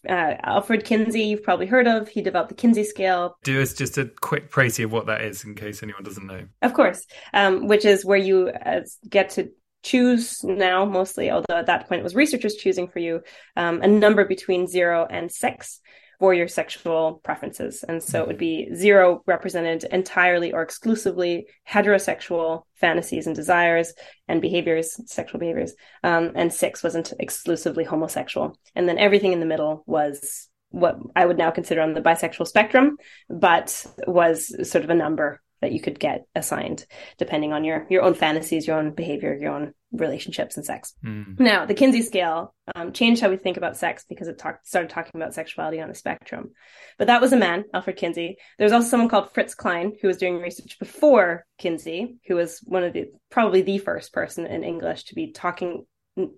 uh, 0.08 0.36
Alfred 0.44 0.86
Kinsey, 0.86 1.24
you've 1.24 1.44
probably 1.44 1.66
heard 1.66 1.88
of. 1.88 2.08
He 2.08 2.22
developed 2.22 2.50
the 2.50 2.56
Kinsey 2.56 2.84
scale, 2.84 3.38
Do 3.44 3.62
us 3.62 3.74
just 3.74 3.98
a 3.98 4.06
quick 4.22 4.52
précis 4.52 4.86
of 4.86 4.92
what 4.92 5.08
that 5.08 5.22
is 5.22 5.44
in 5.44 5.56
case 5.56 5.84
anyone 5.84 6.04
doesn't 6.04 6.26
know. 6.26 6.46
Of 6.62 6.74
course, 6.74 7.06
um, 7.34 7.68
which 7.68 7.86
is 7.86 8.06
where 8.06 8.18
you 8.18 8.50
uh, 8.50 8.82
get 9.10 9.32
to 9.32 9.50
choose 9.84 10.44
now 10.44 10.86
mostly, 10.86 11.30
although 11.30 11.58
at 11.58 11.66
that 11.66 11.88
point 11.88 12.00
it 12.00 12.04
was 12.04 12.16
researchers 12.16 12.56
choosing 12.56 12.88
for 12.88 13.00
you 13.00 13.22
um, 13.58 13.82
a 13.82 13.88
number 13.88 14.26
between 14.26 14.68
zero 14.68 15.06
and 15.10 15.32
six 15.32 15.82
for 16.24 16.34
your 16.34 16.48
sexual 16.48 17.20
preferences. 17.26 17.84
And 17.84 18.02
so 18.02 18.22
it 18.22 18.28
would 18.28 18.38
be 18.38 18.74
zero 18.74 19.22
represented 19.26 19.84
entirely 19.92 20.54
or 20.54 20.62
exclusively 20.62 21.48
heterosexual 21.70 22.62
fantasies 22.76 23.28
and 23.28 23.36
desires 23.36 23.94
and 24.30 24.42
behaviors, 24.42 24.98
sexual 25.12 25.42
behaviors. 25.42 25.74
Um, 26.02 26.32
and 26.36 26.54
six 26.54 26.82
wasn't 26.82 27.12
exclusively 27.20 27.84
homosexual. 27.84 28.58
And 28.74 28.88
then 28.88 29.00
everything 29.00 29.34
in 29.34 29.42
the 29.42 29.46
middle 29.46 29.84
was 29.86 30.48
what 30.70 30.98
I 31.14 31.26
would 31.26 31.38
now 31.38 31.52
consider 31.52 31.82
on 31.82 31.92
the 31.92 32.00
bisexual 32.00 32.48
spectrum, 32.48 32.96
but 33.30 33.86
was 34.08 34.48
sort 34.72 34.86
of 34.86 34.90
a 34.90 34.96
number 34.96 35.42
that 35.64 35.72
you 35.72 35.80
could 35.80 36.00
get 36.00 36.26
assigned 36.36 36.86
depending 37.18 37.54
on 37.54 37.64
your 37.64 37.88
your 37.90 38.04
own 38.04 38.14
fantasies, 38.14 38.68
your 38.68 38.78
own 38.78 38.92
behavior, 38.92 39.34
your 39.34 39.54
own 39.54 39.74
relationships 39.94 40.58
and 40.58 40.66
sex. 40.66 40.94
Mm. 41.06 41.40
Now, 41.40 41.66
the 41.66 41.74
Kinsey 41.74 42.02
scale 42.02 42.54
um, 42.76 42.92
changed 42.92 43.22
how 43.22 43.30
we 43.30 43.38
think 43.38 43.58
about 43.58 43.78
sex 43.78 44.06
because 44.10 44.28
it 44.28 44.38
talked 44.38 44.68
started 44.68 44.90
talking 44.90 45.20
about 45.20 45.34
sexuality 45.34 45.80
on 45.80 45.90
a 45.90 45.96
spectrum. 45.96 46.52
But 46.98 47.08
that 47.08 47.22
was 47.22 47.32
a 47.32 47.38
man, 47.38 47.64
Alfred 47.74 47.96
Kinsey. 47.96 48.38
There 48.58 48.66
was 48.66 48.74
also 48.74 48.88
someone 48.88 49.10
called 49.10 49.32
Fritz 49.34 49.56
Klein 49.56 49.94
who 50.02 50.08
was 50.08 50.18
doing 50.18 50.40
research 50.40 50.78
before 50.80 51.46
Kinsey, 51.58 52.18
who 52.28 52.36
was 52.36 52.60
one 52.66 52.84
of 52.84 52.94
the 52.94 53.12
probably 53.30 53.62
the 53.62 53.78
first 53.78 54.12
person 54.14 54.46
in 54.46 54.64
English 54.64 55.06
to 55.06 55.16
be 55.16 55.32
talking 55.32 55.86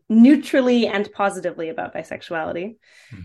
neutrally 0.08 0.88
and 0.88 1.12
positively 1.12 1.70
about 1.70 1.94
bisexuality, 1.94 2.76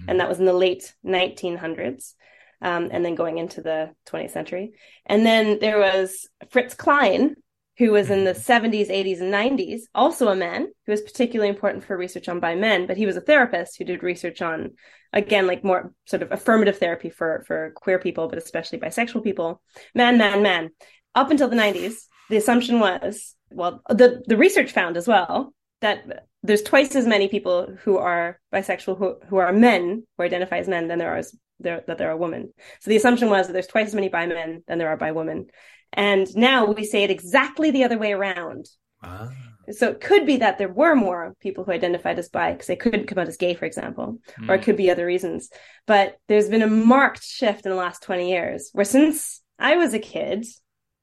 and 0.09 0.21
that 0.21 0.29
was 0.29 0.41
in 0.41 0.47
the 0.47 0.53
late 0.53 0.95
1900s. 1.05 2.15
Um, 2.63 2.91
and 2.93 3.03
then 3.05 3.15
going 3.15 3.39
into 3.39 3.63
the 3.63 3.95
20th 4.07 4.33
century. 4.33 4.73
And 5.07 5.25
then 5.25 5.61
there 5.61 5.79
was 5.79 6.29
Fritz 6.51 6.75
Klein, 6.75 7.37
who 7.81 7.93
was 7.93 8.11
in 8.11 8.25
the 8.25 8.33
70s, 8.33 8.91
80s, 8.91 9.21
and 9.21 9.33
90s, 9.33 9.85
also 9.95 10.29
a 10.29 10.37
man 10.37 10.69
who 10.85 10.93
was 10.93 11.01
particularly 11.01 11.49
important 11.49 11.83
for 11.83 11.97
research 11.97 12.29
on 12.29 12.39
bi 12.39 12.55
men, 12.55 12.87
but 12.87 12.99
he 12.99 13.07
was 13.07 13.17
a 13.17 13.23
therapist 13.23 13.79
who 13.79 13.87
did 13.87 14.03
research 14.03 14.43
on, 14.43 14.73
again, 15.15 15.47
like 15.47 15.65
more 15.65 15.95
sort 16.05 16.21
of 16.23 16.31
affirmative 16.31 16.77
therapy 16.77 17.09
for, 17.09 17.43
for 17.47 17.73
queer 17.75 17.99
people, 17.99 18.29
but 18.29 18.37
especially 18.37 18.79
bisexual 18.79 19.25
people. 19.25 19.63
Man, 19.95 20.19
man, 20.19 20.43
man. 20.43 20.69
Up 21.15 21.31
until 21.31 21.49
the 21.49 21.57
90s, 21.57 21.95
the 22.29 22.37
assumption 22.37 22.81
was, 22.81 23.35
well, 23.51 23.83
the, 23.89 24.23
the 24.27 24.37
research 24.37 24.73
found 24.73 24.99
as 24.99 25.09
well 25.09 25.55
that 25.81 26.27
there's 26.43 26.63
twice 26.63 26.95
as 26.97 27.07
many 27.07 27.29
people 27.29 27.77
who 27.83 27.99
are 27.99 28.41
bisexual 28.53 28.99
who, 28.99 29.17
who 29.29 29.37
are 29.37 29.53
men 29.53 30.07
who 30.17 30.25
identify 30.25 30.59
as 30.59 30.69
men 30.69 30.89
than 30.89 30.99
there 30.99 31.13
are 31.13 31.19
as 31.19 31.37
there 31.59 31.85
that 31.87 31.99
there 31.99 32.11
are 32.11 32.17
women. 32.17 32.53
So 32.81 32.91
the 32.91 32.97
assumption 32.97 33.29
was 33.29 33.47
that 33.47 33.53
there's 33.53 33.67
twice 33.67 33.89
as 33.89 33.95
many 33.95 34.09
bi 34.09 34.27
men 34.27 34.63
than 34.67 34.79
there 34.79 34.89
are 34.89 34.97
bi 34.97 35.13
women. 35.13 35.47
And 35.93 36.27
now 36.37 36.67
we 36.67 36.85
say 36.85 37.03
it 37.03 37.11
exactly 37.11 37.71
the 37.71 37.85
other 37.85 37.99
way 37.99 38.13
around. 38.13 38.67
Ah. 39.03 39.29
So 39.73 39.89
it 39.89 40.01
could 40.01 40.27
be 40.27 40.39
that 40.39 40.59
there 40.59 40.73
were 40.73 40.95
more 40.95 41.35
people 41.41 41.65
who 41.65 41.73
identified 41.73 42.19
as 42.19 42.29
bi 42.29 42.53
because 42.53 42.67
they 42.67 42.77
couldn't 42.77 43.07
come 43.07 43.19
out 43.19 43.29
as 43.29 43.37
gay, 43.37 43.55
for 43.55 43.67
example, 43.67 44.19
or 44.49 44.57
it 44.57 44.63
could 44.63 44.77
be 44.77 44.91
other 44.91 45.07
reasons. 45.07 45.51
But 45.87 46.17
there's 46.29 46.49
been 46.49 46.63
a 46.63 46.67
marked 46.67 47.23
shift 47.23 47.67
in 47.67 47.71
the 47.71 47.77
last 47.77 48.03
20 48.03 48.31
years 48.31 48.71
where 48.73 48.85
since 48.85 49.43
I 49.59 49.77
was 49.77 49.95
a 49.95 49.99
kid, 49.99 50.47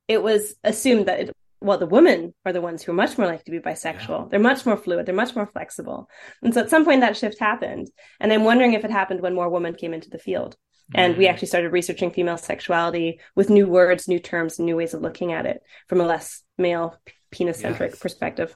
it 0.08 0.22
was 0.22 0.56
assumed 0.64 1.06
that 1.08 1.20
it, 1.20 1.37
well, 1.60 1.78
the 1.78 1.88
women 1.88 2.34
are 2.46 2.54
the 2.54 2.62
ones 2.62 2.84
who 2.84 2.92
are 2.92 2.96
much 2.96 3.18
more 3.18 3.28
likely 3.28 3.44
to 3.46 3.52
be 3.52 3.60
bisexual. 3.60 4.30
They're 4.30 4.40
much 4.40 4.66
more 4.66 4.78
fluid. 4.78 5.06
They're 5.06 5.16
much 5.16 5.36
more 5.36 5.48
flexible. 5.48 6.10
And 6.44 6.54
so 6.54 6.62
at 6.62 6.70
some 6.70 6.86
point 6.86 7.02
that 7.02 7.18
shift 7.18 7.40
happened. 7.40 7.90
And 8.20 8.32
I'm 8.32 8.44
wondering 8.44 8.74
if 8.74 8.86
it 8.86 8.92
happened 8.92 9.22
when 9.22 9.36
more 9.36 9.50
women 9.50 9.74
came 9.74 9.94
into 9.94 10.10
the 10.10 10.20
field. 10.20 10.56
And 10.94 11.18
we 11.18 11.26
mm. 11.26 11.30
actually 11.30 11.50
started 11.50 11.74
researching 11.74 12.12
female 12.12 12.38
sexuality 12.38 13.20
with 13.36 13.50
new 13.50 13.68
words, 13.68 14.08
new 14.08 14.20
terms, 14.20 14.58
new 14.58 14.78
ways 14.78 14.94
of 14.94 15.02
looking 15.02 15.34
at 15.34 15.46
it 15.46 15.62
from 15.90 16.00
a 16.00 16.06
less 16.06 16.44
male 16.58 16.96
penis 17.32 17.60
centric 17.60 17.92
Yes. 17.92 18.00
perspective. 18.00 18.56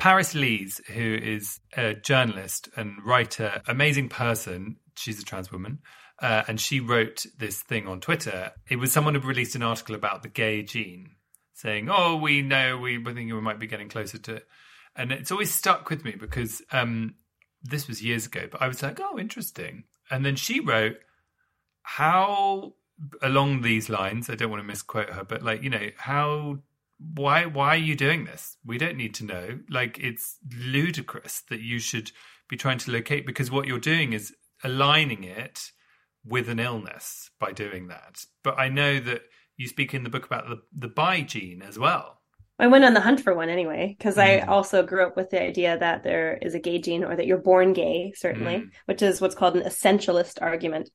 Paris 0.00 0.34
Lees, 0.34 0.80
who 0.88 1.14
is 1.14 1.60
a 1.76 1.92
journalist 1.92 2.70
and 2.74 3.04
writer, 3.04 3.60
amazing 3.68 4.08
person. 4.08 4.76
she's 4.96 5.20
a 5.20 5.24
trans 5.24 5.52
woman, 5.52 5.80
uh, 6.22 6.42
and 6.48 6.58
she 6.58 6.80
wrote 6.80 7.26
this 7.36 7.62
thing 7.62 7.86
on 7.86 8.00
Twitter. 8.00 8.52
It 8.68 8.76
was 8.76 8.92
someone 8.92 9.14
who 9.14 9.20
released 9.20 9.54
an 9.56 9.62
article 9.62 9.94
about 9.94 10.22
the 10.22 10.28
gay 10.28 10.62
gene, 10.62 11.10
saying, 11.52 11.90
"Oh, 11.90 12.16
we 12.16 12.40
know 12.40 12.78
we 12.78 12.96
think 13.04 13.30
we 13.30 13.40
might 13.42 13.58
be 13.58 13.66
getting 13.66 13.90
closer 13.90 14.16
to," 14.16 14.36
it. 14.36 14.48
and 14.96 15.12
it's 15.12 15.30
always 15.30 15.54
stuck 15.54 15.90
with 15.90 16.02
me 16.02 16.12
because 16.12 16.62
um, 16.72 17.16
this 17.62 17.86
was 17.86 18.02
years 18.02 18.24
ago. 18.24 18.48
But 18.50 18.62
I 18.62 18.68
was 18.68 18.82
like, 18.82 18.98
"Oh, 19.02 19.18
interesting," 19.18 19.84
and 20.10 20.24
then 20.24 20.36
she 20.36 20.60
wrote 20.60 20.96
how 21.82 22.72
along 23.20 23.60
these 23.60 23.90
lines. 23.90 24.30
I 24.30 24.34
don't 24.34 24.50
want 24.50 24.62
to 24.62 24.66
misquote 24.66 25.10
her, 25.10 25.24
but 25.24 25.42
like 25.42 25.62
you 25.62 25.68
know 25.68 25.90
how 25.98 26.60
why 27.14 27.46
why 27.46 27.68
are 27.68 27.76
you 27.76 27.96
doing 27.96 28.24
this? 28.24 28.56
We 28.64 28.78
don't 28.78 28.96
need 28.96 29.14
to 29.14 29.24
know. 29.24 29.58
Like 29.68 29.98
it's 29.98 30.38
ludicrous 30.56 31.42
that 31.50 31.60
you 31.60 31.78
should 31.78 32.12
be 32.48 32.56
trying 32.56 32.78
to 32.78 32.90
locate 32.90 33.26
because 33.26 33.50
what 33.50 33.66
you're 33.66 33.78
doing 33.78 34.12
is 34.12 34.34
aligning 34.62 35.24
it 35.24 35.70
with 36.24 36.48
an 36.48 36.58
illness 36.58 37.30
by 37.38 37.52
doing 37.52 37.88
that. 37.88 38.24
But 38.42 38.58
I 38.58 38.68
know 38.68 39.00
that 39.00 39.22
you 39.56 39.66
speak 39.66 39.94
in 39.94 40.04
the 40.04 40.10
book 40.10 40.26
about 40.26 40.48
the 40.48 40.60
the 40.76 40.88
bi 40.88 41.22
gene 41.22 41.62
as 41.62 41.78
well. 41.78 42.18
I 42.58 42.66
went 42.66 42.84
on 42.84 42.92
the 42.92 43.00
hunt 43.00 43.20
for 43.20 43.34
one 43.34 43.48
anyway 43.48 43.94
because 43.96 44.16
mm. 44.16 44.22
I 44.22 44.40
also 44.40 44.82
grew 44.82 45.06
up 45.06 45.16
with 45.16 45.30
the 45.30 45.42
idea 45.42 45.78
that 45.78 46.02
there 46.02 46.38
is 46.42 46.54
a 46.54 46.58
gay 46.60 46.78
gene 46.78 47.04
or 47.04 47.16
that 47.16 47.26
you're 47.26 47.38
born 47.38 47.72
gay, 47.72 48.12
certainly, 48.14 48.56
mm. 48.56 48.70
which 48.84 49.00
is 49.00 49.18
what's 49.18 49.34
called 49.34 49.56
an 49.56 49.62
essentialist 49.62 50.42
argument 50.42 50.90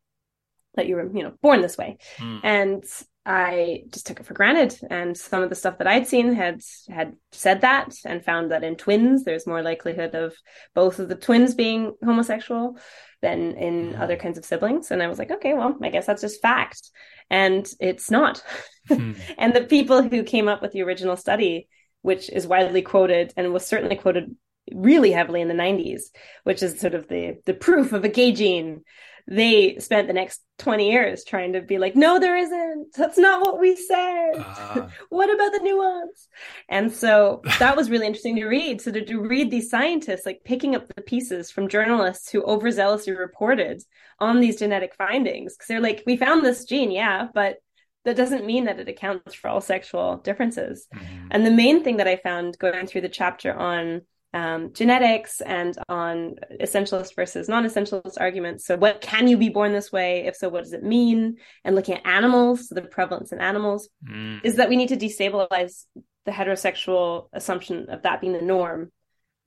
that 0.76 0.88
you 0.88 0.96
were, 0.96 1.10
you 1.12 1.24
know, 1.24 1.34
born 1.42 1.62
this 1.62 1.78
way. 1.78 1.98
Mm. 2.18 2.40
And 2.44 2.84
I 3.26 3.84
just 3.92 4.06
took 4.06 4.20
it 4.20 4.26
for 4.26 4.36
granted. 4.36 4.80
And 4.90 5.18
some 5.18 5.42
of 5.42 5.50
the 5.50 5.56
stuff 5.56 5.80
that 5.80 5.88
I'd 5.88 6.08
seen 6.08 6.34
had 6.34 6.62
had 6.90 7.16
said 7.32 7.62
that 7.62 7.96
and 8.06 8.24
found 8.24 8.52
that 8.52 8.64
in 8.64 8.76
twins, 8.76 9.24
there's 9.24 9.48
more 9.48 9.64
likelihood 9.64 10.14
of 10.14 10.36
both 10.76 11.00
of 11.00 11.10
the 11.10 11.16
twins 11.16 11.56
being 11.56 11.94
homosexual 12.04 12.78
than 13.22 13.56
in 13.56 13.94
mm. 13.94 14.00
other 14.00 14.16
kinds 14.16 14.38
of 14.38 14.46
siblings. 14.46 14.92
And 14.92 15.02
I 15.02 15.08
was 15.08 15.18
like, 15.18 15.32
okay, 15.32 15.56
well, 15.56 15.76
I 15.82 15.90
guess 15.90 16.06
that's 16.06 16.22
just 16.22 16.42
fact. 16.42 16.92
And 17.32 17.68
it's 17.80 18.12
not. 18.12 18.44
Mm. 18.90 19.18
and 19.40 19.56
the 19.56 19.64
people 19.64 20.04
who 20.04 20.24
came 20.24 20.48
up 20.48 20.62
with 20.62 20.72
the 20.74 20.84
original 20.84 21.18
study, 21.18 21.68
which 22.04 22.30
is 22.30 22.46
widely 22.46 22.84
quoted 22.84 23.34
and 23.36 23.52
was 23.52 23.66
certainly 23.66 23.96
quoted 23.96 24.36
really 24.72 25.12
heavily 25.12 25.42
in 25.42 25.48
the 25.48 25.54
90s, 25.56 26.04
which 26.44 26.62
is 26.62 26.80
sort 26.80 26.94
of 26.94 27.08
the 27.08 27.38
the 27.46 27.54
proof 27.54 27.94
of 27.94 28.04
a 28.04 28.10
gay 28.10 28.32
gene 28.32 28.84
they 29.28 29.80
spent 29.80 30.08
the 30.08 30.14
next 30.14 30.42
20 30.60 30.92
years 30.92 31.24
trying 31.24 31.54
to 31.54 31.62
be 31.62 31.80
like, 31.80 31.96
no, 31.96 32.20
there 32.20 32.38
isn't. 32.38 32.94
That's 32.96 33.18
not 33.18 33.42
what 33.42 33.60
we 33.60 33.76
said. 33.76 34.34
Uh, 34.36 34.88
what 35.10 35.34
about 35.34 35.52
the 35.52 35.64
nuance? 35.64 36.28
And 36.70 36.92
so 36.92 37.42
that 37.60 37.76
was 37.76 37.90
really 37.90 38.06
interesting 38.06 38.36
to 38.36 38.46
read. 38.46 38.82
So 38.82 38.92
to, 38.92 39.04
to 39.04 39.20
read 39.20 39.50
these 39.50 39.70
scientists 39.70 40.26
like 40.26 40.42
picking 40.46 40.76
up 40.76 40.88
the 40.88 41.02
pieces 41.02 41.50
from 41.50 41.70
journalists 41.70 42.30
who 42.30 42.44
overzealously 42.44 43.18
reported 43.18 43.82
on 44.20 44.40
these 44.40 44.60
genetic 44.60 44.94
findings. 44.96 45.58
Cause 45.58 45.68
they're 45.68 45.82
like, 45.82 46.04
we 46.06 46.18
found 46.18 46.46
this 46.46 46.66
gene, 46.66 46.92
yeah, 46.92 47.28
but 47.34 47.58
that 48.06 48.16
doesn't 48.16 48.46
mean 48.46 48.66
that 48.66 48.80
it 48.80 48.88
accounts 48.88 49.34
for 49.34 49.50
all 49.50 49.62
sexual 49.62 50.18
differences. 50.18 50.88
Mm-hmm. 50.94 51.28
And 51.32 51.46
the 51.46 51.52
main 51.52 51.84
thing 51.84 51.98
that 51.98 52.08
I 52.08 52.18
found 52.18 52.60
going 52.60 52.86
through 52.86 53.02
the 53.02 53.10
chapter 53.10 53.52
on 53.52 54.04
um, 54.36 54.74
genetics 54.74 55.40
and 55.40 55.78
on 55.88 56.36
essentialist 56.62 57.16
versus 57.16 57.48
non-essentialist 57.48 58.18
arguments. 58.20 58.66
So, 58.66 58.76
what 58.76 59.00
can 59.00 59.30
you 59.30 59.38
be 59.38 59.48
born 59.48 59.72
this 59.72 59.94
way? 59.94 60.26
If 60.26 60.36
so, 60.36 60.50
what 60.50 60.66
does 60.66 60.74
it 60.74 60.84
mean? 60.84 61.38
And 61.64 61.74
looking 61.74 61.96
at 61.96 62.06
animals, 62.06 62.68
so 62.68 62.76
the 62.76 62.82
prevalence 62.82 63.32
in 63.32 63.40
animals, 63.40 63.88
mm. 64.06 64.42
is 64.44 64.58
that 64.58 64.68
we 64.68 64.76
need 64.76 64.90
to 64.90 64.98
destabilize 64.98 65.86
the 66.26 66.32
heterosexual 66.32 67.30
assumption 67.32 67.90
of 67.90 68.02
that 68.02 68.20
being 68.20 68.34
the 68.34 68.42
norm. 68.42 68.92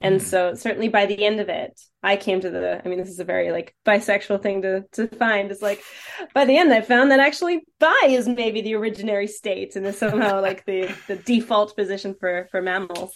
And 0.01 0.21
mm. 0.21 0.25
so, 0.25 0.55
certainly 0.55 0.89
by 0.89 1.05
the 1.05 1.23
end 1.23 1.41
of 1.41 1.51
it, 1.51 1.79
I 2.03 2.17
came 2.17 2.41
to 2.41 2.49
the. 2.49 2.81
I 2.83 2.89
mean, 2.89 2.99
this 2.99 3.11
is 3.11 3.21
a 3.21 3.25
very 3.25 3.53
like 3.53 3.75
bisexual 3.85 4.43
thing 4.43 4.63
to 4.63 4.85
to 4.93 5.07
find. 5.07 5.51
It's 5.51 5.61
like 5.61 5.83
by 6.33 6.47
the 6.47 6.57
end, 6.57 6.73
I 6.73 6.81
found 6.81 7.11
that 7.11 7.21
actually 7.21 7.61
bi 7.79 8.07
is 8.07 8.27
maybe 8.27 8.63
the 8.63 8.73
originary 8.73 9.29
state 9.29 9.77
and 9.77 9.85
is 9.85 9.99
somehow 9.99 10.41
like 10.41 10.65
the 10.65 10.91
the 11.09 11.17
default 11.17 11.77
position 11.77 12.15
for 12.19 12.49
for 12.51 12.63
mammals. 12.63 13.13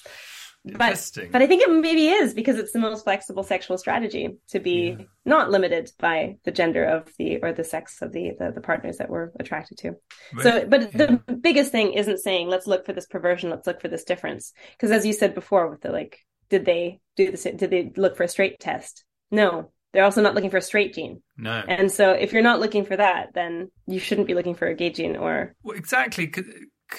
But, 0.65 1.11
but 1.33 1.43
I 1.43 1.47
think 1.49 1.63
it 1.63 1.71
maybe 1.71 2.09
is 2.09 2.35
because 2.35 2.57
it's 2.57 2.71
the 2.71 2.79
most 2.79 3.03
flexible 3.03 3.43
sexual 3.43 3.79
strategy 3.79 4.37
to 4.51 4.61
be 4.61 4.97
yeah. 4.97 5.05
not 5.25 5.51
limited 5.51 5.91
by 5.99 6.37
the 6.45 6.53
gender 6.53 6.85
of 6.85 7.13
the 7.19 7.39
or 7.43 7.53
the 7.53 7.65
sex 7.65 8.01
of 8.01 8.13
the 8.13 8.33
the, 8.39 8.53
the 8.53 8.61
partners 8.61 8.99
that 8.99 9.11
we're 9.11 9.33
attracted 9.41 9.79
to. 9.79 9.97
But, 10.33 10.43
so, 10.43 10.67
but 10.67 10.95
yeah. 10.95 11.07
the 11.07 11.35
biggest 11.35 11.73
thing 11.73 11.95
isn't 11.95 12.21
saying 12.21 12.49
let's 12.49 12.69
look 12.69 12.87
for 12.87 12.93
this 12.93 13.07
perversion, 13.07 13.51
let's 13.51 13.67
look 13.67 13.81
for 13.81 13.89
this 13.89 14.05
difference, 14.05 14.53
because 14.77 14.93
as 14.93 15.05
you 15.05 15.13
said 15.13 15.35
before, 15.35 15.69
with 15.69 15.81
the 15.81 15.91
like, 15.91 16.21
did 16.49 16.65
they 16.65 17.01
do 17.17 17.33
this? 17.33 17.43
Did 17.43 17.71
they 17.71 17.91
look 17.97 18.17
for 18.17 18.23
a 18.23 18.29
straight 18.29 18.61
test? 18.61 19.05
No, 19.33 19.73
they're 19.93 20.05
also 20.05 20.23
not 20.23 20.35
looking 20.35 20.51
for 20.51 20.59
a 20.59 20.63
straight 20.63 20.95
gene. 20.95 21.23
No. 21.37 21.63
And 21.67 21.91
so 21.91 22.13
if 22.13 22.33
you're 22.33 22.43
not 22.43 22.61
looking 22.61 22.85
for 22.85 22.97
that, 22.97 23.35
then 23.35 23.71
you 23.87 23.99
shouldn't 23.99 24.29
be 24.29 24.35
looking 24.35 24.55
for 24.55 24.69
a 24.69 24.75
gay 24.75 24.91
gene 24.91 25.17
or. 25.17 25.55
Well, 25.63 25.77
exactly. 25.77 26.33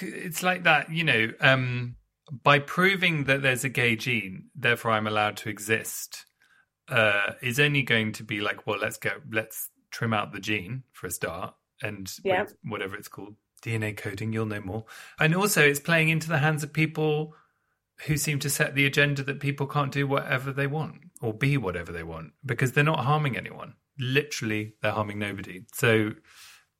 It's 0.00 0.42
like 0.42 0.64
that, 0.64 0.92
you 0.92 1.04
know. 1.04 1.28
Um, 1.40 1.96
by 2.42 2.58
proving 2.58 3.24
that 3.24 3.42
there's 3.42 3.64
a 3.64 3.68
gay 3.68 3.96
gene, 3.96 4.46
therefore 4.54 4.92
I'm 4.92 5.06
allowed 5.06 5.36
to 5.38 5.48
exist, 5.48 6.26
uh, 6.88 7.32
is 7.42 7.60
only 7.60 7.82
going 7.82 8.12
to 8.12 8.24
be 8.24 8.40
like, 8.40 8.66
well, 8.66 8.78
let's 8.78 8.96
go, 8.96 9.10
let's 9.30 9.70
trim 9.90 10.12
out 10.12 10.32
the 10.32 10.40
gene 10.40 10.82
for 10.92 11.06
a 11.06 11.10
start, 11.10 11.54
and 11.82 12.10
yeah. 12.24 12.46
whatever 12.64 12.96
it's 12.96 13.08
called, 13.08 13.36
DNA 13.62 13.96
coding, 13.96 14.32
you'll 14.32 14.46
know 14.46 14.60
more. 14.60 14.84
And 15.18 15.34
also, 15.34 15.62
it's 15.62 15.80
playing 15.80 16.08
into 16.08 16.28
the 16.28 16.38
hands 16.38 16.62
of 16.62 16.72
people 16.72 17.34
who 18.06 18.16
seem 18.16 18.38
to 18.40 18.50
set 18.50 18.74
the 18.74 18.86
agenda 18.86 19.22
that 19.22 19.40
people 19.40 19.66
can't 19.66 19.92
do 19.92 20.06
whatever 20.06 20.52
they 20.52 20.66
want 20.66 20.96
or 21.22 21.32
be 21.32 21.56
whatever 21.56 21.92
they 21.92 22.02
want 22.02 22.32
because 22.44 22.72
they're 22.72 22.84
not 22.84 23.04
harming 23.04 23.36
anyone. 23.36 23.74
Literally, 23.98 24.74
they're 24.82 24.92
harming 24.92 25.18
nobody. 25.18 25.64
So 25.72 26.12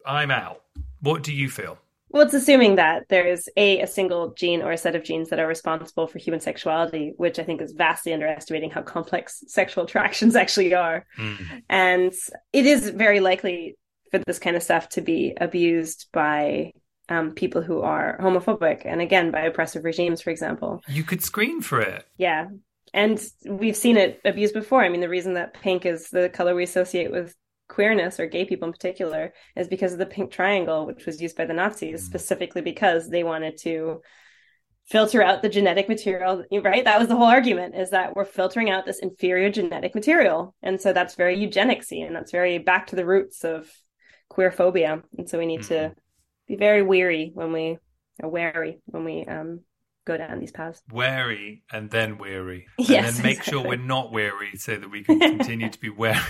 I'm 0.05 0.31
out. 0.31 0.63
What 1.01 1.23
do 1.23 1.33
you 1.33 1.49
feel? 1.49 1.79
Well, 2.11 2.23
it's 2.23 2.35
assuming 2.35 2.77
that 2.77 3.09
there 3.09 3.27
is 3.27 3.49
a 3.57 3.81
a 3.81 3.87
single 3.87 4.35
gene 4.35 4.63
or 4.63 4.71
a 4.73 4.79
set 4.79 4.95
of 4.95 5.03
genes 5.05 5.31
that 5.31 5.41
are 5.41 5.47
responsible 5.47 6.07
for 6.07 6.19
human 6.19 6.41
sexuality, 6.41 7.13
which 7.17 7.39
I 7.39 7.45
think 7.45 7.61
is 7.61 7.73
vastly 7.73 8.13
underestimating 8.13 8.71
how 8.71 8.83
complex 8.83 9.43
sexual 9.49 9.85
attractions 9.85 10.37
actually 10.37 10.75
are. 10.75 11.07
Mm. 11.19 11.63
And 11.69 12.13
it 12.53 12.67
is 12.67 12.91
very 12.91 13.21
likely 13.21 13.77
for 14.11 14.19
this 14.19 14.39
kind 14.39 14.55
of 14.55 14.63
stuff 14.63 14.89
to 14.91 15.01
be 15.01 15.35
abused 15.41 16.07
by 16.13 16.73
um, 17.09 17.33
people 17.33 17.63
who 17.63 17.83
are 17.83 18.19
homophobic, 18.21 18.83
and 18.85 19.01
again 19.01 19.31
by 19.31 19.41
oppressive 19.41 19.85
regimes, 19.85 20.23
for 20.23 20.31
example. 20.31 20.83
You 20.89 21.03
could 21.03 21.23
screen 21.23 21.61
for 21.61 21.81
it. 21.81 22.07
Yeah, 22.17 22.47
and 22.93 23.21
we've 23.45 23.77
seen 23.77 23.97
it 23.97 24.21
abused 24.25 24.55
before. 24.55 24.83
I 24.83 24.89
mean, 24.89 25.01
the 25.01 25.09
reason 25.09 25.35
that 25.35 25.55
pink 25.55 25.85
is 25.85 26.11
the 26.11 26.29
color 26.29 26.55
we 26.55 26.63
associate 26.63 27.11
with 27.11 27.35
queerness 27.69 28.21
or 28.21 28.27
gay 28.27 28.45
people 28.45 28.67
in 28.67 28.73
particular 28.73 29.33
is 29.57 29.69
because 29.69 29.93
of 29.93 29.99
the 29.99 30.07
pink 30.07 30.31
triangle, 30.31 30.87
which 30.87 31.07
was 31.07 31.21
used 31.21 31.37
by 31.37 31.45
the 31.45 31.55
Nazis 31.55 32.03
mm. 32.03 32.07
specifically 32.07 32.63
because 32.63 33.09
they 33.09 33.25
wanted 33.25 33.57
to 33.59 34.01
filter 34.87 35.23
out 35.23 35.41
the 35.41 35.49
genetic 35.49 35.89
material, 35.89 36.45
right? 36.63 36.85
That 36.85 36.99
was 36.99 37.09
the 37.09 37.17
whole 37.17 37.27
argument 37.27 37.75
is 37.75 37.91
that 37.91 38.15
we're 38.15 38.27
filtering 38.27 38.71
out 38.71 38.85
this 38.85 38.99
inferior 38.99 39.51
genetic 39.51 39.95
material. 39.95 40.55
And 40.63 40.81
so 40.81 40.93
that's 40.93 41.15
very 41.15 41.37
eugenicsy 41.39 42.07
and 42.07 42.15
that's 42.15 42.33
very 42.33 42.59
back 42.59 42.89
to 42.89 42.97
the 42.97 43.07
roots 43.07 43.45
of 43.45 43.71
queer 44.29 44.51
phobia. 44.51 45.03
And 45.17 45.29
so 45.29 45.39
we 45.39 45.47
need 45.47 45.61
mm. 45.61 45.69
to 45.69 45.75
mm-hmm. 45.75 45.93
be 46.49 46.57
very 46.57 46.83
weary 46.83 47.31
when 47.35 47.53
we 47.53 47.79
are 48.23 48.29
wary 48.29 48.79
when 48.87 49.05
we 49.05 49.25
um, 49.25 49.61
go 50.07 50.17
down 50.17 50.39
these 50.39 50.53
paths. 50.53 50.83
Wary 50.93 51.65
and 51.73 51.91
then 51.91 52.19
weary. 52.19 52.67
And 52.79 52.89
yes, 52.89 53.15
then 53.15 53.23
make 53.23 53.39
exactly. 53.39 53.53
sure 53.53 53.67
we're 53.67 53.77
not 53.77 54.13
weary 54.13 54.53
so 54.57 54.77
that 54.77 54.91
we 54.91 55.03
can 55.03 55.19
continue 55.19 55.71
to 55.71 55.81
be 55.81 55.89
wary 55.89 56.21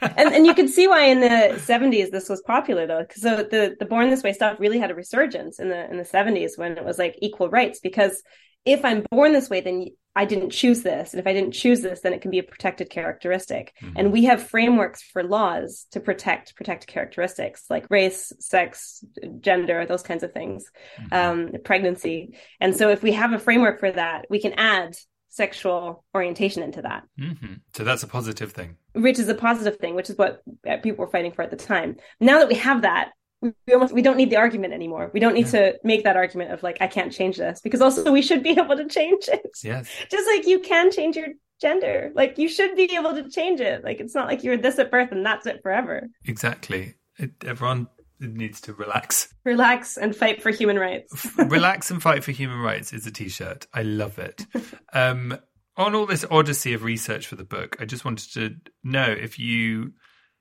and 0.00 0.34
and 0.34 0.46
you 0.46 0.54
can 0.54 0.68
see 0.68 0.86
why 0.86 1.04
in 1.04 1.20
the 1.20 1.60
70s 1.66 2.10
this 2.10 2.28
was 2.28 2.42
popular 2.42 2.86
though 2.86 3.02
because 3.02 3.22
so 3.22 3.36
the 3.36 3.76
the 3.78 3.86
born 3.86 4.10
this 4.10 4.22
way 4.22 4.32
stuff 4.32 4.58
really 4.58 4.78
had 4.78 4.90
a 4.90 4.94
resurgence 4.94 5.58
in 5.58 5.68
the 5.68 5.90
in 5.90 5.96
the 5.96 6.04
70s 6.04 6.56
when 6.56 6.76
it 6.76 6.84
was 6.84 6.98
like 6.98 7.16
equal 7.20 7.48
rights 7.48 7.80
because 7.80 8.22
if 8.64 8.84
i'm 8.84 9.04
born 9.10 9.32
this 9.32 9.50
way 9.50 9.60
then 9.60 9.86
i 10.14 10.24
didn't 10.24 10.50
choose 10.50 10.82
this 10.82 11.12
and 11.12 11.20
if 11.20 11.26
i 11.26 11.32
didn't 11.32 11.52
choose 11.52 11.80
this 11.80 12.00
then 12.00 12.12
it 12.12 12.20
can 12.20 12.30
be 12.30 12.38
a 12.38 12.42
protected 12.42 12.90
characteristic 12.90 13.74
mm-hmm. 13.80 13.96
and 13.96 14.12
we 14.12 14.24
have 14.24 14.42
frameworks 14.42 15.02
for 15.02 15.22
laws 15.22 15.86
to 15.90 16.00
protect 16.00 16.54
protect 16.56 16.86
characteristics 16.86 17.64
like 17.70 17.86
race 17.90 18.32
sex 18.38 19.04
gender 19.40 19.86
those 19.86 20.02
kinds 20.02 20.22
of 20.22 20.32
things 20.32 20.70
mm-hmm. 21.00 21.14
um, 21.14 21.52
pregnancy 21.64 22.36
and 22.60 22.76
so 22.76 22.90
if 22.90 23.02
we 23.02 23.12
have 23.12 23.32
a 23.32 23.38
framework 23.38 23.80
for 23.80 23.90
that 23.90 24.26
we 24.28 24.40
can 24.40 24.52
add 24.54 24.96
sexual 25.28 26.04
orientation 26.14 26.62
into 26.62 26.82
that. 26.82 27.04
Mm-hmm. 27.20 27.54
So 27.74 27.84
that's 27.84 28.02
a 28.02 28.06
positive 28.06 28.52
thing. 28.52 28.76
Which 28.92 29.18
is 29.18 29.28
a 29.28 29.34
positive 29.34 29.78
thing, 29.78 29.94
which 29.94 30.10
is 30.10 30.16
what 30.16 30.42
uh, 30.68 30.78
people 30.78 31.04
were 31.04 31.10
fighting 31.10 31.32
for 31.32 31.42
at 31.42 31.50
the 31.50 31.56
time. 31.56 31.96
Now 32.20 32.38
that 32.38 32.48
we 32.48 32.54
have 32.54 32.82
that, 32.82 33.12
we 33.40 33.52
almost 33.72 33.94
we 33.94 34.02
don't 34.02 34.16
need 34.16 34.30
the 34.30 34.36
argument 34.36 34.74
anymore. 34.74 35.10
We 35.14 35.20
don't 35.20 35.34
need 35.34 35.46
yeah. 35.46 35.72
to 35.72 35.78
make 35.84 36.04
that 36.04 36.16
argument 36.16 36.52
of 36.52 36.62
like 36.62 36.78
I 36.80 36.88
can't 36.88 37.12
change 37.12 37.36
this 37.36 37.60
because 37.60 37.80
also 37.80 38.10
we 38.10 38.22
should 38.22 38.42
be 38.42 38.50
able 38.58 38.76
to 38.76 38.86
change 38.86 39.28
it. 39.28 39.58
Yes. 39.62 39.88
Just 40.10 40.26
like 40.26 40.46
you 40.46 40.58
can 40.60 40.90
change 40.90 41.16
your 41.16 41.28
gender. 41.60 42.10
Like 42.14 42.38
you 42.38 42.48
should 42.48 42.74
be 42.74 42.96
able 42.96 43.14
to 43.14 43.28
change 43.28 43.60
it. 43.60 43.84
Like 43.84 44.00
it's 44.00 44.14
not 44.14 44.26
like 44.26 44.42
you're 44.42 44.56
this 44.56 44.78
at 44.78 44.90
birth 44.90 45.12
and 45.12 45.24
that's 45.24 45.46
it 45.46 45.60
forever. 45.62 46.08
Exactly. 46.24 46.94
It, 47.18 47.32
everyone 47.44 47.88
needs 48.20 48.60
to 48.62 48.72
relax. 48.72 49.32
Relax 49.44 49.96
and 49.96 50.14
fight 50.14 50.42
for 50.42 50.50
human 50.50 50.78
rights. 50.78 51.26
relax 51.36 51.90
and 51.90 52.02
fight 52.02 52.24
for 52.24 52.32
human 52.32 52.58
rights 52.58 52.92
is 52.92 53.06
a 53.06 53.10
t-shirt. 53.10 53.66
I 53.72 53.82
love 53.82 54.18
it. 54.18 54.46
Um, 54.92 55.38
on 55.76 55.94
all 55.94 56.06
this 56.06 56.24
odyssey 56.30 56.74
of 56.74 56.82
research 56.82 57.26
for 57.26 57.36
the 57.36 57.44
book, 57.44 57.76
I 57.80 57.84
just 57.84 58.04
wanted 58.04 58.32
to 58.34 58.56
know 58.82 59.06
if 59.06 59.38
you 59.38 59.92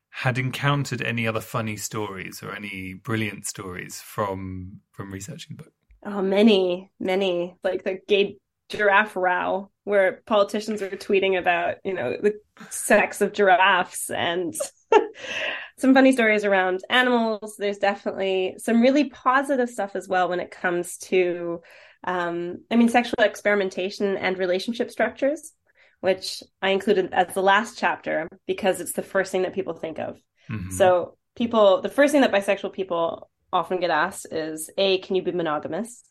had 0.10 0.40
encountered 0.40 1.02
any 1.02 1.28
other 1.28 1.42
funny 1.42 1.78
stories 1.78 2.42
or 2.42 2.56
any 2.56 2.94
brilliant 2.94 3.46
stories 3.46 4.02
from 4.02 4.82
from 4.92 5.12
researching 5.14 5.56
the 5.56 5.64
book. 5.64 5.74
Oh, 6.04 6.22
many, 6.22 6.92
many. 7.00 7.56
Like 7.64 7.84
the 7.84 8.00
gay 8.08 8.38
giraffe 8.70 9.16
row, 9.16 9.70
where 9.84 10.22
politicians 10.26 10.82
were 10.82 10.90
tweeting 10.90 11.38
about, 11.38 11.76
you 11.84 11.94
know, 11.94 12.18
the 12.22 12.40
sex 12.70 13.22
of 13.22 13.34
giraffes 13.34 14.10
and 14.10 14.56
some 15.78 15.94
funny 15.94 16.12
stories 16.12 16.44
around 16.44 16.84
animals. 16.90 17.56
There's 17.58 17.78
definitely 17.78 18.56
some 18.58 18.82
really 18.82 19.10
positive 19.10 19.70
stuff 19.70 19.96
as 19.96 20.08
well 20.08 20.30
when 20.30 20.40
it 20.40 20.52
comes 20.52 20.98
to, 20.98 21.62
um, 22.04 22.64
I 22.72 22.76
mean, 22.76 22.90
sexual 22.90 23.24
experimentation 23.24 24.18
and 24.18 24.38
relationship 24.38 24.90
structures, 24.90 25.54
which 26.02 26.42
I 26.62 26.70
included 26.70 27.14
as 27.14 27.34
the 27.34 27.44
last 27.44 27.78
chapter 27.78 28.28
because 28.48 28.82
it's 28.82 28.94
the 28.94 29.04
first 29.04 29.32
thing 29.32 29.44
that 29.44 29.54
people 29.54 29.74
think 29.74 30.00
of. 30.00 30.20
Mm-hmm. 30.50 30.72
So, 30.72 31.18
people, 31.36 31.82
the 31.82 31.90
first 31.90 32.12
thing 32.12 32.22
that 32.22 32.32
bisexual 32.32 32.74
people 32.74 33.30
often 33.54 33.80
get 33.80 33.92
asked 33.92 34.28
is 34.32 34.70
A, 34.78 34.98
can 35.00 35.16
you 35.16 35.22
be 35.22 35.32
monogamous? 35.32 36.04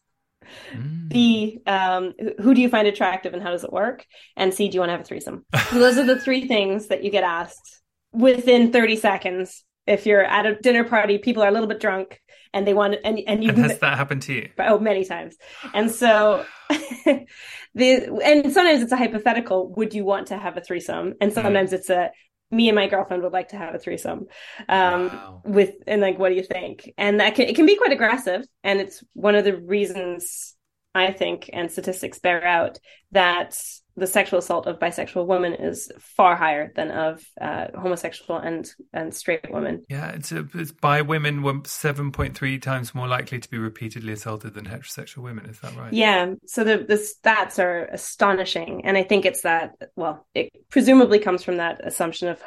Mm. 0.73 1.09
B, 1.09 1.61
um, 1.67 2.15
who 2.41 2.55
do 2.55 2.61
you 2.61 2.69
find 2.69 2.87
attractive 2.87 3.35
and 3.35 3.43
how 3.43 3.51
does 3.51 3.65
it 3.65 3.73
work? 3.73 4.07
And 4.37 4.55
C, 4.55 4.69
do 4.69 4.75
you 4.75 4.81
want 4.81 4.91
to 4.91 4.93
have 4.93 5.01
a 5.01 5.05
threesome? 5.05 5.45
so 5.71 5.79
those 5.79 5.99
are 5.99 6.05
the 6.05 6.21
three 6.21 6.47
things 6.47 6.87
that 6.89 7.03
you 7.03 7.11
get 7.11 7.25
asked 7.25 7.83
within 8.17 8.73
30 8.73 8.97
seconds. 8.97 9.65
If 9.87 10.05
you're 10.07 10.25
at 10.25 10.47
a 10.47 10.57
dinner 10.57 10.85
party, 10.85 11.19
people 11.19 11.43
are 11.43 11.49
a 11.49 11.53
little 11.53 11.69
bit 11.69 11.81
drunk 11.81 12.21
and 12.53 12.67
they 12.67 12.75
want 12.75 12.97
and 13.05 13.21
and 13.27 13.45
you 13.45 13.51
and 13.51 13.59
has 13.59 13.79
that 13.79 13.97
happened 13.97 14.23
to 14.23 14.33
you? 14.33 14.49
Oh, 14.59 14.79
many 14.79 15.05
times. 15.05 15.37
And 15.75 15.91
so 15.91 16.45
the 16.69 17.27
and 18.25 18.53
sometimes 18.53 18.83
it's 18.83 18.93
a 18.93 18.97
hypothetical. 18.97 19.73
Would 19.75 19.95
you 19.95 20.05
want 20.05 20.29
to 20.29 20.39
have 20.39 20.57
a 20.57 20.61
threesome? 20.61 21.15
And 21.21 21.33
sometimes 21.33 21.71
mm. 21.71 21.75
it's 21.75 21.91
a 21.91 22.11
me 22.51 22.69
and 22.69 22.77
my 22.77 22.87
girlfriend 22.87 23.23
would 23.23 23.33
like 23.33 23.49
to 23.49 23.57
have 23.57 23.75
a 23.75 23.79
threesome 23.79 24.27
um, 24.69 25.09
wow. 25.09 25.43
with 25.45 25.75
and 25.87 26.01
like 26.01 26.19
what 26.19 26.29
do 26.29 26.37
you 26.37 26.45
think 26.45 26.93
and 26.97 27.19
that 27.21 27.35
can, 27.35 27.49
it 27.49 27.57
can 27.57 27.67
be 27.67 27.77
quite 27.77 27.93
aggressive 27.93 28.47
and 28.63 28.81
it's 28.81 29.03
one 29.15 29.35
of 29.35 29.45
the 29.45 29.57
reasons 29.57 30.55
i 30.95 31.11
think 31.11 31.51
and 31.53 31.73
statistics 31.73 32.21
bear 32.21 32.45
out 32.45 32.79
that 33.11 33.61
the 33.97 34.07
sexual 34.07 34.39
assault 34.39 34.67
of 34.67 34.79
bisexual 34.79 35.27
women 35.27 35.55
is 35.55 35.91
far 35.99 36.37
higher 36.37 36.71
than 36.77 36.91
of 36.91 37.25
uh, 37.41 37.69
homosexual 37.75 38.39
and 38.39 38.71
and 38.93 39.15
straight 39.15 39.51
women. 39.51 39.85
Yeah, 39.89 40.11
it's, 40.11 40.33
a, 40.33 40.47
it's 40.55 40.73
bi 40.73 41.01
women 41.01 41.43
were 41.43 41.61
seven 41.65 42.13
point 42.13 42.37
three 42.37 42.59
times 42.59 42.95
more 42.95 43.09
likely 43.09 43.39
to 43.39 43.51
be 43.51 43.59
repeatedly 43.59 44.13
assaulted 44.13 44.55
than 44.55 44.67
heterosexual 44.67 45.23
women. 45.23 45.47
Is 45.47 45.61
that 45.61 45.75
right? 45.77 45.93
Yeah. 45.93 46.35
So 46.47 46.63
the 46.63 46.79
the 46.79 46.95
stats 46.95 47.59
are 47.59 47.87
astonishing, 47.87 48.85
and 48.85 48.97
I 48.97 49.03
think 49.03 49.25
it's 49.25 49.43
that. 49.43 49.73
Well, 49.97 50.27
it 50.35 50.51
presumably 50.69 51.19
comes 51.19 51.43
from 51.43 51.57
that 51.57 51.81
assumption 51.85 52.29
of 52.29 52.41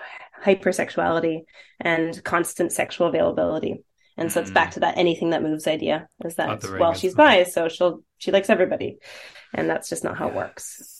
hypersexuality 0.44 1.42
and 1.80 2.24
constant 2.24 2.72
sexual 2.72 3.08
availability. 3.08 3.84
And 4.18 4.32
so 4.32 4.42
it's 4.42 4.52
back 4.52 4.72
mm. 4.72 4.74
to 4.74 4.80
that 4.82 4.98
anything 4.98 5.30
that 5.30 5.42
moves 5.42 5.66
idea 5.66 6.08
is 6.26 6.36
that 6.36 6.62
well 6.78 6.94
she's 6.94 7.16
bi 7.16 7.44
so 7.44 7.70
she'll 7.70 8.04
she 8.18 8.32
likes 8.32 8.50
everybody, 8.50 8.98
and 9.54 9.70
that's 9.70 9.88
just 9.90 10.04
not 10.04 10.18
how 10.18 10.28
it 10.28 10.36
works. 10.36 10.99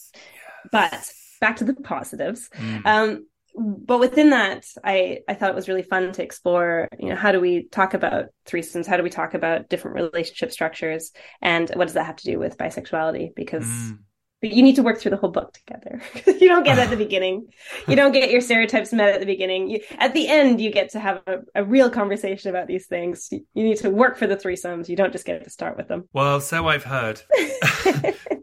But 0.70 1.12
back 1.40 1.56
to 1.56 1.64
the 1.64 1.74
positives. 1.74 2.48
Mm. 2.50 2.86
Um, 2.86 3.26
but 3.56 3.98
within 3.98 4.30
that, 4.30 4.64
I, 4.84 5.20
I 5.28 5.34
thought 5.34 5.50
it 5.50 5.56
was 5.56 5.68
really 5.68 5.82
fun 5.82 6.12
to 6.12 6.22
explore, 6.22 6.88
you 6.98 7.08
know, 7.08 7.16
how 7.16 7.32
do 7.32 7.40
we 7.40 7.64
talk 7.68 7.94
about 7.94 8.26
threesomes? 8.46 8.86
How 8.86 8.96
do 8.96 9.02
we 9.02 9.10
talk 9.10 9.34
about 9.34 9.68
different 9.68 9.96
relationship 9.96 10.52
structures? 10.52 11.12
And 11.42 11.68
what 11.74 11.86
does 11.86 11.94
that 11.94 12.06
have 12.06 12.16
to 12.16 12.30
do 12.30 12.38
with 12.38 12.56
bisexuality? 12.56 13.34
Because 13.34 13.66
mm. 13.66 13.98
you 14.42 14.62
need 14.62 14.76
to 14.76 14.84
work 14.84 15.00
through 15.00 15.10
the 15.10 15.16
whole 15.16 15.32
book 15.32 15.52
together. 15.52 16.00
you 16.40 16.48
don't 16.48 16.62
get 16.62 16.78
at 16.78 16.90
the 16.90 16.96
beginning. 17.04 17.48
You 17.88 17.96
don't 17.96 18.12
get 18.12 18.30
your 18.30 18.40
stereotypes 18.40 18.92
met 18.92 19.14
at 19.14 19.20
the 19.20 19.26
beginning. 19.26 19.68
You, 19.68 19.80
at 19.98 20.14
the 20.14 20.28
end, 20.28 20.60
you 20.60 20.70
get 20.70 20.90
to 20.90 21.00
have 21.00 21.20
a, 21.26 21.38
a 21.56 21.64
real 21.64 21.90
conversation 21.90 22.50
about 22.50 22.68
these 22.68 22.86
things. 22.86 23.28
You, 23.32 23.44
you 23.54 23.64
need 23.64 23.78
to 23.78 23.90
work 23.90 24.16
for 24.16 24.28
the 24.28 24.36
threesomes. 24.36 24.88
You 24.88 24.96
don't 24.96 25.12
just 25.12 25.26
get 25.26 25.42
to 25.42 25.50
start 25.50 25.76
with 25.76 25.88
them. 25.88 26.08
Well, 26.12 26.40
so 26.40 26.68
I've 26.68 26.84
heard. 26.84 27.20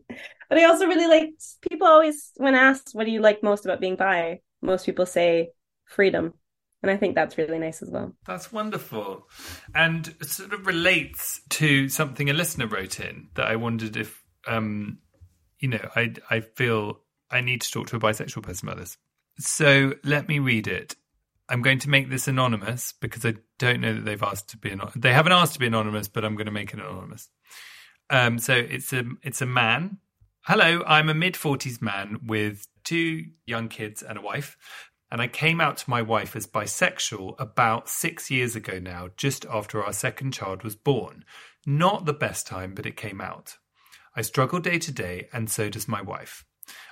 But 0.50 0.58
I 0.60 0.66
also 0.66 0.88
really 0.88 1.08
like 1.08 1.34
people 1.70 1.88
always, 1.88 2.32
when 2.38 2.56
asked, 2.56 2.92
what 2.94 3.06
do 3.06 3.12
you 3.12 3.22
like 3.22 3.44
most 3.44 3.66
about 3.66 3.82
being 3.82 3.96
bi? 3.96 4.40
Most 4.62 4.86
people 4.86 5.06
say 5.06 5.50
freedom. 5.86 6.34
And 6.84 6.92
I 6.92 6.98
think 6.98 7.16
that's 7.16 7.38
really 7.38 7.58
nice 7.58 7.82
as 7.82 7.90
well. 7.90 8.14
That's 8.26 8.52
wonderful. 8.52 9.28
And 9.74 10.14
sort 10.22 10.54
of 10.54 10.68
relates 10.68 11.42
to 11.50 11.90
something 11.90 12.30
a 12.30 12.34
listener 12.34 12.68
wrote 12.68 13.00
in 13.00 13.30
that 13.34 13.48
I 13.48 13.56
wondered 13.56 13.98
if, 13.98 14.24
um, 14.46 15.00
you 15.60 15.70
know, 15.70 15.90
I, 15.96 16.14
I 16.30 16.42
feel 16.42 17.00
I 17.32 17.42
need 17.42 17.62
to 17.62 17.72
talk 17.72 17.88
to 17.88 17.96
a 17.96 18.00
bisexual 18.00 18.44
person 18.44 18.68
about 18.68 18.80
this. 18.80 18.98
So 19.40 19.96
let 20.04 20.28
me 20.28 20.40
read 20.40 20.68
it. 20.68 20.96
I'm 21.50 21.62
going 21.62 21.80
to 21.80 21.90
make 21.90 22.10
this 22.10 22.28
anonymous 22.28 22.94
because 23.00 23.26
I 23.26 23.36
don't 23.58 23.82
know 23.82 23.94
that 23.94 24.06
they've 24.06 24.22
asked 24.22 24.50
to 24.50 24.58
be 24.58 24.70
anonymous. 24.70 24.96
They 24.98 25.14
haven't 25.14 25.32
asked 25.32 25.54
to 25.54 25.60
be 25.60 25.68
anonymous, 25.68 26.08
but 26.08 26.26
I'm 26.26 26.36
going 26.36 26.46
to 26.46 26.52
make 26.52 26.74
it 26.74 26.80
anonymous. 26.80 27.30
Um, 28.10 28.40
so 28.40 28.54
it's 28.54 28.94
a 28.94 29.04
it's 29.24 29.42
a 29.42 29.46
man 29.46 29.98
Hello, 30.50 30.82
I'm 30.88 31.10
a 31.10 31.14
mid 31.14 31.34
40s 31.34 31.82
man 31.82 32.20
with 32.26 32.70
two 32.86 33.26
young 33.46 33.68
kids 33.68 34.02
and 34.02 34.18
a 34.18 34.22
wife. 34.22 34.56
And 35.12 35.22
I 35.22 35.28
came 35.28 35.60
out 35.60 35.76
to 35.76 35.90
my 35.90 36.02
wife 36.02 36.38
as 36.38 36.48
bisexual 36.48 37.36
about 37.38 37.90
six 37.90 38.32
years 38.32 38.56
ago 38.56 38.80
now, 38.80 39.10
just 39.18 39.46
after 39.48 39.84
our 39.84 39.92
second 39.92 40.32
child 40.32 40.64
was 40.64 40.78
born. 40.78 41.26
Not 41.66 42.06
the 42.06 42.14
best 42.14 42.48
time, 42.48 42.76
but 42.76 42.86
it 42.86 42.96
came 42.96 43.20
out. 43.20 43.58
I 44.16 44.22
struggle 44.22 44.62
day 44.62 44.80
to 44.80 44.92
day, 44.94 45.28
and 45.34 45.50
so 45.50 45.68
does 45.68 45.90
my 45.90 46.02
wife. 46.02 46.46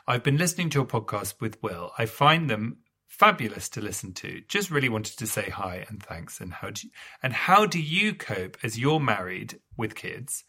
I've 0.05 0.21
been 0.21 0.35
listening 0.35 0.69
to 0.71 0.79
your 0.79 0.85
podcast 0.85 1.39
with 1.39 1.63
Will. 1.63 1.93
I 1.97 2.07
find 2.07 2.49
them 2.49 2.79
fabulous 3.07 3.69
to 3.69 3.79
listen 3.79 4.11
to. 4.15 4.41
Just 4.49 4.69
really 4.69 4.89
wanted 4.89 5.17
to 5.19 5.27
say 5.27 5.49
hi 5.49 5.85
and 5.87 6.03
thanks. 6.03 6.41
And 6.41 6.55
how 6.55 6.71
do 6.71 6.87
you, 6.87 6.91
and 7.23 7.31
how 7.31 7.65
do 7.65 7.81
you 7.81 8.15
cope 8.15 8.57
as 8.63 8.77
you're 8.77 8.99
married 8.99 9.61
with 9.77 9.95
kids? 9.95 10.43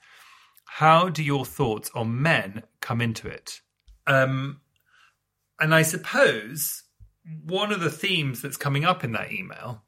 How 0.67 1.09
do 1.09 1.23
your 1.23 1.45
thoughts 1.45 1.91
on 1.95 2.21
men 2.21 2.63
come 2.81 3.01
into 3.01 3.29
it? 3.29 3.61
Um, 4.07 4.61
and 5.59 5.75
I 5.75 5.83
suppose 5.83 6.83
one 7.45 7.73
of 7.73 7.81
the 7.81 7.91
themes 7.91 8.43
that's 8.43 8.57
coming 8.57 8.85
up 8.85 9.03
in 9.03 9.13
that 9.13 9.33
email 9.33 9.83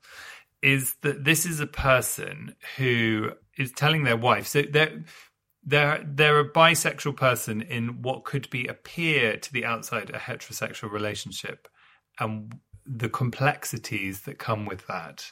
is 0.62 0.95
that 1.03 1.24
this 1.24 1.47
is 1.47 1.61
a 1.61 1.66
person 1.66 2.57
who 2.76 3.31
is 3.57 3.70
telling 3.72 4.05
their 4.05 4.16
wife. 4.16 4.47
So 4.47 4.62
they're 4.62 5.05
they're 5.64 6.03
they're 6.07 6.41
a 6.41 6.51
bisexual 6.51 7.16
person 7.16 7.61
in 7.61 8.03
what 8.03 8.24
could 8.24 8.49
be 8.51 8.66
appear 8.66 9.37
to 9.37 9.53
the 9.53 9.64
outside 9.64 10.11
a 10.11 10.14
heterosexual 10.14 10.91
relationship, 10.91 11.68
and 12.18 12.55
the 12.87 13.09
complexities 13.09 14.22
that 14.22 14.39
come 14.39 14.64
with 14.64 14.87
that. 14.87 15.31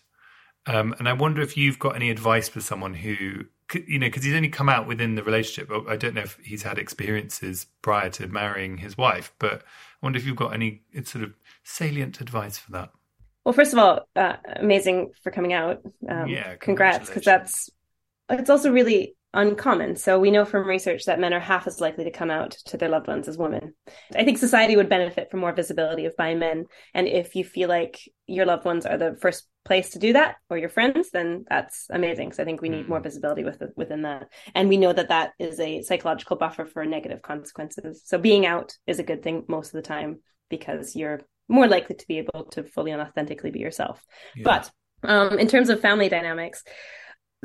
Um, 0.66 0.94
and 0.98 1.08
I 1.08 1.12
wonder 1.12 1.42
if 1.42 1.56
you've 1.56 1.78
got 1.78 1.96
any 1.96 2.10
advice 2.10 2.48
for 2.48 2.60
someone 2.60 2.94
who 2.94 3.46
you 3.74 3.98
know, 3.98 4.06
because 4.06 4.24
he's 4.24 4.34
only 4.34 4.48
come 4.48 4.68
out 4.68 4.86
within 4.86 5.14
the 5.14 5.22
relationship. 5.22 5.70
I 5.88 5.96
don't 5.96 6.14
know 6.14 6.22
if 6.22 6.38
he's 6.42 6.62
had 6.62 6.78
experiences 6.78 7.66
prior 7.82 8.10
to 8.10 8.28
marrying 8.28 8.78
his 8.78 8.96
wife, 8.96 9.32
but 9.38 9.62
I 9.62 10.06
wonder 10.06 10.18
if 10.18 10.26
you've 10.26 10.36
got 10.36 10.52
any 10.52 10.82
sort 11.04 11.24
of 11.24 11.34
salient 11.64 12.20
advice 12.20 12.58
for 12.58 12.72
that. 12.72 12.90
Well, 13.44 13.52
first 13.52 13.72
of 13.72 13.78
all, 13.78 14.08
uh, 14.16 14.36
amazing 14.56 15.12
for 15.22 15.30
coming 15.30 15.52
out. 15.52 15.80
Um, 16.08 16.28
yeah, 16.28 16.56
congrats, 16.56 17.08
because 17.08 17.24
that's 17.24 17.70
it's 18.28 18.50
also 18.50 18.72
really 18.72 19.16
uncommon. 19.36 19.96
So 19.96 20.18
we 20.18 20.30
know 20.30 20.44
from 20.44 20.66
research 20.66 21.04
that 21.04 21.20
men 21.20 21.32
are 21.32 21.40
half 21.40 21.66
as 21.66 21.80
likely 21.80 22.04
to 22.04 22.10
come 22.10 22.30
out 22.30 22.52
to 22.66 22.76
their 22.76 22.88
loved 22.88 23.06
ones 23.06 23.28
as 23.28 23.38
women. 23.38 23.74
I 24.14 24.24
think 24.24 24.38
society 24.38 24.76
would 24.76 24.88
benefit 24.88 25.30
from 25.30 25.40
more 25.40 25.52
visibility 25.52 26.06
of 26.06 26.16
bi 26.16 26.34
men. 26.34 26.64
And 26.94 27.06
if 27.06 27.34
you 27.34 27.44
feel 27.44 27.68
like 27.68 28.00
your 28.26 28.46
loved 28.46 28.64
ones 28.64 28.86
are 28.86 28.96
the 28.96 29.16
first 29.20 29.46
place 29.64 29.90
to 29.90 29.98
do 29.98 30.14
that 30.14 30.36
or 30.48 30.56
your 30.56 30.68
friends, 30.68 31.10
then 31.10 31.44
that's 31.48 31.86
amazing. 31.90 32.32
So 32.32 32.42
I 32.42 32.46
think 32.46 32.62
we 32.62 32.68
need 32.68 32.88
more 32.88 32.98
mm-hmm. 32.98 33.04
visibility 33.04 33.44
with, 33.44 33.62
within 33.76 34.02
that. 34.02 34.28
And 34.54 34.68
we 34.68 34.78
know 34.78 34.92
that 34.92 35.10
that 35.10 35.32
is 35.38 35.60
a 35.60 35.82
psychological 35.82 36.36
buffer 36.36 36.64
for 36.64 36.84
negative 36.86 37.22
consequences. 37.22 38.02
So 38.04 38.18
being 38.18 38.46
out 38.46 38.72
is 38.86 38.98
a 38.98 39.04
good 39.04 39.22
thing 39.22 39.44
most 39.48 39.68
of 39.68 39.74
the 39.74 39.88
time 39.88 40.20
because 40.48 40.96
you're 40.96 41.20
more 41.48 41.68
likely 41.68 41.96
to 41.96 42.06
be 42.08 42.18
able 42.18 42.46
to 42.52 42.64
fully 42.64 42.90
and 42.90 43.02
authentically 43.02 43.50
be 43.50 43.60
yourself. 43.60 44.02
Yeah. 44.34 44.42
But 44.44 44.70
um, 45.02 45.38
in 45.38 45.46
terms 45.48 45.68
of 45.68 45.80
family 45.80 46.08
dynamics, 46.08 46.64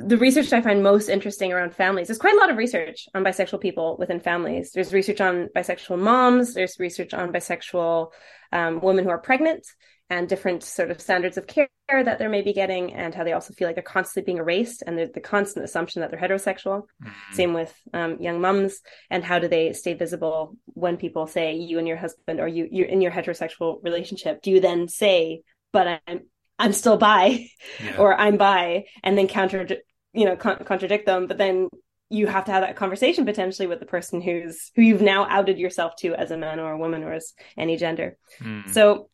the 0.05 0.17
research 0.17 0.51
I 0.53 0.61
find 0.61 0.83
most 0.83 1.09
interesting 1.09 1.51
around 1.51 1.75
families, 1.75 2.07
there's 2.07 2.17
quite 2.17 2.35
a 2.35 2.39
lot 2.39 2.49
of 2.49 2.57
research 2.57 3.07
on 3.13 3.23
bisexual 3.23 3.61
people 3.61 3.97
within 3.97 4.19
families. 4.19 4.71
There's 4.71 4.93
research 4.93 5.21
on 5.21 5.49
bisexual 5.55 5.99
moms, 5.99 6.53
there's 6.53 6.79
research 6.79 7.13
on 7.13 7.31
bisexual 7.31 8.11
um, 8.51 8.81
women 8.81 9.03
who 9.05 9.09
are 9.09 9.17
pregnant 9.17 9.65
and 10.11 10.27
different 10.27 10.61
sort 10.61 10.91
of 10.91 10.99
standards 10.99 11.37
of 11.37 11.47
care 11.47 11.69
that 11.87 12.19
they 12.19 12.27
may 12.27 12.41
be 12.41 12.51
getting 12.51 12.93
and 12.93 13.15
how 13.15 13.23
they 13.23 13.31
also 13.31 13.53
feel 13.53 13.67
like 13.67 13.75
they're 13.75 13.83
constantly 13.83 14.25
being 14.25 14.39
erased 14.39 14.83
and 14.85 14.97
the 14.97 15.21
constant 15.21 15.63
assumption 15.63 16.01
that 16.01 16.11
they're 16.11 16.19
heterosexual. 16.19 16.83
Mm-hmm. 17.01 17.33
Same 17.33 17.53
with 17.53 17.73
um, 17.93 18.17
young 18.19 18.41
mums 18.41 18.81
and 19.09 19.23
how 19.23 19.39
do 19.39 19.47
they 19.47 19.71
stay 19.71 19.93
visible 19.93 20.57
when 20.65 20.97
people 20.97 21.27
say 21.27 21.55
you 21.55 21.79
and 21.79 21.87
your 21.87 21.95
husband 21.95 22.41
or 22.41 22.47
you 22.47 22.67
you're 22.69 22.87
in 22.87 22.99
your 22.99 23.11
heterosexual 23.11 23.81
relationship. 23.83 24.41
Do 24.41 24.51
you 24.51 24.59
then 24.59 24.89
say, 24.89 25.43
but 25.71 26.01
I'm 26.05 26.21
I'm 26.59 26.73
still 26.73 26.97
bi 26.97 27.47
yeah. 27.81 27.95
or 27.97 28.13
I'm 28.13 28.35
bi 28.35 28.85
and 29.03 29.17
then 29.17 29.29
counter 29.29 29.65
you 30.13 30.25
know 30.25 30.35
con- 30.35 30.63
contradict 30.65 31.05
them 31.05 31.27
but 31.27 31.37
then 31.37 31.69
you 32.09 32.27
have 32.27 32.45
to 32.45 32.51
have 32.51 32.61
that 32.61 32.75
conversation 32.75 33.25
potentially 33.25 33.67
with 33.67 33.79
the 33.79 33.85
person 33.85 34.21
who's 34.21 34.71
who 34.75 34.81
you've 34.81 35.01
now 35.01 35.25
outed 35.29 35.57
yourself 35.57 35.95
to 35.95 36.13
as 36.13 36.31
a 36.31 36.37
man 36.37 36.59
or 36.59 36.71
a 36.71 36.77
woman 36.77 37.03
or 37.03 37.13
as 37.13 37.33
any 37.57 37.77
gender 37.77 38.17
mm. 38.41 38.69
so 38.69 39.09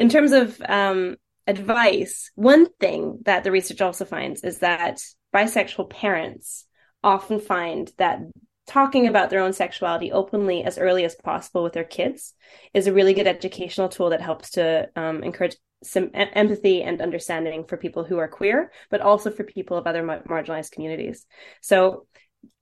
in 0.00 0.08
terms 0.08 0.32
of 0.32 0.60
um, 0.66 1.16
advice, 1.46 2.30
one 2.34 2.66
thing 2.80 3.18
that 3.26 3.44
the 3.44 3.50
research 3.50 3.82
also 3.82 4.06
finds 4.06 4.42
is 4.42 4.60
that 4.60 5.00
bisexual 5.34 5.90
parents 5.90 6.64
often 7.04 7.38
find 7.38 7.92
that 7.98 8.20
talking 8.66 9.06
about 9.06 9.30
their 9.30 9.42
own 9.42 9.52
sexuality 9.52 10.12
openly 10.12 10.64
as 10.64 10.78
early 10.78 11.04
as 11.04 11.14
possible 11.16 11.62
with 11.62 11.72
their 11.72 11.84
kids 11.84 12.34
is 12.72 12.86
a 12.86 12.92
really 12.92 13.14
good 13.14 13.26
educational 13.26 13.88
tool 13.88 14.10
that 14.10 14.22
helps 14.22 14.50
to 14.50 14.88
um, 14.96 15.22
encourage 15.22 15.56
some 15.82 16.10
empathy 16.14 16.82
and 16.82 17.00
understanding 17.00 17.64
for 17.64 17.76
people 17.76 18.04
who 18.04 18.18
are 18.18 18.28
queer, 18.28 18.70
but 18.90 19.00
also 19.00 19.30
for 19.30 19.44
people 19.44 19.76
of 19.76 19.86
other 19.86 20.02
mar- 20.02 20.22
marginalized 20.28 20.72
communities. 20.72 21.26
So, 21.62 22.06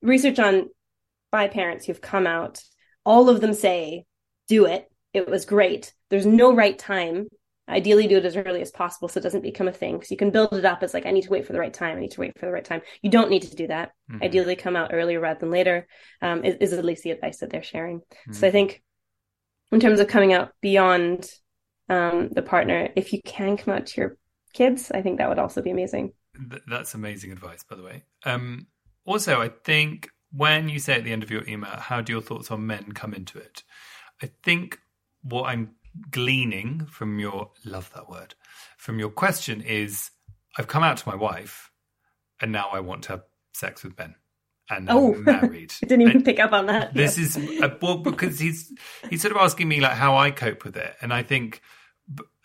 research 0.02 0.38
on 0.38 0.68
bi 1.30 1.48
parents 1.48 1.86
who've 1.86 2.00
come 2.00 2.26
out, 2.26 2.62
all 3.04 3.28
of 3.28 3.40
them 3.40 3.54
say, 3.54 4.04
do 4.48 4.66
it. 4.66 4.90
It 5.12 5.28
was 5.28 5.44
great. 5.44 5.92
There's 6.10 6.26
no 6.26 6.54
right 6.54 6.78
time. 6.78 7.28
Ideally, 7.68 8.06
do 8.06 8.16
it 8.16 8.24
as 8.24 8.36
early 8.36 8.62
as 8.62 8.70
possible 8.70 9.08
so 9.08 9.20
it 9.20 9.22
doesn't 9.22 9.42
become 9.42 9.68
a 9.68 9.72
thing. 9.72 9.96
Because 9.96 10.10
you 10.10 10.16
can 10.16 10.30
build 10.30 10.54
it 10.54 10.64
up 10.64 10.82
as 10.82 10.94
like, 10.94 11.04
I 11.04 11.10
need 11.10 11.24
to 11.24 11.30
wait 11.30 11.46
for 11.46 11.52
the 11.52 11.58
right 11.58 11.72
time. 11.72 11.96
I 11.96 12.00
need 12.00 12.12
to 12.12 12.20
wait 12.20 12.38
for 12.38 12.46
the 12.46 12.52
right 12.52 12.64
time. 12.64 12.80
You 13.02 13.10
don't 13.10 13.30
need 13.30 13.42
to 13.42 13.54
do 13.54 13.66
that. 13.66 13.90
Mm-hmm. 14.10 14.22
Ideally, 14.22 14.56
come 14.56 14.74
out 14.74 14.90
earlier 14.94 15.20
rather 15.20 15.40
than 15.40 15.50
later 15.50 15.86
um, 16.22 16.44
is, 16.44 16.56
is, 16.60 16.72
at 16.72 16.84
least 16.84 17.02
the 17.02 17.10
advice 17.10 17.38
that 17.38 17.50
they're 17.50 17.62
sharing. 17.62 17.98
Mm-hmm. 17.98 18.32
So 18.32 18.46
I 18.46 18.50
think 18.50 18.82
in 19.70 19.80
terms 19.80 20.00
of 20.00 20.08
coming 20.08 20.32
out 20.32 20.52
beyond 20.62 21.30
um, 21.88 22.28
the 22.30 22.42
partner, 22.42 22.90
if 22.96 23.12
you 23.12 23.20
can 23.22 23.56
come 23.56 23.74
out 23.74 23.86
to 23.86 24.00
your 24.00 24.16
kids, 24.52 24.90
I 24.90 25.02
think 25.02 25.18
that 25.18 25.28
would 25.28 25.38
also 25.38 25.62
be 25.62 25.70
amazing. 25.70 26.12
That's 26.66 26.94
amazing 26.94 27.32
advice, 27.32 27.64
by 27.68 27.76
the 27.76 27.82
way. 27.82 28.04
Um, 28.24 28.66
also, 29.04 29.40
I 29.40 29.48
think 29.48 30.10
when 30.32 30.68
you 30.68 30.78
say 30.78 30.94
at 30.94 31.04
the 31.04 31.12
end 31.12 31.22
of 31.22 31.30
your 31.30 31.46
email, 31.48 31.70
how 31.70 32.00
do 32.00 32.12
your 32.12 32.22
thoughts 32.22 32.50
on 32.50 32.66
men 32.66 32.92
come 32.92 33.14
into 33.14 33.38
it? 33.38 33.62
I 34.22 34.30
think 34.42 34.78
what 35.22 35.44
I'm 35.44 35.74
gleaning 36.10 36.86
from 36.86 37.18
your 37.18 37.50
love 37.64 37.90
that 37.94 38.08
word 38.08 38.34
from 38.76 38.98
your 38.98 39.10
question 39.10 39.60
is 39.60 40.10
I've 40.56 40.68
come 40.68 40.82
out 40.84 40.96
to 40.98 41.08
my 41.08 41.16
wife 41.16 41.70
and 42.40 42.52
now 42.52 42.68
I 42.72 42.80
want 42.80 43.02
to 43.04 43.08
have 43.10 43.22
sex 43.52 43.82
with 43.82 43.96
Ben 43.96 44.14
and 44.70 44.88
oh, 44.90 45.14
I'm 45.14 45.24
married. 45.24 45.72
I 45.82 45.86
didn't 45.86 46.02
even 46.02 46.16
and 46.16 46.24
pick 46.24 46.38
up 46.38 46.52
on 46.52 46.66
that. 46.66 46.94
This 46.94 47.18
is 47.18 47.36
a, 47.36 47.76
well 47.80 47.98
because 47.98 48.38
he's 48.38 48.72
he's 49.08 49.22
sort 49.22 49.34
of 49.34 49.40
asking 49.40 49.68
me 49.68 49.80
like 49.80 49.92
how 49.92 50.16
I 50.16 50.30
cope 50.30 50.64
with 50.64 50.76
it, 50.76 50.94
and 51.00 51.12
I 51.12 51.22
think, 51.22 51.62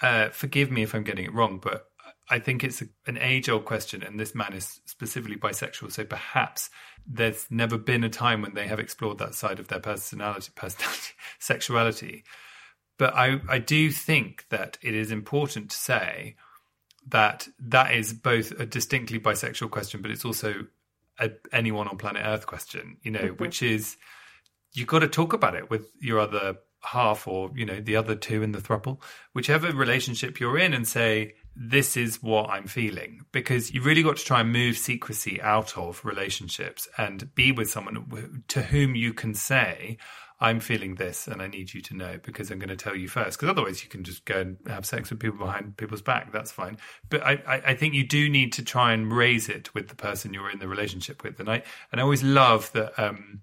uh, 0.02 0.30
forgive 0.30 0.72
me 0.72 0.84
if 0.84 0.94
I'm 0.94 1.04
getting 1.04 1.26
it 1.26 1.34
wrong, 1.34 1.60
but 1.62 1.86
I 2.30 2.40
think 2.40 2.64
it's 2.64 2.82
a, 2.82 2.86
an 3.06 3.18
age 3.18 3.50
old 3.50 3.66
question, 3.66 4.04
and 4.04 4.20
this 4.20 4.34
man 4.34 4.54
is 4.54 4.80
specifically 4.86 5.38
bisexual, 5.38 5.92
so 5.92 6.06
perhaps 6.06 6.70
there's 7.06 7.46
never 7.50 7.78
been 7.78 8.04
a 8.04 8.10
time 8.10 8.42
when 8.42 8.54
they 8.54 8.68
have 8.68 8.80
explored 8.80 9.18
that 9.18 9.36
side 9.36 9.60
of 9.60 9.68
their 9.68 9.80
personality, 9.80 10.52
personality, 10.56 11.14
sexuality. 11.40 12.24
But 12.98 13.14
I, 13.16 13.42
I 13.50 13.60
do 13.60 13.92
think 13.92 14.46
that 14.50 14.78
it 14.82 14.94
is 14.94 15.12
important 15.12 15.72
to 15.72 15.76
say 15.76 16.36
that 17.08 17.48
that 17.60 17.94
is 17.94 18.14
both 18.14 18.52
a 18.52 18.66
distinctly 18.66 19.20
bisexual 19.20 19.72
question, 19.72 20.02
but 20.02 20.12
it's 20.12 20.26
also 20.26 20.68
a 21.20 21.32
anyone 21.52 21.88
on 21.88 21.98
planet 21.98 22.24
Earth 22.26 22.46
question, 22.46 22.98
you 23.02 23.12
know, 23.12 23.20
mm-hmm. 23.20 23.44
which 23.44 23.62
is 23.62 23.98
you've 24.74 24.88
got 24.88 25.00
to 25.00 25.08
talk 25.08 25.34
about 25.34 25.56
it 25.56 25.70
with 25.70 25.92
your 26.00 26.20
other 26.20 26.58
half 26.84 27.28
or, 27.28 27.52
you 27.56 27.66
know, 27.66 27.80
the 27.80 27.96
other 27.96 28.16
two 28.16 28.44
in 28.44 28.52
the 28.52 28.60
throuple, 28.60 29.02
whichever 29.34 29.72
relationship 29.72 30.40
you're 30.40 30.58
in 30.58 30.74
and 30.74 30.88
say, 30.88 31.34
this 31.56 31.96
is 31.96 32.22
what 32.22 32.50
I'm 32.50 32.68
feeling. 32.68 33.22
Because 33.32 33.74
you've 33.74 33.86
really 33.86 34.04
got 34.04 34.18
to 34.18 34.26
try 34.26 34.42
and 34.42 34.52
move 34.52 34.78
secrecy 34.78 35.42
out 35.42 35.78
of 35.78 36.04
relationships 36.04 36.88
and 36.98 37.34
be 37.36 37.52
with 37.52 37.70
someone 37.70 38.44
to 38.48 38.62
whom 38.62 38.96
you 38.96 39.14
can 39.14 39.34
say, 39.34 39.98
I'm 40.44 40.60
feeling 40.60 40.96
this 40.96 41.28
and 41.28 41.42
I 41.42 41.48
need 41.48 41.74
you 41.74 41.82
to 41.82 41.96
know 41.96 42.20
because 42.22 42.52
I'm 42.52 42.60
going 42.60 42.70
to 42.70 42.76
tell 42.76 42.96
you 42.96 43.08
first. 43.08 43.38
Because 43.38 43.50
otherwise, 43.50 43.82
you 43.82 43.90
can 43.90 44.04
just 44.04 44.26
go 44.26 44.42
and 44.42 44.58
have 44.68 44.86
sex 44.86 45.10
with 45.10 45.20
people 45.20 45.38
behind 45.38 45.78
people's 45.78 46.02
back. 46.02 46.34
That's 46.34 46.52
fine. 46.52 46.78
But 47.10 47.24
I, 47.24 47.42
I, 47.48 47.62
I, 47.68 47.76
think 47.76 47.94
you 47.94 48.06
do 48.06 48.30
need 48.30 48.52
to 48.54 48.64
try 48.64 48.92
and 48.92 49.12
raise 49.12 49.48
it 49.48 49.74
with 49.74 49.88
the 49.88 49.96
person 49.96 50.34
you're 50.34 50.50
in 50.50 50.60
the 50.60 50.68
relationship 50.68 51.24
with. 51.24 51.40
And 51.40 51.50
I, 51.50 51.64
and 51.92 52.02
I 52.02 52.04
always 52.04 52.24
love 52.24 52.70
that 52.74 52.98
um, 53.00 53.40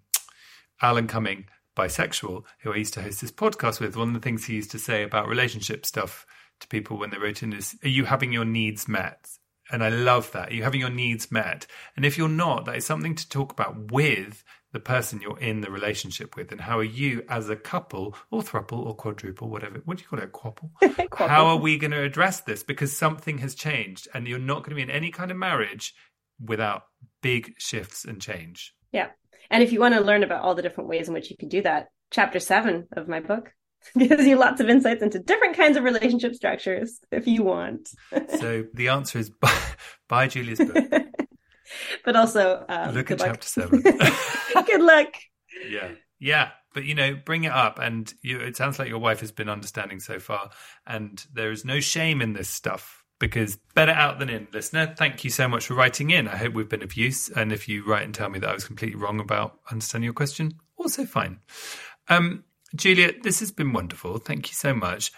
Alan 0.82 1.06
Cumming, 1.06 1.46
bisexual, 1.80 2.44
who 2.60 2.72
I 2.72 2.76
used 2.76 2.94
to 2.94 3.02
host 3.02 3.20
this 3.20 3.32
podcast 3.32 3.80
with, 3.80 3.96
one 3.96 4.08
of 4.08 4.14
the 4.14 4.20
things 4.20 4.44
he 4.44 4.54
used 4.54 4.70
to 4.72 4.78
say 4.78 5.02
about 5.02 5.28
relationship 5.28 5.86
stuff 5.86 6.26
to 6.60 6.68
people 6.68 6.98
when 6.98 7.10
they 7.10 7.16
wrote 7.16 7.42
in 7.42 7.54
is, 7.54 7.74
Are 7.82 7.88
you 7.88 8.04
having 8.04 8.32
your 8.32 8.44
needs 8.44 8.86
met? 8.86 9.30
And 9.72 9.82
I 9.82 9.88
love 9.88 10.32
that. 10.32 10.50
Are 10.50 10.54
you 10.54 10.64
having 10.64 10.80
your 10.80 10.90
needs 10.90 11.30
met? 11.30 11.66
And 11.96 12.04
if 12.04 12.18
you're 12.18 12.28
not, 12.28 12.64
that 12.64 12.76
is 12.76 12.84
something 12.84 13.14
to 13.14 13.28
talk 13.28 13.52
about 13.52 13.92
with 13.92 14.44
the 14.72 14.80
person 14.80 15.20
you're 15.22 15.38
in 15.38 15.60
the 15.60 15.70
relationship 15.70 16.36
with. 16.36 16.52
And 16.52 16.60
how 16.60 16.78
are 16.78 16.84
you 16.84 17.24
as 17.28 17.48
a 17.48 17.56
couple 17.56 18.16
or 18.30 18.42
thruple 18.42 18.84
or 18.84 18.94
quadruple 18.94 19.48
whatever 19.48 19.80
what 19.84 19.96
do 19.96 20.02
you 20.02 20.08
call 20.08 20.18
it? 20.18 20.32
Quapple? 20.32 20.70
How 21.28 21.46
are 21.46 21.56
we 21.56 21.78
going 21.78 21.92
to 21.92 22.02
address 22.02 22.40
this? 22.40 22.62
Because 22.62 22.96
something 22.96 23.38
has 23.38 23.54
changed 23.54 24.08
and 24.12 24.28
you're 24.28 24.38
not 24.38 24.58
going 24.64 24.70
to 24.70 24.76
be 24.76 24.82
in 24.82 24.90
any 24.90 25.10
kind 25.10 25.30
of 25.30 25.36
marriage 25.36 25.94
without 26.44 26.82
big 27.22 27.54
shifts 27.58 28.04
and 28.04 28.20
change. 28.20 28.74
Yeah 28.92 29.10
and 29.50 29.62
if 29.62 29.72
you 29.72 29.80
want 29.80 29.94
to 29.94 30.00
learn 30.00 30.22
about 30.22 30.42
all 30.42 30.54
the 30.54 30.62
different 30.62 30.88
ways 30.88 31.08
in 31.08 31.14
which 31.14 31.30
you 31.30 31.36
can 31.36 31.48
do 31.48 31.62
that 31.62 31.88
chapter 32.10 32.40
7 32.40 32.88
of 32.96 33.08
my 33.08 33.20
book 33.20 33.52
gives 33.98 34.26
you 34.26 34.36
lots 34.36 34.60
of 34.60 34.68
insights 34.68 35.02
into 35.02 35.18
different 35.18 35.56
kinds 35.56 35.76
of 35.76 35.84
relationship 35.84 36.34
structures 36.34 37.00
if 37.10 37.26
you 37.26 37.42
want. 37.42 37.88
So 38.38 38.64
the 38.74 38.88
answer 38.88 39.18
is 39.18 39.30
buy, 39.40 39.58
buy 40.08 40.28
julia's 40.28 40.58
book. 40.58 40.84
But 42.04 42.16
also 42.16 42.64
um, 42.68 42.96
look 42.96 43.12
at 43.12 43.20
chapter 43.20 43.46
seven. 43.46 43.80
good 43.80 44.80
luck. 44.80 45.14
Yeah, 45.68 45.90
yeah, 46.18 46.50
but 46.74 46.82
you 46.82 46.96
know, 46.96 47.16
bring 47.24 47.44
it 47.44 47.52
up, 47.52 47.78
and 47.78 48.12
you, 48.22 48.40
it 48.40 48.56
sounds 48.56 48.80
like 48.80 48.88
your 48.88 48.98
wife 48.98 49.20
has 49.20 49.30
been 49.30 49.48
understanding 49.48 50.00
so 50.00 50.18
far, 50.18 50.50
and 50.84 51.24
there 51.32 51.52
is 51.52 51.64
no 51.64 51.78
shame 51.78 52.20
in 52.20 52.32
this 52.32 52.48
stuff 52.48 52.99
because 53.20 53.56
better 53.74 53.92
out 53.92 54.18
than 54.18 54.28
in, 54.28 54.48
listener. 54.52 54.92
Thank 54.96 55.22
you 55.22 55.30
so 55.30 55.46
much 55.46 55.66
for 55.66 55.74
writing 55.74 56.10
in. 56.10 56.26
I 56.26 56.36
hope 56.36 56.54
we've 56.54 56.68
been 56.68 56.82
of 56.82 56.96
use, 56.96 57.28
and 57.28 57.52
if 57.52 57.68
you 57.68 57.84
write 57.84 58.02
and 58.02 58.12
tell 58.12 58.28
me 58.28 58.40
that 58.40 58.48
I 58.48 58.54
was 58.54 58.64
completely 58.64 59.00
wrong 59.00 59.20
about 59.20 59.60
understanding 59.70 60.06
your 60.06 60.14
question, 60.14 60.54
also 60.76 61.04
fine. 61.04 61.38
Um, 62.08 62.42
Julia, 62.74 63.12
this 63.22 63.38
has 63.38 63.52
been 63.52 63.72
wonderful. 63.72 64.18
Thank 64.18 64.48
you 64.48 64.54
so 64.54 64.74
much. 64.74 65.12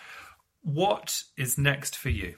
What 0.62 1.22
is 1.36 1.57
next 1.57 1.96
for 1.96 2.11
you? 2.11 2.36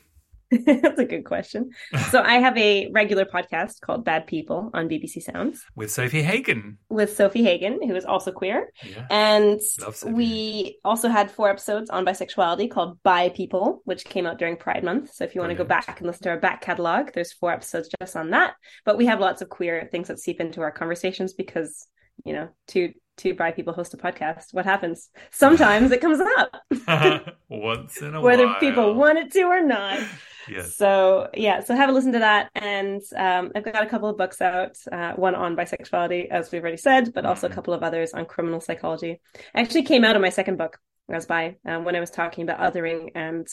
That's 0.66 0.98
a 0.98 1.04
good 1.04 1.24
question. 1.24 1.70
So 2.10 2.22
I 2.22 2.34
have 2.34 2.56
a 2.56 2.90
regular 2.92 3.24
podcast 3.24 3.80
called 3.80 4.04
Bad 4.04 4.26
People 4.26 4.70
on 4.74 4.88
BBC 4.88 5.22
Sounds 5.22 5.64
with 5.74 5.90
Sofie 5.90 6.22
Hagen. 6.22 6.78
With 6.88 7.16
Sofie 7.16 7.42
Hagen, 7.42 7.80
who 7.86 7.94
is 7.94 8.04
also 8.04 8.32
queer. 8.32 8.70
Yeah. 8.84 9.06
And 9.10 9.60
we 10.06 10.78
also 10.84 11.08
had 11.08 11.30
four 11.30 11.48
episodes 11.50 11.90
on 11.90 12.04
bisexuality 12.04 12.70
called 12.70 13.02
Bi 13.02 13.30
People, 13.30 13.82
which 13.84 14.04
came 14.04 14.26
out 14.26 14.38
during 14.38 14.56
Pride 14.56 14.84
Month. 14.84 15.12
So 15.14 15.24
if 15.24 15.34
you 15.34 15.40
want 15.40 15.50
to 15.50 15.56
go 15.56 15.64
back 15.64 15.98
and 15.98 16.06
listen 16.06 16.24
to 16.24 16.30
our 16.30 16.38
back 16.40 16.60
catalog, 16.60 17.12
there's 17.12 17.32
four 17.32 17.52
episodes 17.52 17.90
just 18.00 18.16
on 18.16 18.30
that. 18.30 18.54
But 18.84 18.98
we 18.98 19.06
have 19.06 19.20
lots 19.20 19.42
of 19.42 19.48
queer 19.48 19.88
things 19.90 20.08
that 20.08 20.18
seep 20.18 20.40
into 20.40 20.60
our 20.60 20.70
conversations 20.70 21.32
because, 21.32 21.86
you 22.24 22.32
know, 22.32 22.48
two 22.68 22.92
two 23.16 23.34
bi 23.34 23.52
people 23.52 23.72
host 23.72 23.94
a 23.94 23.96
podcast, 23.96 24.52
what 24.52 24.64
happens? 24.64 25.08
Sometimes 25.30 25.90
it 25.92 26.00
comes 26.00 26.20
up. 26.36 26.56
Once 27.48 28.00
in 28.02 28.14
a 28.14 28.20
Whether 28.20 28.46
while. 28.46 28.60
people 28.60 28.94
want 28.94 29.18
it 29.18 29.32
to 29.32 29.42
or 29.42 29.62
not. 29.62 30.00
Yes. 30.48 30.76
So 30.76 31.28
yeah, 31.34 31.60
so 31.60 31.74
have 31.74 31.88
a 31.88 31.92
listen 31.92 32.12
to 32.12 32.18
that, 32.20 32.50
and 32.54 33.02
um, 33.16 33.52
I've 33.54 33.64
got 33.64 33.82
a 33.82 33.86
couple 33.86 34.08
of 34.08 34.16
books 34.16 34.40
out. 34.40 34.76
Uh, 34.90 35.12
one 35.12 35.34
on 35.34 35.56
bisexuality, 35.56 36.28
as 36.28 36.50
we've 36.50 36.62
already 36.62 36.76
said, 36.76 37.12
but 37.14 37.24
also 37.24 37.46
a 37.46 37.50
mm-hmm. 37.50 37.54
couple 37.54 37.74
of 37.74 37.82
others 37.82 38.12
on 38.12 38.26
criminal 38.26 38.60
psychology. 38.60 39.20
I 39.54 39.60
actually 39.60 39.84
came 39.84 40.04
out 40.04 40.16
of 40.16 40.22
my 40.22 40.30
second 40.30 40.56
book 40.56 40.78
as 41.10 41.26
bi 41.26 41.56
um, 41.66 41.84
when 41.84 41.96
I 41.96 42.00
was 42.00 42.10
talking 42.10 42.48
about 42.48 42.60
othering 42.60 43.10
and 43.14 43.46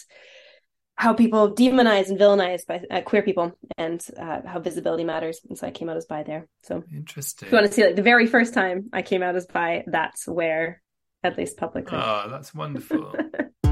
how 0.96 1.14
people 1.14 1.54
demonize 1.54 2.10
and 2.10 2.20
villainize 2.20 2.66
bi 2.66 2.82
uh, 2.92 3.02
queer 3.02 3.24
people 3.24 3.52
and 3.78 4.06
uh, 4.18 4.42
how 4.46 4.60
visibility 4.60 5.04
matters. 5.04 5.42
And 5.48 5.58
so 5.58 5.68
I 5.68 5.72
came 5.72 5.90
out 5.90 5.98
as 5.98 6.06
bi 6.06 6.24
there. 6.24 6.48
So 6.64 6.84
interesting. 6.94 7.48
If 7.48 7.52
you 7.52 7.58
want 7.58 7.68
to 7.68 7.74
see 7.74 7.86
like 7.86 7.96
the 7.96 8.02
very 8.02 8.28
first 8.28 8.54
time 8.54 8.90
I 8.94 9.02
came 9.02 9.24
out 9.24 9.36
as 9.36 9.48
bi, 9.48 9.84
that's 9.88 10.28
where, 10.28 10.82
at 11.24 11.38
least 11.38 11.58
publicly. 11.58 11.98
Oh, 12.00 12.28
that's 12.30 12.54
wonderful. 12.54 13.16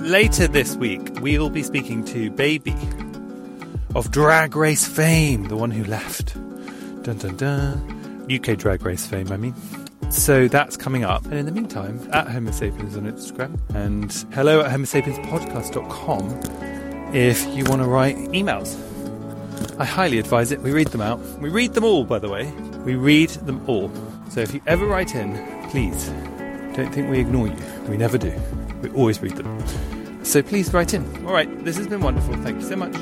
Later 0.00 0.48
this 0.48 0.76
week, 0.76 1.00
we'll 1.20 1.50
be 1.50 1.62
speaking 1.62 2.04
to 2.06 2.30
Baby 2.30 2.74
of 3.94 4.10
Drag 4.10 4.56
Race 4.56 4.86
fame, 4.86 5.44
the 5.44 5.56
one 5.56 5.70
who 5.70 5.84
left. 5.84 6.34
Dun 7.02 7.18
dun 7.18 7.36
dun. 7.36 8.26
UK 8.30 8.56
Drag 8.56 8.82
Race 8.84 9.06
fame, 9.06 9.30
I 9.30 9.36
mean. 9.36 9.54
So 10.10 10.48
that's 10.48 10.76
coming 10.76 11.04
up. 11.04 11.24
And 11.26 11.34
in 11.34 11.46
the 11.46 11.52
meantime, 11.52 12.00
at 12.12 12.26
Homo 12.28 12.50
sapiens 12.50 12.96
on 12.96 13.04
Instagram 13.04 13.58
and 13.74 14.12
hello 14.34 14.62
at 14.62 14.72
homosapienspodcast.com 14.72 17.14
if 17.14 17.46
you 17.54 17.64
want 17.64 17.82
to 17.82 17.88
write 17.88 18.16
emails. 18.16 18.76
I 19.78 19.84
highly 19.84 20.18
advise 20.18 20.50
it. 20.50 20.60
We 20.60 20.72
read 20.72 20.88
them 20.88 21.02
out. 21.02 21.20
We 21.40 21.50
read 21.50 21.74
them 21.74 21.84
all, 21.84 22.04
by 22.04 22.18
the 22.18 22.28
way. 22.28 22.50
We 22.84 22.94
read 22.94 23.30
them 23.30 23.62
all. 23.68 23.90
So 24.30 24.40
if 24.40 24.54
you 24.54 24.60
ever 24.66 24.86
write 24.86 25.14
in, 25.14 25.34
please 25.70 26.08
don't 26.74 26.92
think 26.92 27.10
we 27.10 27.20
ignore 27.20 27.48
you. 27.48 27.56
We 27.88 27.96
never 27.96 28.18
do. 28.18 28.32
We 28.80 28.90
always 28.90 29.20
read 29.20 29.36
them. 29.36 30.24
So 30.24 30.42
please 30.42 30.72
write 30.72 30.94
in. 30.94 31.04
All 31.26 31.32
right, 31.32 31.64
this 31.64 31.76
has 31.76 31.86
been 31.86 32.00
wonderful. 32.00 32.34
Thank 32.38 32.60
you 32.60 32.66
so 32.66 32.76
much. 32.76 32.96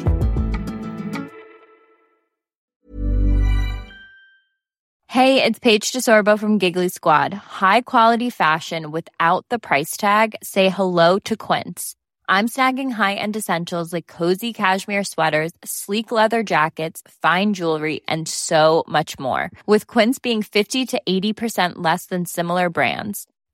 Hey, 5.10 5.42
it's 5.42 5.58
Paige 5.58 5.90
DeSorbo 5.90 6.38
from 6.38 6.58
Giggly 6.58 6.90
Squad. 6.90 7.32
High 7.34 7.80
quality 7.80 8.30
fashion 8.30 8.90
without 8.90 9.46
the 9.48 9.58
price 9.58 9.96
tag. 9.96 10.36
Say 10.42 10.68
hello 10.68 11.18
to 11.20 11.34
Quince. 11.34 11.96
I'm 12.28 12.46
snagging 12.46 12.90
high-end 12.90 13.36
essentials 13.36 13.90
like 13.90 14.06
cozy 14.06 14.52
cashmere 14.52 15.02
sweaters, 15.02 15.52
sleek 15.64 16.12
leather 16.12 16.42
jackets, 16.42 17.02
fine 17.22 17.54
jewelry, 17.54 18.02
and 18.06 18.28
so 18.28 18.84
much 18.86 19.18
more. 19.18 19.50
With 19.66 19.86
Quince 19.86 20.18
being 20.18 20.42
50 20.42 20.84
to 20.86 21.00
80% 21.08 21.72
less 21.76 22.04
than 22.04 22.26
similar 22.26 22.68
brands. 22.68 23.26